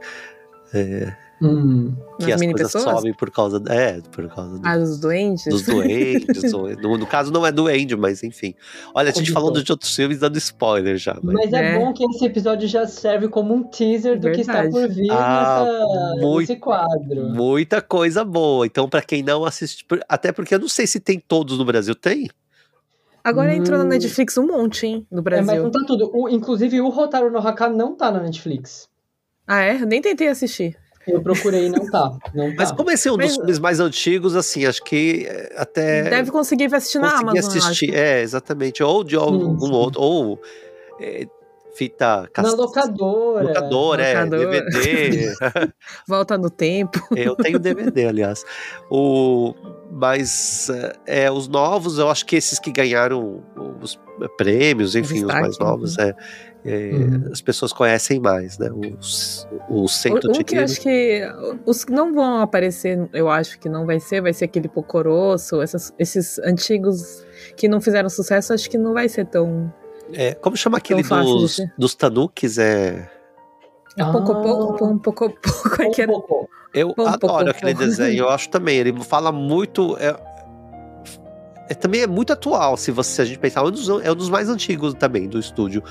[1.41, 1.95] Hum.
[2.19, 2.83] Que as coisas pessoas?
[2.85, 3.63] sobem por causa.
[3.69, 5.45] É, por causa do- Ah, os doentes.
[5.47, 6.53] dos duendes.
[6.53, 8.55] ou- no, no caso, não é duende, mas enfim.
[8.93, 11.17] Olha, a gente Como falando de outros filmes, dando spoiler já.
[11.23, 11.35] Mas...
[11.35, 11.79] Mas é, É.
[11.79, 15.65] bom que esse episódio já serve como um teaser do que está por vir Ah,
[15.65, 17.29] nessa, muito- nesse quadro.
[17.31, 18.67] Muita coisa boa.
[18.67, 21.95] Então, pra quem não assiste, até porque eu não sei se tem todos no Brasil,
[21.95, 22.29] tem?
[23.23, 23.89] Agora entrou na Hum.
[23.89, 25.47] Netflix um monte, hein, no É, Brasil.
[25.47, 26.11] mas não tá tudo.
[26.15, 28.89] O- inclusive, o Rotaru no Haka não tá na Netflix.
[29.47, 29.81] Ah, é?
[29.81, 30.77] Eu nem tentei assistir.
[31.09, 32.13] Eu procurei e não tá.
[32.35, 32.77] Não Mas tá.
[32.77, 36.31] como esse é um dos Mas- filmes mais antigos, assim, acho que é, até Deve
[36.31, 37.91] conseguir assistir na Amazon, assistir.
[37.91, 37.99] acho.
[37.99, 38.83] É, exatamente.
[38.83, 39.73] Ou de algum Sim, sim.
[39.73, 40.41] outro, ou
[41.01, 41.27] é,
[41.75, 43.45] fita Na cas- locadora.
[43.47, 44.63] locadora, é, Locadora.
[44.71, 45.35] DVD.
[46.09, 46.99] Volta no tempo.
[47.17, 48.45] eu tenho DVD, aliás.
[48.91, 49.55] O,
[49.91, 50.69] mas
[51.07, 53.43] é, os novos, eu acho que esses que ganharam
[53.81, 53.99] os
[54.37, 56.15] prêmios, enfim, os mais novos, é,
[56.69, 57.31] é, Uhum.
[57.33, 58.69] as pessoas conhecem mais, né?
[58.99, 61.23] Os, os Cento Um que eu acho que
[61.67, 65.61] os que não vão aparecer, eu acho que não vai ser, vai ser aquele Pocorosso,
[65.63, 67.25] essas- esses antigos
[67.57, 69.73] que não fizeram sucesso, acho que não vai ser tão.
[70.13, 72.59] É, como chama aquele de dos, dos Tanukis?
[72.59, 73.11] É,
[73.97, 74.13] É Ah.
[74.13, 76.05] pouco pouco, um pouco pouco, é.
[76.05, 76.49] Um pouco.
[76.73, 77.81] eu Pom, pom, adoro pom, aquele pom.
[77.81, 78.77] desenho, eu acho também.
[78.79, 79.97] Ele fala muito.
[79.99, 80.15] É,
[81.69, 83.61] é- também é muito atual, se você se a gente pensar.
[83.61, 85.83] É um dos, é um dos mais antigos também do estúdio.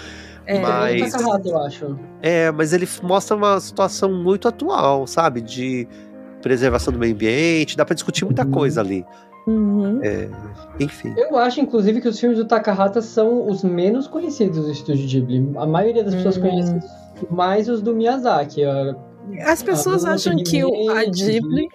[0.48, 1.12] É, Mas- Mas...
[1.14, 2.00] Takahata, eu acho.
[2.22, 5.42] É, mas ele mostra uma situação muito atual, sabe?
[5.42, 5.88] De
[6.42, 8.52] preservação do meio ambiente, dá pra discutir muita Uhum.
[8.52, 9.06] coisa ali.
[9.46, 10.00] uhum.
[10.80, 11.14] Enfim.
[11.18, 15.52] Eu acho, inclusive, que os filmes do Takahata são os menos conhecidos do estúdio Ghibli.
[15.58, 16.42] A maioria das pessoas Hum.
[16.42, 16.80] conhece
[17.32, 18.64] mais os do Miyazaki.
[18.64, 18.96] A,
[19.46, 21.68] As pessoas acham que o, a Ghibli.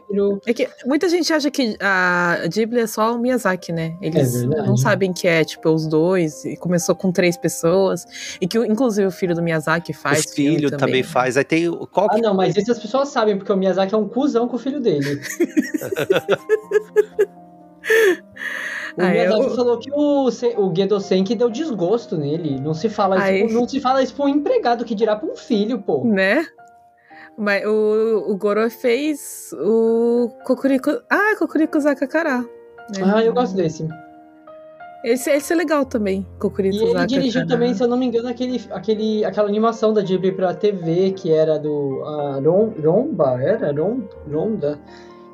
[0.46, 3.96] É que muita gente acha que a Ghibli é só o Miyazaki, né?
[4.00, 8.04] Eles É não sabem que é, tipo, os dois, e começou com três pessoas,
[8.40, 10.24] e que inclusive o filho do Miyazaki faz.
[10.26, 11.02] Os filhos filme também.
[11.02, 11.36] faz.
[11.36, 11.68] Aí tem.
[11.68, 14.08] o- Qual Ah, que não, mas isso as pessoas sabem, porque o Miyazaki é um
[14.08, 15.20] cuzão com o filho dele.
[18.96, 22.60] O Ah, Miyazaki eu- falou que o, o Gedo Senki deu desgosto nele.
[22.60, 25.34] Não se fala isso, não se fala isso pra um empregado que dirá pra um
[25.34, 26.04] filho, pô.
[26.04, 26.44] Né?
[27.36, 30.90] Mas o, o Goro fez o Kokuriko.
[31.10, 32.40] Ah, Kokuriko Zakakara.
[32.40, 32.46] né?
[33.02, 33.88] Ah, eu gosto desse.
[35.04, 38.28] Esse, esse é legal também, Kokuriko E ele dirigiu também, se eu não me engano,
[38.28, 43.72] aquele, aquele, aquela animação da Ghibli pra TV, que era do ah, Ron, Romba, era?
[43.72, 44.78] Ron, Ronda?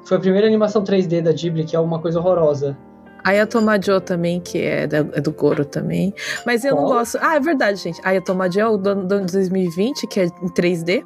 [0.07, 2.75] Foi a primeira animação 3D da Ghibli, que é uma coisa horrorosa.
[3.23, 6.15] Ayatoma Joe também, que é, da, é do Goro também.
[6.47, 6.95] Mas eu não Qual?
[7.01, 7.19] gosto.
[7.20, 8.01] Ah, é verdade, gente.
[8.03, 11.05] Ayatoma Joe, do, do 2020, que é em 3D.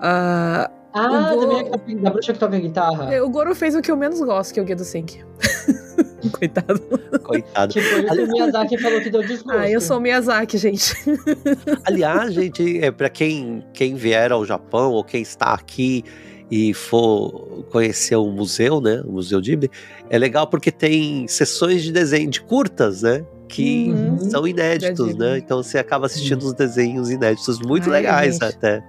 [0.00, 3.22] Ah, Ah, O Go- também é da bruxa que toca guitarra.
[3.24, 5.24] o Goro fez o que eu menos gosto, que é o Gedo Senki.
[6.38, 6.80] Coitado.
[7.22, 7.72] Coitado.
[7.72, 9.50] Que foi o Miyazaki falou que deu desgosto.
[9.58, 10.94] Ah, eu sou o Miyazaki, gente.
[11.84, 16.02] Aliás, gente, é, para quem, quem vier ao Japão ou quem está aqui
[16.50, 19.02] e for conhecer o museu, né?
[19.04, 19.70] O Museu Ghibli,
[20.08, 23.24] é legal porque tem sessões de desenho de curtas, né?
[23.48, 24.30] Que Uhum.
[24.30, 25.38] são inéditos, né?
[25.38, 28.44] Então você acaba assistindo os desenhos inéditos muito Ai, legais gente.
[28.44, 28.82] até.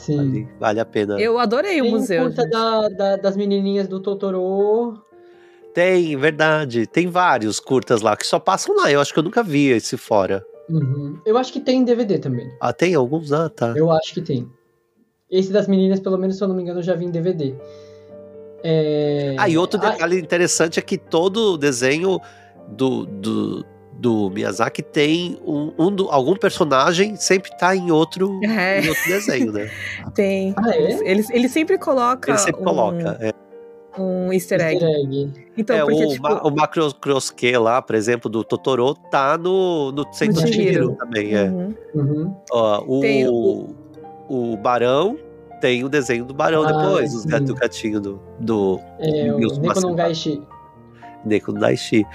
[0.00, 0.18] Sim.
[0.18, 1.20] Ali, vale a pena.
[1.20, 2.22] Eu adorei o Tem museu.
[2.24, 2.50] curta gente.
[2.52, 5.00] da, da- das menininhas do Totoro.
[5.74, 6.86] Tem, verdade.
[6.86, 8.90] Tem vários curtas lá que só passam lá.
[8.90, 10.44] Eu acho que eu nunca vi esse fora.
[10.68, 11.18] Uhum.
[11.24, 12.50] Eu acho que tem em DVD também.
[12.60, 13.32] Ah, tem alguns?
[13.32, 13.72] Ah, tá.
[13.76, 14.48] Eu acho que tem.
[15.30, 17.54] Esse das meninas, pelo menos, se eu não me engano, eu já vi em DVD.
[18.62, 19.36] É...
[19.38, 22.20] Ah, e outro Ah, detalhe interessante é que todo desenho
[22.68, 23.64] do, do,
[24.00, 28.80] do Miyazaki tem um, um do- algum personagem sempre tá em outro, É.
[28.82, 29.70] em outro desenho, né?
[30.14, 30.54] Tem.
[30.56, 30.98] Ah, é?
[31.10, 32.30] Ele, ele sempre coloca.
[32.30, 33.18] Ele sempre um, coloca.
[33.20, 33.32] É,
[34.00, 34.82] um easter egg.
[34.82, 35.32] Easter egg.
[35.58, 36.22] Então, É, porque, o, tipo.
[36.22, 36.82] ma, o Macro
[37.60, 40.50] lá, por exemplo, do Totoro, tá no, no Centro de
[40.94, 41.34] também.
[41.36, 41.42] É.
[41.44, 41.74] uhum.
[41.94, 42.34] Uhum.
[42.52, 43.68] Ó, o, Tem o...
[44.56, 45.18] Barão
[45.60, 49.60] tem o desenho do Barão Ah, depois, os gato gatinho do, do É, o Wilson
[49.60, 49.94] Neko no.
[49.94, 50.42] Gaishi.
[51.26, 52.06] Neko Daishi.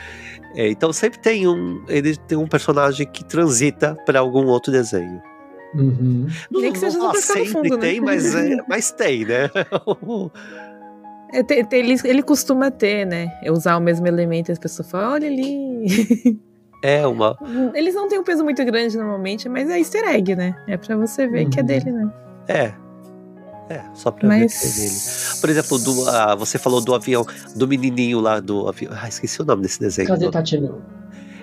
[0.55, 1.83] É, então sempre tem um.
[1.87, 5.21] Ele tem um personagem que transita para algum outro desenho.
[5.73, 6.27] Uhum.
[6.49, 7.81] Não, Nem que seja não no sempre fundo, né?
[7.81, 9.49] tem, mas, é, mas tem, né?
[11.33, 13.27] É, tem- tem- ele, ele costuma ter, né?
[13.51, 16.39] Usar o mesmo elemento e as pessoas falam, olha ali.
[16.81, 17.37] é uma.
[17.73, 20.55] Eles não têm um peso muito grande normalmente, mas é easter egg, né?
[20.67, 21.67] É pra você ver que é Uhum.
[21.67, 22.13] dele, né?
[22.47, 22.73] É.
[23.69, 24.45] É, só pra ver que é.
[24.45, 25.37] Mas.
[25.41, 27.25] Por exemplo, do, ah, você falou do avião,
[27.55, 28.91] do menininho lá do avião.
[28.95, 30.07] Ah, esqueci o nome desse desenho.
[30.07, 30.81] Kazetachino.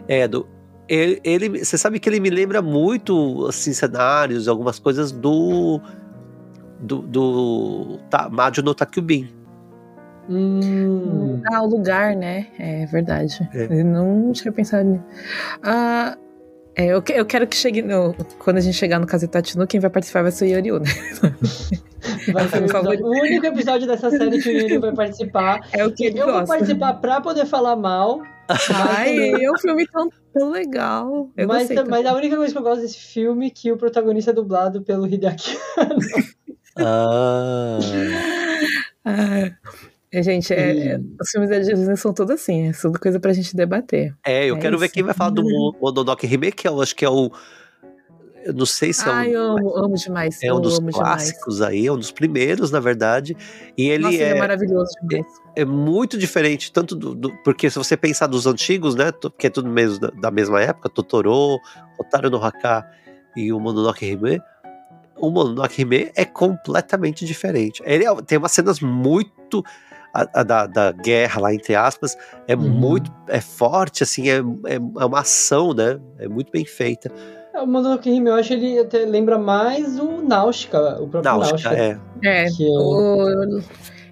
[0.06, 0.46] É, do.
[0.88, 5.80] Ele, ele- você sabe que ele me lembra muito, assim, cenários, algumas coisas do.
[6.80, 7.02] Do.
[7.02, 9.28] do tá, Majo no Takubin.
[10.28, 11.40] Hum.
[11.52, 12.46] Ah, o lugar, né?
[12.58, 13.48] É verdade.
[13.52, 13.66] É.
[13.80, 15.04] Eu não tinha pensado nisso.
[15.62, 16.16] Ah,
[16.76, 18.14] é, eu, que- eu quero que chegue no.
[18.38, 20.86] Quando a gente chegar no Kazetatinu, quem vai participar vai ser o Yoryu, né?
[22.32, 25.60] Vai ser o, episódio- o único episódio dessa série que o Yuri vai participar.
[25.72, 26.46] É o que ele Eu vou gosta.
[26.48, 28.22] participar pra poder falar mal.
[28.74, 31.30] Ai, é um filme tão, tão legal.
[31.36, 31.84] Eu mas, gostei.
[31.88, 34.82] mas a única coisa que eu gosto desse filme é que o protagonista é dublado
[34.82, 35.56] pelo Hideaki.
[36.76, 37.78] Ah.
[39.04, 39.50] Ah,
[40.20, 43.56] gente, é- é- os filmes da Disney são todos assim, é tudo coisa pra gente
[43.56, 44.14] debater.
[44.26, 44.94] É, eu É quero ver isso.
[44.94, 47.30] quem vai falar do Mo- Mononoke Remake, que eu acho que é o.
[48.44, 50.42] Eu não sei se é um, Ai, eu amo, amo demais.
[50.42, 53.36] é um dos amo clássicos aí, é um dos primeiros, na verdade.
[53.78, 54.14] E ele demais.
[54.14, 55.32] Nossa, ele é é, maravilhoso demais.
[55.54, 59.12] é muito diferente, tanto do, do- Porque se você pensar dos antigos, né?
[59.12, 61.56] to- Que é tudo mesmo da, da mesma época, Totoro,
[62.00, 62.84] Otaru no Haka
[63.36, 64.40] e o Mononoke Hime.
[65.16, 67.80] O Mononoke Hime é completamente diferente.
[67.86, 69.62] Ele é- tem umas cenas muito.
[70.14, 72.16] A, a da, da guerra lá, entre aspas,
[72.46, 72.62] é Uhum.
[72.68, 73.10] muito.
[73.28, 74.36] É forte, assim, é,
[74.66, 75.98] é, é uma ação, né?
[76.18, 77.10] É muito bem feita.
[77.54, 82.00] O Mononoke Hime, eu acho ele até lembra mais o Náutica, o próprio Náutica, Náutica.
[82.22, 82.44] é.
[82.44, 83.60] É, Que é- o-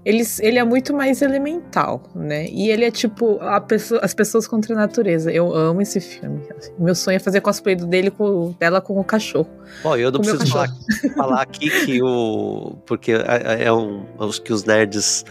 [0.05, 2.47] ele, ele é muito mais elemental, né?
[2.49, 5.31] E ele é tipo a pessoa- as pessoas contra a natureza.
[5.31, 6.41] Eu amo esse filme.
[6.59, 6.71] assim.
[6.79, 9.49] Meu sonho é fazer cosplay dele com, dela com o cachorro.
[9.83, 10.69] Bom, eu não preciso falar,
[11.17, 12.77] falar aqui que o.
[12.87, 14.05] Porque é, é um.
[14.19, 15.25] Acho que os nerds,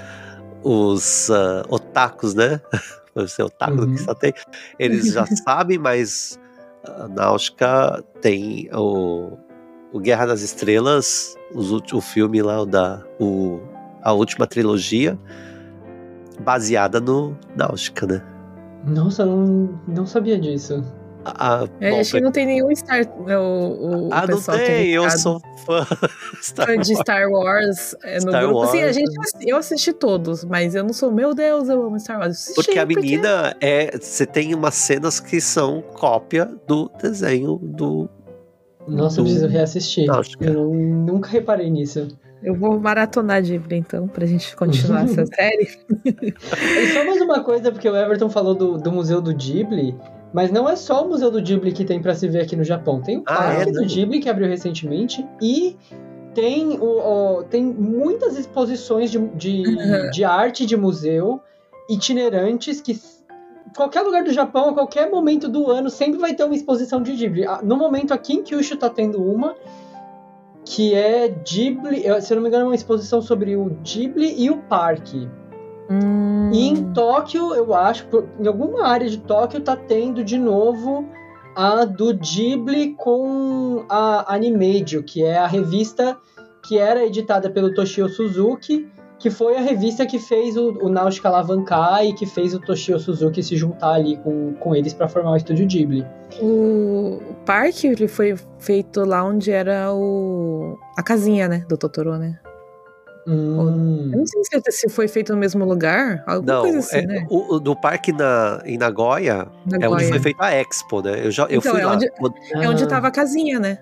[0.64, 2.61] os ah, otakus, né?
[3.14, 3.95] Por ser otaku Uhum.
[3.95, 4.34] que só tem.
[4.77, 6.40] Eles já sabem, mas
[6.86, 9.38] a Náutica tem o,
[9.91, 13.03] o Guerra das Estrelas, os o filme lá, o da.
[13.19, 13.60] O,
[14.02, 15.19] a última trilogia,
[16.41, 18.23] baseada no Náutica, né?
[18.86, 20.84] Nossa, eu não, não sabia disso.
[21.26, 23.02] A, a- É, bom, acho que não tem nenhum Star.
[23.06, 25.86] O, o ah, não é tem, eu sou fã.
[26.41, 27.00] Star fã de Wars.
[27.02, 28.62] Star Wars é, no Star grupo.
[28.64, 28.96] Assim, a Wars.
[28.96, 32.28] gente, eu assisti todos, mas eu não sou, meu Deus, eu amo Star Wars.
[32.48, 33.98] Eu assisti Porque a menina é.
[34.00, 38.10] Você tem umas cenas que são cópia do desenho do.
[38.88, 40.08] Nossa, eu do preciso reassistir.
[40.08, 40.46] Náutica.
[40.46, 42.08] Eu não- nunca reparei nisso.
[42.41, 45.68] Eu vou maratonar Ghibli, então, pra gente continuar essa série.
[46.06, 49.94] E só mais uma coisa, porque o Everton falou do, do Museu do Ghibli,
[50.34, 52.64] mas não é só o Museu do Ghibli que tem pra se ver aqui no
[52.64, 53.02] Japão.
[53.02, 53.72] Tem o Ah, Parque é?
[53.72, 55.76] do Ghibli, que abriu recentemente, e
[56.34, 60.10] tem, o, o- tem muitas exposições de, de, Uhum.
[60.12, 61.42] de arte de museu
[61.90, 63.00] itinerantes que
[63.76, 67.14] qualquer lugar do Japão, a qualquer momento do ano, sempre vai ter uma exposição de
[67.14, 67.46] Ghibli.
[67.46, 69.56] Ah, No momento aqui em Kyushu tá tendo uma,
[70.66, 74.50] que é Ghibli, se eu não me engano, é uma exposição sobre o Ghibli e
[74.50, 75.28] o parque.
[75.90, 76.52] Hum.
[76.53, 78.07] E em Tóquio, eu acho,
[78.40, 81.06] em alguma área de Tóquio, tá tendo de novo
[81.56, 86.18] a do Ghibli com a Animadio, que é a revista
[86.66, 88.88] que era editada pelo Toshio Suzuki,
[89.18, 92.99] que foi a revista que fez o, o Nausicaa alavancar e que fez o Toshio
[92.99, 96.06] Suzuki se juntar ali com, com eles para formar o estúdio Ghibli.
[96.41, 102.40] O parque ele foi feito lá onde era o a casinha, né, do Totoro, né?
[103.32, 104.10] Hum.
[104.12, 107.28] Eu não sei se, foi feito no mesmo lugar, alguma Não, coisa assim, é, né?
[107.30, 110.08] o, o do parque na, em Nagoya é onde Nagoya.
[110.10, 111.26] foi feita a Expo, né?
[111.28, 111.94] Eu, já, eu Então, fui é lá.
[111.94, 112.88] onde- quando- É onde Ah.
[112.88, 113.80] tava a casinha, né?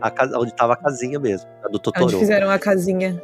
[0.00, 2.18] a casa, onde tava a casinha mesmo, a do É Onde Totoro.
[2.18, 3.22] fizeram a casinha.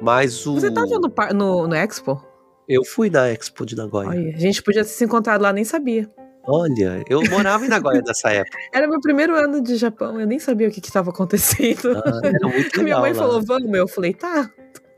[0.00, 0.54] Mas o.
[0.54, 2.24] Você tava no, no, no Expo?
[2.66, 4.08] Eu fui na Expo de Nagoya.
[4.08, 6.08] Olha, a gente podia ter se encontrado lá, nem sabia.
[6.46, 8.56] Olha, eu morava em Nagoya nessa época.
[8.72, 11.90] Era meu primeiro ano de Japão, eu nem sabia o que que tava acontecendo.
[12.02, 12.84] Ah, era muito legal.
[12.84, 13.18] Minha mãe lá.
[13.18, 14.48] falou, vamos, eu falei, tá.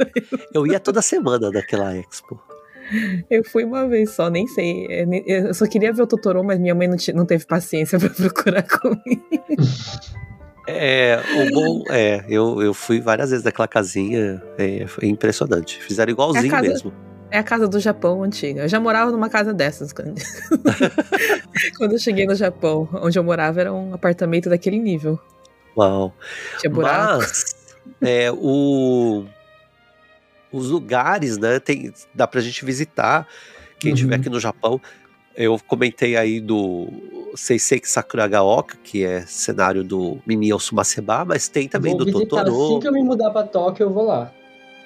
[0.54, 2.40] Eu ia toda semana naquela Expo.
[3.30, 4.86] Eu fui uma vez só, nem sei.
[4.90, 7.98] É, ne- Eu só queria ver o Totoro, mas minha mãe não, não teve paciência
[8.00, 9.24] pra procurar comigo.
[10.66, 11.18] É,
[11.48, 15.80] o bom é, eu, eu fui várias vezes naquela casinha, é, foi impressionante.
[15.82, 16.92] Fizeram igualzinho É casa- mesmo.
[17.32, 18.62] É a casa do Japão antiga.
[18.62, 19.92] Eu já morava numa casa dessas.
[19.92, 20.14] Quando,
[21.78, 25.16] quando eu cheguei no Japão, onde eu morava era um apartamento daquele nível.
[25.76, 26.12] Uau.
[26.58, 27.18] Tinha buraco.
[27.18, 27.54] Mas
[28.02, 29.24] é, o,
[30.52, 31.58] os lugares, né?
[31.60, 33.26] Tem, dá pra gente visitar.
[33.78, 33.94] Quem Uhum.
[33.94, 34.80] estiver aqui no Japão,
[35.36, 36.88] eu comentei aí do
[37.34, 42.64] Seiseki Sakuragaoka, que é cenário do Mimi Osumaseba, mas tem também vou do visitar Totoro.
[42.72, 44.32] assim que eu me mudar pra Tóquio, eu vou lá.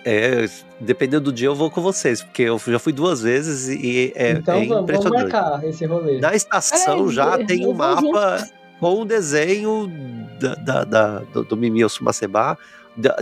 [0.06, 0.46] É,
[0.78, 4.32] dependendo do dia eu vou com vocês, porque eu já fui duas vezes e é,
[4.32, 5.32] então é vamos, vamos impressionante.
[5.32, 6.20] marcar esse rolê.
[6.20, 8.46] Na estação É, já eu tem um mapa
[8.78, 9.90] com o desenho
[10.38, 12.58] da, da- da- do, do Mimi Osumaseba,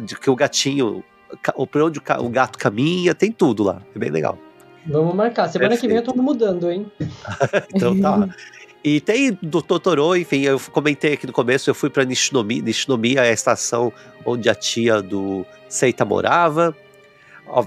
[0.03, 1.05] de que o gatinho,
[1.55, 3.81] o- pra onde o, gato caminha, tem tudo lá.
[3.95, 4.39] É bem legal.
[4.87, 5.49] Vamos marcar.
[5.49, 6.17] Semana que vem eu Perfeito.
[6.17, 6.91] tô mudando, hein?
[7.75, 8.29] Então tá.
[8.85, 12.63] E tem do Totoro, enfim, eu comentei aqui no começo, eu fui pra Nishinomiya.
[12.63, 13.93] Nishinomiya é a estação
[14.27, 16.77] onde a tia do Seita morava.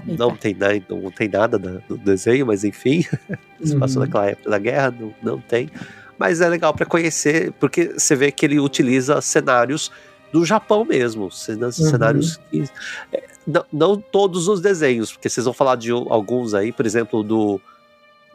[0.06, 0.54] Não tem,
[0.90, 3.02] não tem nada da- do desenho, mas enfim,
[3.64, 4.06] se passou Uhum.
[4.08, 5.70] naquela época da guerra, não, não tem.
[6.18, 9.90] Mas é legal pra conhecer, porque você vê que ele utiliza cenários
[10.32, 11.30] do Japão mesmo, Uhum.
[11.30, 12.64] cenários que,
[13.10, 17.22] é, não, não todos os desenhos, porque vocês vão falar de alguns aí, por exemplo,
[17.22, 17.60] do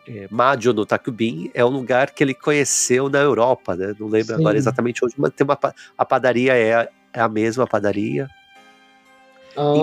[0.07, 0.27] é,
[0.73, 3.93] no Takubin, é um lugar que ele conheceu na Europa, né?
[3.99, 4.41] Não lembro Sim.
[4.41, 5.57] agora exatamente onde, mas tem uma,
[5.97, 8.27] a padaria é, a- é a mesma padaria.
[9.55, 9.73] Ah,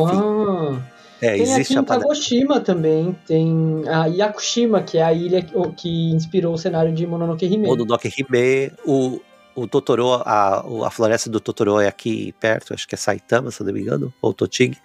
[1.21, 2.03] É, tem aqui existe em a padaria.
[2.09, 3.17] Kagoshima também.
[3.27, 7.67] Tem a Yakushima, que é a ilha que, que inspirou o cenário de Mononoke Hime.
[7.67, 9.21] Mononoke Hime, o,
[9.63, 13.63] o Totoro, a, a floresta do Totoro é aqui perto, acho que é Saitama, se
[13.65, 14.79] não me engano, ou Tochigi.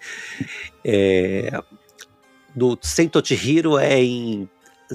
[0.84, 1.50] É,
[2.54, 4.48] do Sento Chihiro é em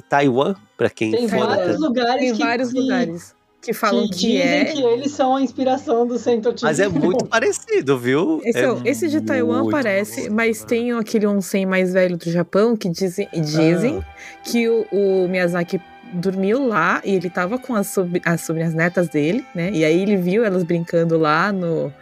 [0.10, 1.40] Taiwan, para quem Tem for.
[1.40, 4.66] vários até- lugares Tem que, vários que, lugares que falam que que, dizem é.
[4.66, 6.64] que eles são a inspiração do Sentochi.
[6.64, 8.40] Mas é muito parecido, viu?
[8.46, 12.90] Esse, É esse de Taiwan parece, mas tem aquele onsen mais velho do Japão que
[12.90, 14.02] dizem, dizem
[14.46, 15.82] que o, o Miyazaki
[16.14, 19.70] dormiu lá e ele tava com as, sob- as sobrinhas netas dele, né?
[19.72, 21.94] E aí ele viu elas brincando lá no,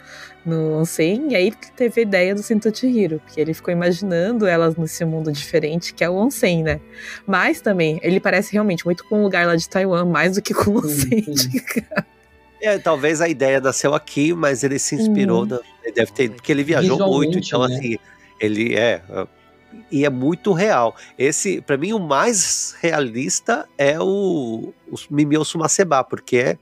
[0.44, 4.76] no onsen e aí ele teve a ideia do Sentochihiro, porque ele ficou imaginando elas
[4.76, 6.80] nesse mundo diferente que é o onsen, né?
[7.26, 10.54] Mas também, ele parece realmente muito com o lugar lá de Taiwan, mais do que
[10.54, 11.24] com o onsen.
[12.60, 15.46] É, talvez a ideia nasceu aqui, mas ele se inspirou, Uhum.
[15.46, 17.72] na- ele deve ter, porque ele viajou muito, então né?
[17.76, 17.96] assim,
[18.40, 19.00] ele é
[19.90, 20.94] e é muito real.
[21.18, 26.58] Esse, para mim, o mais realista é o, o Mimio Sumaseba, porque é,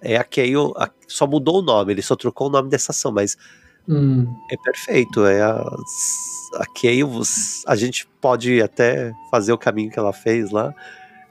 [0.00, 3.12] é a Keio, a- só mudou o nome, ele só trocou o nome da estação,
[3.12, 3.36] mas
[3.88, 4.26] Hum.
[4.50, 5.52] é perfeito, é a,
[6.56, 7.10] a Keio,
[7.66, 10.72] a gente pode até fazer o caminho que ela fez lá,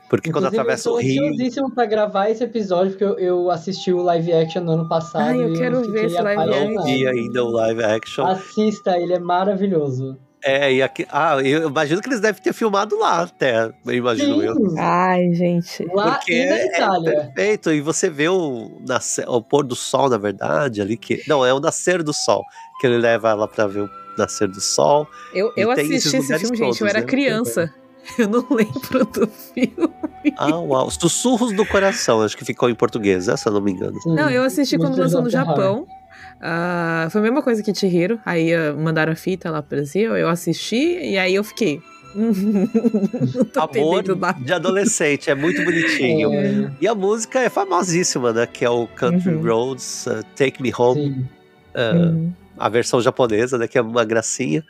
[0.10, 3.52] porque quando Inclusive, atravessa eu o rio, ansiosíssimo pra gravar esse episódio, porque eu, eu
[3.52, 5.22] assisti o live action no ano passado.
[5.22, 6.74] Ai, eu e quero ver esse live apaixonado.
[6.74, 8.26] não vi ainda o live action.
[8.26, 10.18] Assista, ele é maravilhoso.
[10.44, 11.06] É, e aqui.
[11.12, 13.72] Ah, eu imagino que eles devem ter filmado lá até.
[13.86, 14.56] Eu imagino eu.
[14.56, 15.86] Sim, Ai, gente.
[15.94, 17.12] lá Porque e na é Itália.
[17.34, 17.72] perfeito.
[17.72, 21.22] E você vê o, nascer, o pôr do sol, na verdade, ali que.
[21.28, 22.44] Não, é o nascer do sol.
[22.80, 25.08] Que ele leva ela pra ver o nascer do sol.
[25.34, 27.06] Eu, eu assisti esse filme, gente, eu todos, era né?
[27.06, 27.74] criança.
[28.18, 29.94] Eu não lembro do filme.
[30.38, 30.90] Ah, uau.
[30.90, 34.02] Sussurros do coração, acho que ficou em português, né, se eu não me engano.
[34.02, 34.16] Sim.
[34.16, 35.56] Não, eu assisti quando lançou no Japão.
[35.86, 35.99] Japão.
[36.42, 38.20] Ah, foi a mesma coisa que Chihiro.
[38.26, 41.82] Aí ah, mandaram a fita lá pro Brasil, eu assisti e aí eu fiquei.
[43.56, 44.04] Amor
[44.44, 46.30] de adolescente, é muito bonitinho.
[46.34, 48.48] É, E a música é famosíssima, né?
[48.48, 49.44] Que é o Country Uhum.
[49.44, 51.28] Roads, uh, Take Me Home.
[51.76, 52.34] uh, Uhum.
[52.58, 53.68] a versão japonesa, né?
[53.68, 54.64] Que é uma gracinha.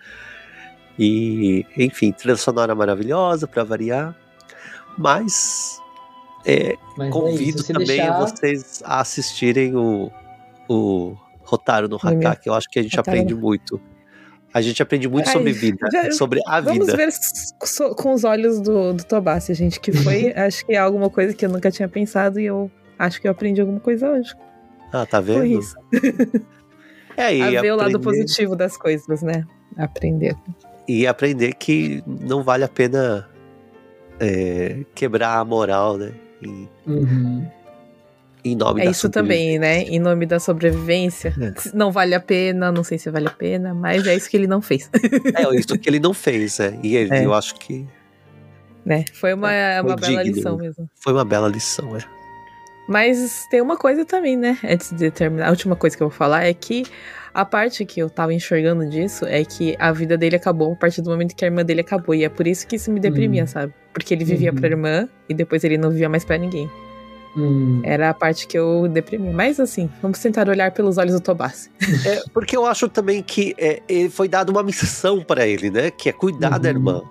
[0.98, 4.14] E, enfim, trilha sonora maravilhosa para variar.
[4.98, 5.80] Mas,
[6.46, 8.20] é, Mas convido é isso, se também deixar...
[8.20, 10.12] vocês a assistirem o,
[10.68, 11.16] o
[11.50, 11.96] Rotaro no.
[11.98, 13.80] Haka, que eu acho que a gente Rotaro aprende muito.
[14.54, 16.98] A gente aprende muito Ai, sobre vida, já- sobre a Vamos vida.
[16.98, 20.78] ver s- so- com os olhos do, do Tobassi, gente, que foi, acho que é
[20.78, 24.10] alguma coisa que eu nunca tinha pensado e eu acho que eu aprendi alguma coisa
[24.10, 24.34] hoje.
[24.92, 25.60] Ah, tá Foi vendo?
[25.60, 25.76] isso.
[27.16, 29.46] É, e a ver o lado aprender- positivo das coisas, né?
[29.78, 30.36] Aprender.
[30.88, 33.28] E aprender que não vale a pena
[34.20, 36.12] é, quebrar a moral, né?
[36.42, 37.46] Em, Uhum.
[38.44, 39.82] Em nome É da isso também, né?
[39.84, 41.34] Em nome da sobrevivência.
[41.40, 41.54] É.
[41.74, 44.48] Não vale a pena, não sei se vale a pena, mas é isso que ele
[44.48, 44.90] não fez.
[45.36, 46.80] É isso que ele não fez, né?
[46.84, 47.26] E ele, É.
[47.26, 47.86] eu acho que
[48.86, 49.04] né?
[49.14, 50.90] Foi uma, É, foi uma bela lição mesmo.
[50.96, 52.00] foi uma bela lição, é.
[52.88, 54.58] Mas tem uma coisa também, né?
[54.64, 56.84] Antes de terminar, a última coisa que eu vou falar é que
[57.32, 61.02] a parte que eu tava enxergando disso é que a vida dele acabou a partir
[61.04, 62.16] do momento que a irmã dele acabou.
[62.16, 63.48] E é por isso que isso me deprimia, Uhum.
[63.48, 63.74] sabe?
[63.94, 64.58] Porque ele vivia Uhum.
[64.58, 66.68] pra irmã e depois ele não vivia mais pra ninguém.
[67.38, 67.80] Hum.
[67.84, 69.32] Era a parte que eu deprimia.
[69.32, 71.70] Mas assim, vamos tentar olhar pelos olhos do Tobassi.
[72.06, 75.92] É, porque eu acho também que é, ele foi dado uma missão pra ele, né?
[75.92, 76.76] Que é cuidar da Uhum.
[76.76, 77.02] irmã.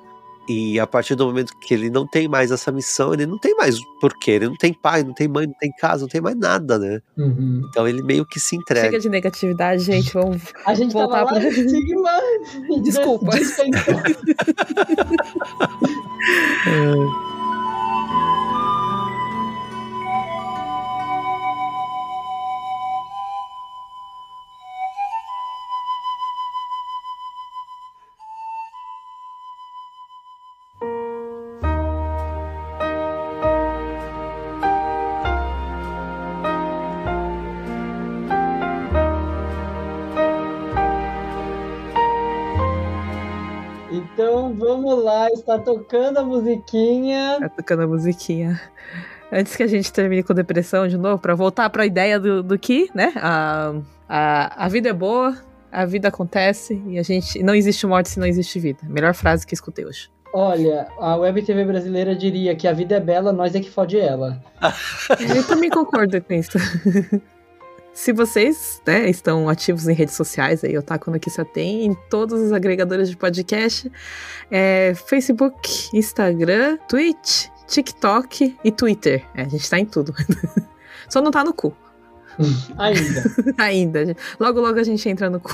[0.50, 3.54] E a partir do momento que ele não tem mais essa missão, ele não tem
[3.54, 4.30] mais porquê.
[4.30, 7.00] Ele não tem pai, não tem mãe, não tem casa, não tem mais nada, né?
[7.18, 7.60] Uhum.
[7.68, 8.86] Então ele meio que se entrega.
[8.86, 10.14] Chega de negatividade, gente.
[10.14, 10.40] Vamos.
[10.64, 12.18] A gente Voltar tava lá pra- Sigma
[12.70, 13.30] e Desculpa.
[13.32, 13.56] des-
[45.48, 47.38] está tocando a musiquinha.
[47.40, 48.60] Tá tocando a musiquinha.
[49.32, 52.58] Antes que a gente termine com depressão de novo, pra voltar pra ideia do, do
[52.58, 53.12] que, né?
[53.16, 53.74] A,
[54.08, 55.36] a, a vida é boa,
[55.72, 57.42] a vida acontece e a gente.
[57.42, 58.80] Não existe morte se não existe vida.
[58.84, 60.10] Melhor frase que escutei hoje.
[60.34, 63.98] Olha, a Web TV brasileira diria que a vida é bela, nós é que fode
[63.98, 64.42] ela.
[65.34, 66.58] Eu também concordo com isso.
[67.98, 72.52] Se vocês né, estão ativos em redes sociais, aí Otaku Notícia tem em todos os
[72.52, 73.90] agregadores de podcast,
[74.48, 79.26] é, Facebook, Instagram, Twitch, TikTok e Twitter.
[79.34, 80.14] É, a gente tá em tudo.
[81.10, 81.76] Só não tá no cu.
[82.78, 83.54] Ainda.
[83.58, 84.16] Ainda.
[84.38, 85.50] Logo, logo a gente entra no cu.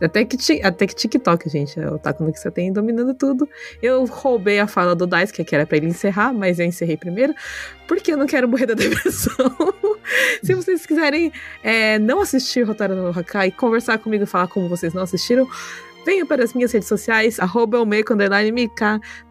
[0.00, 1.78] até, que, até que TikTok, gente.
[1.78, 3.46] O Otaku Notícia tem dominando tudo.
[3.82, 7.34] Eu roubei a fala do Daisuke, que era pra ele encerrar, mas eu encerrei primeiro,
[7.86, 9.54] porque eu não quero morrer da depressão.
[10.42, 14.68] Se vocês quiserem é, não assistir Rotaro no Hakai e conversar comigo e falar como
[14.68, 15.46] vocês não assistiram,
[16.04, 17.78] venha para as minhas redes sociais, arroba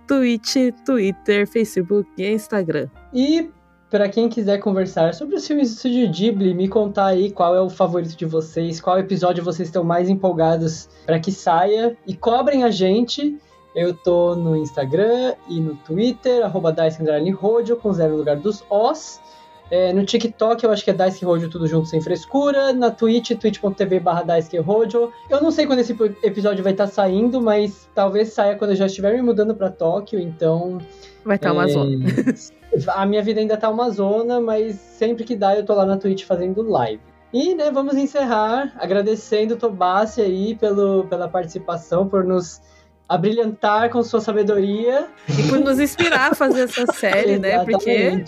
[0.08, 2.88] Twitch, Twitter, Facebook e Instagram.
[3.14, 3.50] E
[3.90, 7.62] pra quem quiser conversar sobre os filmes do Estúdio Ghibli, me contar aí qual é
[7.62, 12.64] o favorito de vocês, qual episódio vocês estão mais empolgados pra que saia e cobrem
[12.64, 13.38] a gente.
[13.76, 16.74] Eu tô no Instagram e no Twitter, arroba
[17.82, 19.20] com zero no lugar dos Os.
[19.72, 22.72] É, no TikTok eu acho que é Daisuke Rodio tudo junto sem frescura.
[22.72, 25.12] Na Twitch, twitch.tv barra Daisuke Rodio.
[25.30, 28.86] Eu não sei quando esse episódio vai estar saindo, mas talvez saia quando eu já
[28.86, 30.78] estiver me mudando pra Tóquio, então...
[31.24, 32.06] Vai estar uma É, zona.
[32.94, 35.98] A minha vida ainda tá uma zona, mas sempre que dá eu tô lá na
[35.98, 37.02] Twitch fazendo live.
[37.34, 42.62] E, né, vamos encerrar agradecendo o Tobassi aí pelo, pela participação, por nos
[43.08, 45.08] abrilhantar com sua sabedoria.
[45.30, 47.64] E por nos inspirar a fazer essa série, né?
[47.64, 48.26] Porque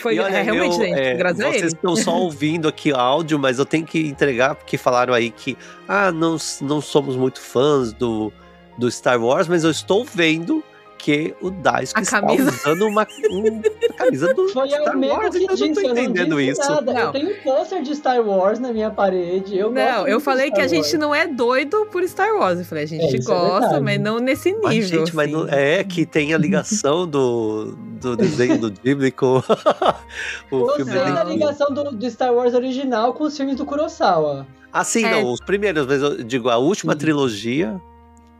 [0.00, 2.96] foi olha, é, realmente, eu, gente, é, graças a Vocês estão só ouvindo aqui o
[2.96, 5.56] áudio, mas eu tenho que entregar, porque falaram aí que
[5.86, 8.32] ah, não, não somos muito fãs do,
[8.78, 10.64] do Star Wars, mas eu estou vendo
[11.04, 13.60] que o Daisuke A está usando uma, um-
[13.90, 16.36] a camisa do Foi Star a Wars, que eu não disse, tô eu não entendendo
[16.38, 16.70] disse isso.
[16.70, 16.92] nada.
[16.94, 17.00] Não.
[17.00, 19.58] Eu tenho um pôster de Star Wars na minha parede.
[19.58, 22.58] Eu Não, gosto eu falei que a gente não é doido por Star Wars.
[22.58, 23.80] Eu falei, a gente É, é gosta, verdade.
[23.82, 24.62] mas não nesse nível.
[24.68, 25.36] Mas, gente, mas assim.
[25.44, 29.42] não, é que tem a ligação do, do desenho do Ghibli com
[30.50, 31.30] o Eu filme sei da Não.
[31.30, 34.46] ligação do, do Star Wars original com os filmes do Kurosawa.
[34.72, 35.10] Ah, sim, É.
[35.10, 36.98] não, os primeiros, mas eu digo, a última Sim.
[36.98, 37.80] trilogia.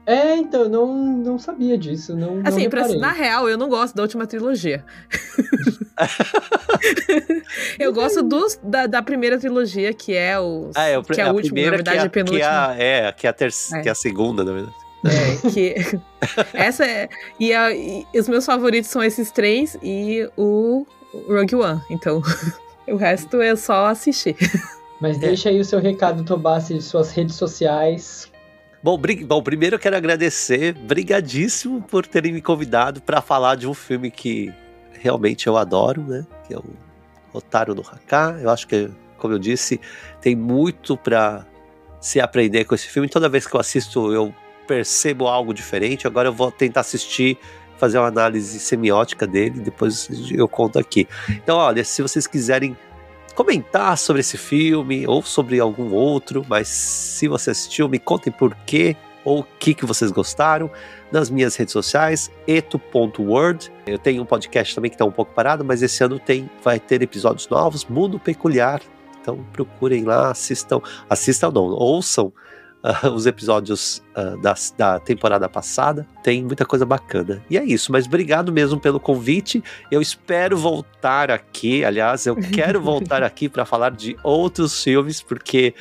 [0.06, 2.14] É, então, eu não, não sabia disso.
[2.14, 3.00] Não, não Assim, pra, reparei.
[3.00, 4.84] na real, eu não gosto da última trilogia.
[7.78, 10.70] eu gosto dos, da, da primeira trilogia, que é o.
[10.74, 12.38] Ah, é, o, que é a, última, na primeira, verdade, que a penúltima.
[12.38, 12.76] Que é, a,
[13.08, 13.80] é, que é a, ter, É.
[13.80, 14.74] que é a segunda, na verdade.
[15.06, 15.74] É, que
[16.54, 17.08] essa é
[17.38, 20.86] e, a- e os meus favoritos são esses três e o
[21.28, 21.80] Rogue One.
[21.90, 22.22] Então,
[22.88, 24.36] o resto é só assistir.
[25.00, 28.30] Mas deixa aí o seu recado, Tobassi, de suas redes sociais.
[28.84, 33.72] Bom, bom, primeiro eu quero agradecer, brigadíssimo por terem me convidado para falar de um
[33.72, 34.52] filme que
[35.00, 36.26] realmente eu adoro, né?
[36.46, 36.64] Que é o
[37.32, 38.36] Otário no Haká.
[38.42, 39.80] Eu acho que, como eu disse,
[40.20, 41.46] tem muito para
[41.98, 43.08] se aprender com esse filme.
[43.08, 44.34] Toda vez que eu assisto, eu
[44.66, 46.06] percebo algo diferente.
[46.06, 47.38] Agora eu vou tentar assistir,
[47.78, 51.08] fazer uma análise semiótica dele, depois eu conto aqui.
[51.30, 52.76] Então, olha, se vocês quiserem
[53.34, 58.54] comentar sobre esse filme ou sobre algum outro, mas se você assistiu, me contem por
[58.66, 60.70] quê ou o que, que vocês gostaram
[61.10, 63.72] nas minhas redes sociais, eto.word.
[63.86, 66.78] Eu tenho um podcast também que está um pouco parado, mas esse ano tem, vai
[66.78, 68.80] ter episódios novos, Mundo Peculiar.
[69.20, 72.32] Então procurem lá, assistam, assistam não, ouçam
[72.84, 76.06] uh, os episódios uh, da, da temporada passada.
[76.22, 77.42] Tem muita coisa bacana.
[77.48, 79.64] E é isso, mas obrigado mesmo pelo convite.
[79.90, 81.84] Eu espero voltar aqui.
[81.84, 85.74] Aliás, eu quero voltar aqui para falar de outros filmes, porque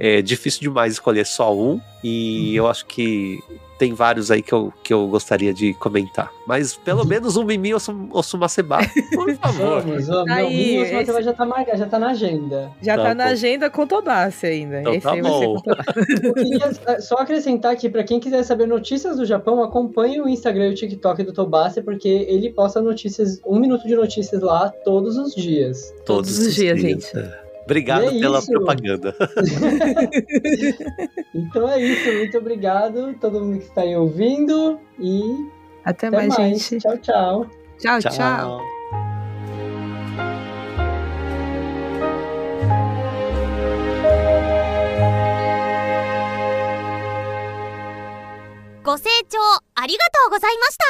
[0.00, 1.80] é difícil demais escolher só um.
[2.02, 2.54] E uhum.
[2.56, 3.38] eu acho que
[3.78, 6.30] tem vários aí que eu, que eu gostaria de comentar.
[6.46, 7.06] Mas pelo uhum.
[7.06, 8.78] menos um Mimi ou Sumaceba,
[9.14, 9.82] por favor.
[9.84, 10.30] vamos, vamos.
[10.30, 11.22] Aí, Mimi esse...
[11.22, 12.70] já, tá, já tá na agenda.
[12.80, 14.80] Já tá, tá na agenda com Todace ainda.
[14.80, 15.56] Então, esse tá bom.
[16.22, 20.28] eu queria é, só acrescentar aqui, para quem quiser saber notícias do Japão, acompanhe o
[20.28, 24.70] Instagram e o TikTok do Tobasse, porque ele posta notícias, um minuto de notícias lá
[24.84, 25.92] todos os dias.
[26.04, 27.18] Todos, todos os dias, dias, gente.
[27.18, 27.45] É.
[27.65, 28.51] Obrigado é pela isso.
[28.51, 29.15] propaganda.
[31.33, 35.21] então é isso, muito obrigado todo mundo que está aí ouvindo e
[35.83, 36.79] até, até mais, mais, gente.
[36.79, 37.47] Tchau, tchau.
[37.77, 38.11] Tchau, tchau.
[38.11, 38.61] tchau.
[48.83, 49.37] ご清聴
[49.75, 50.83] ありがとうございました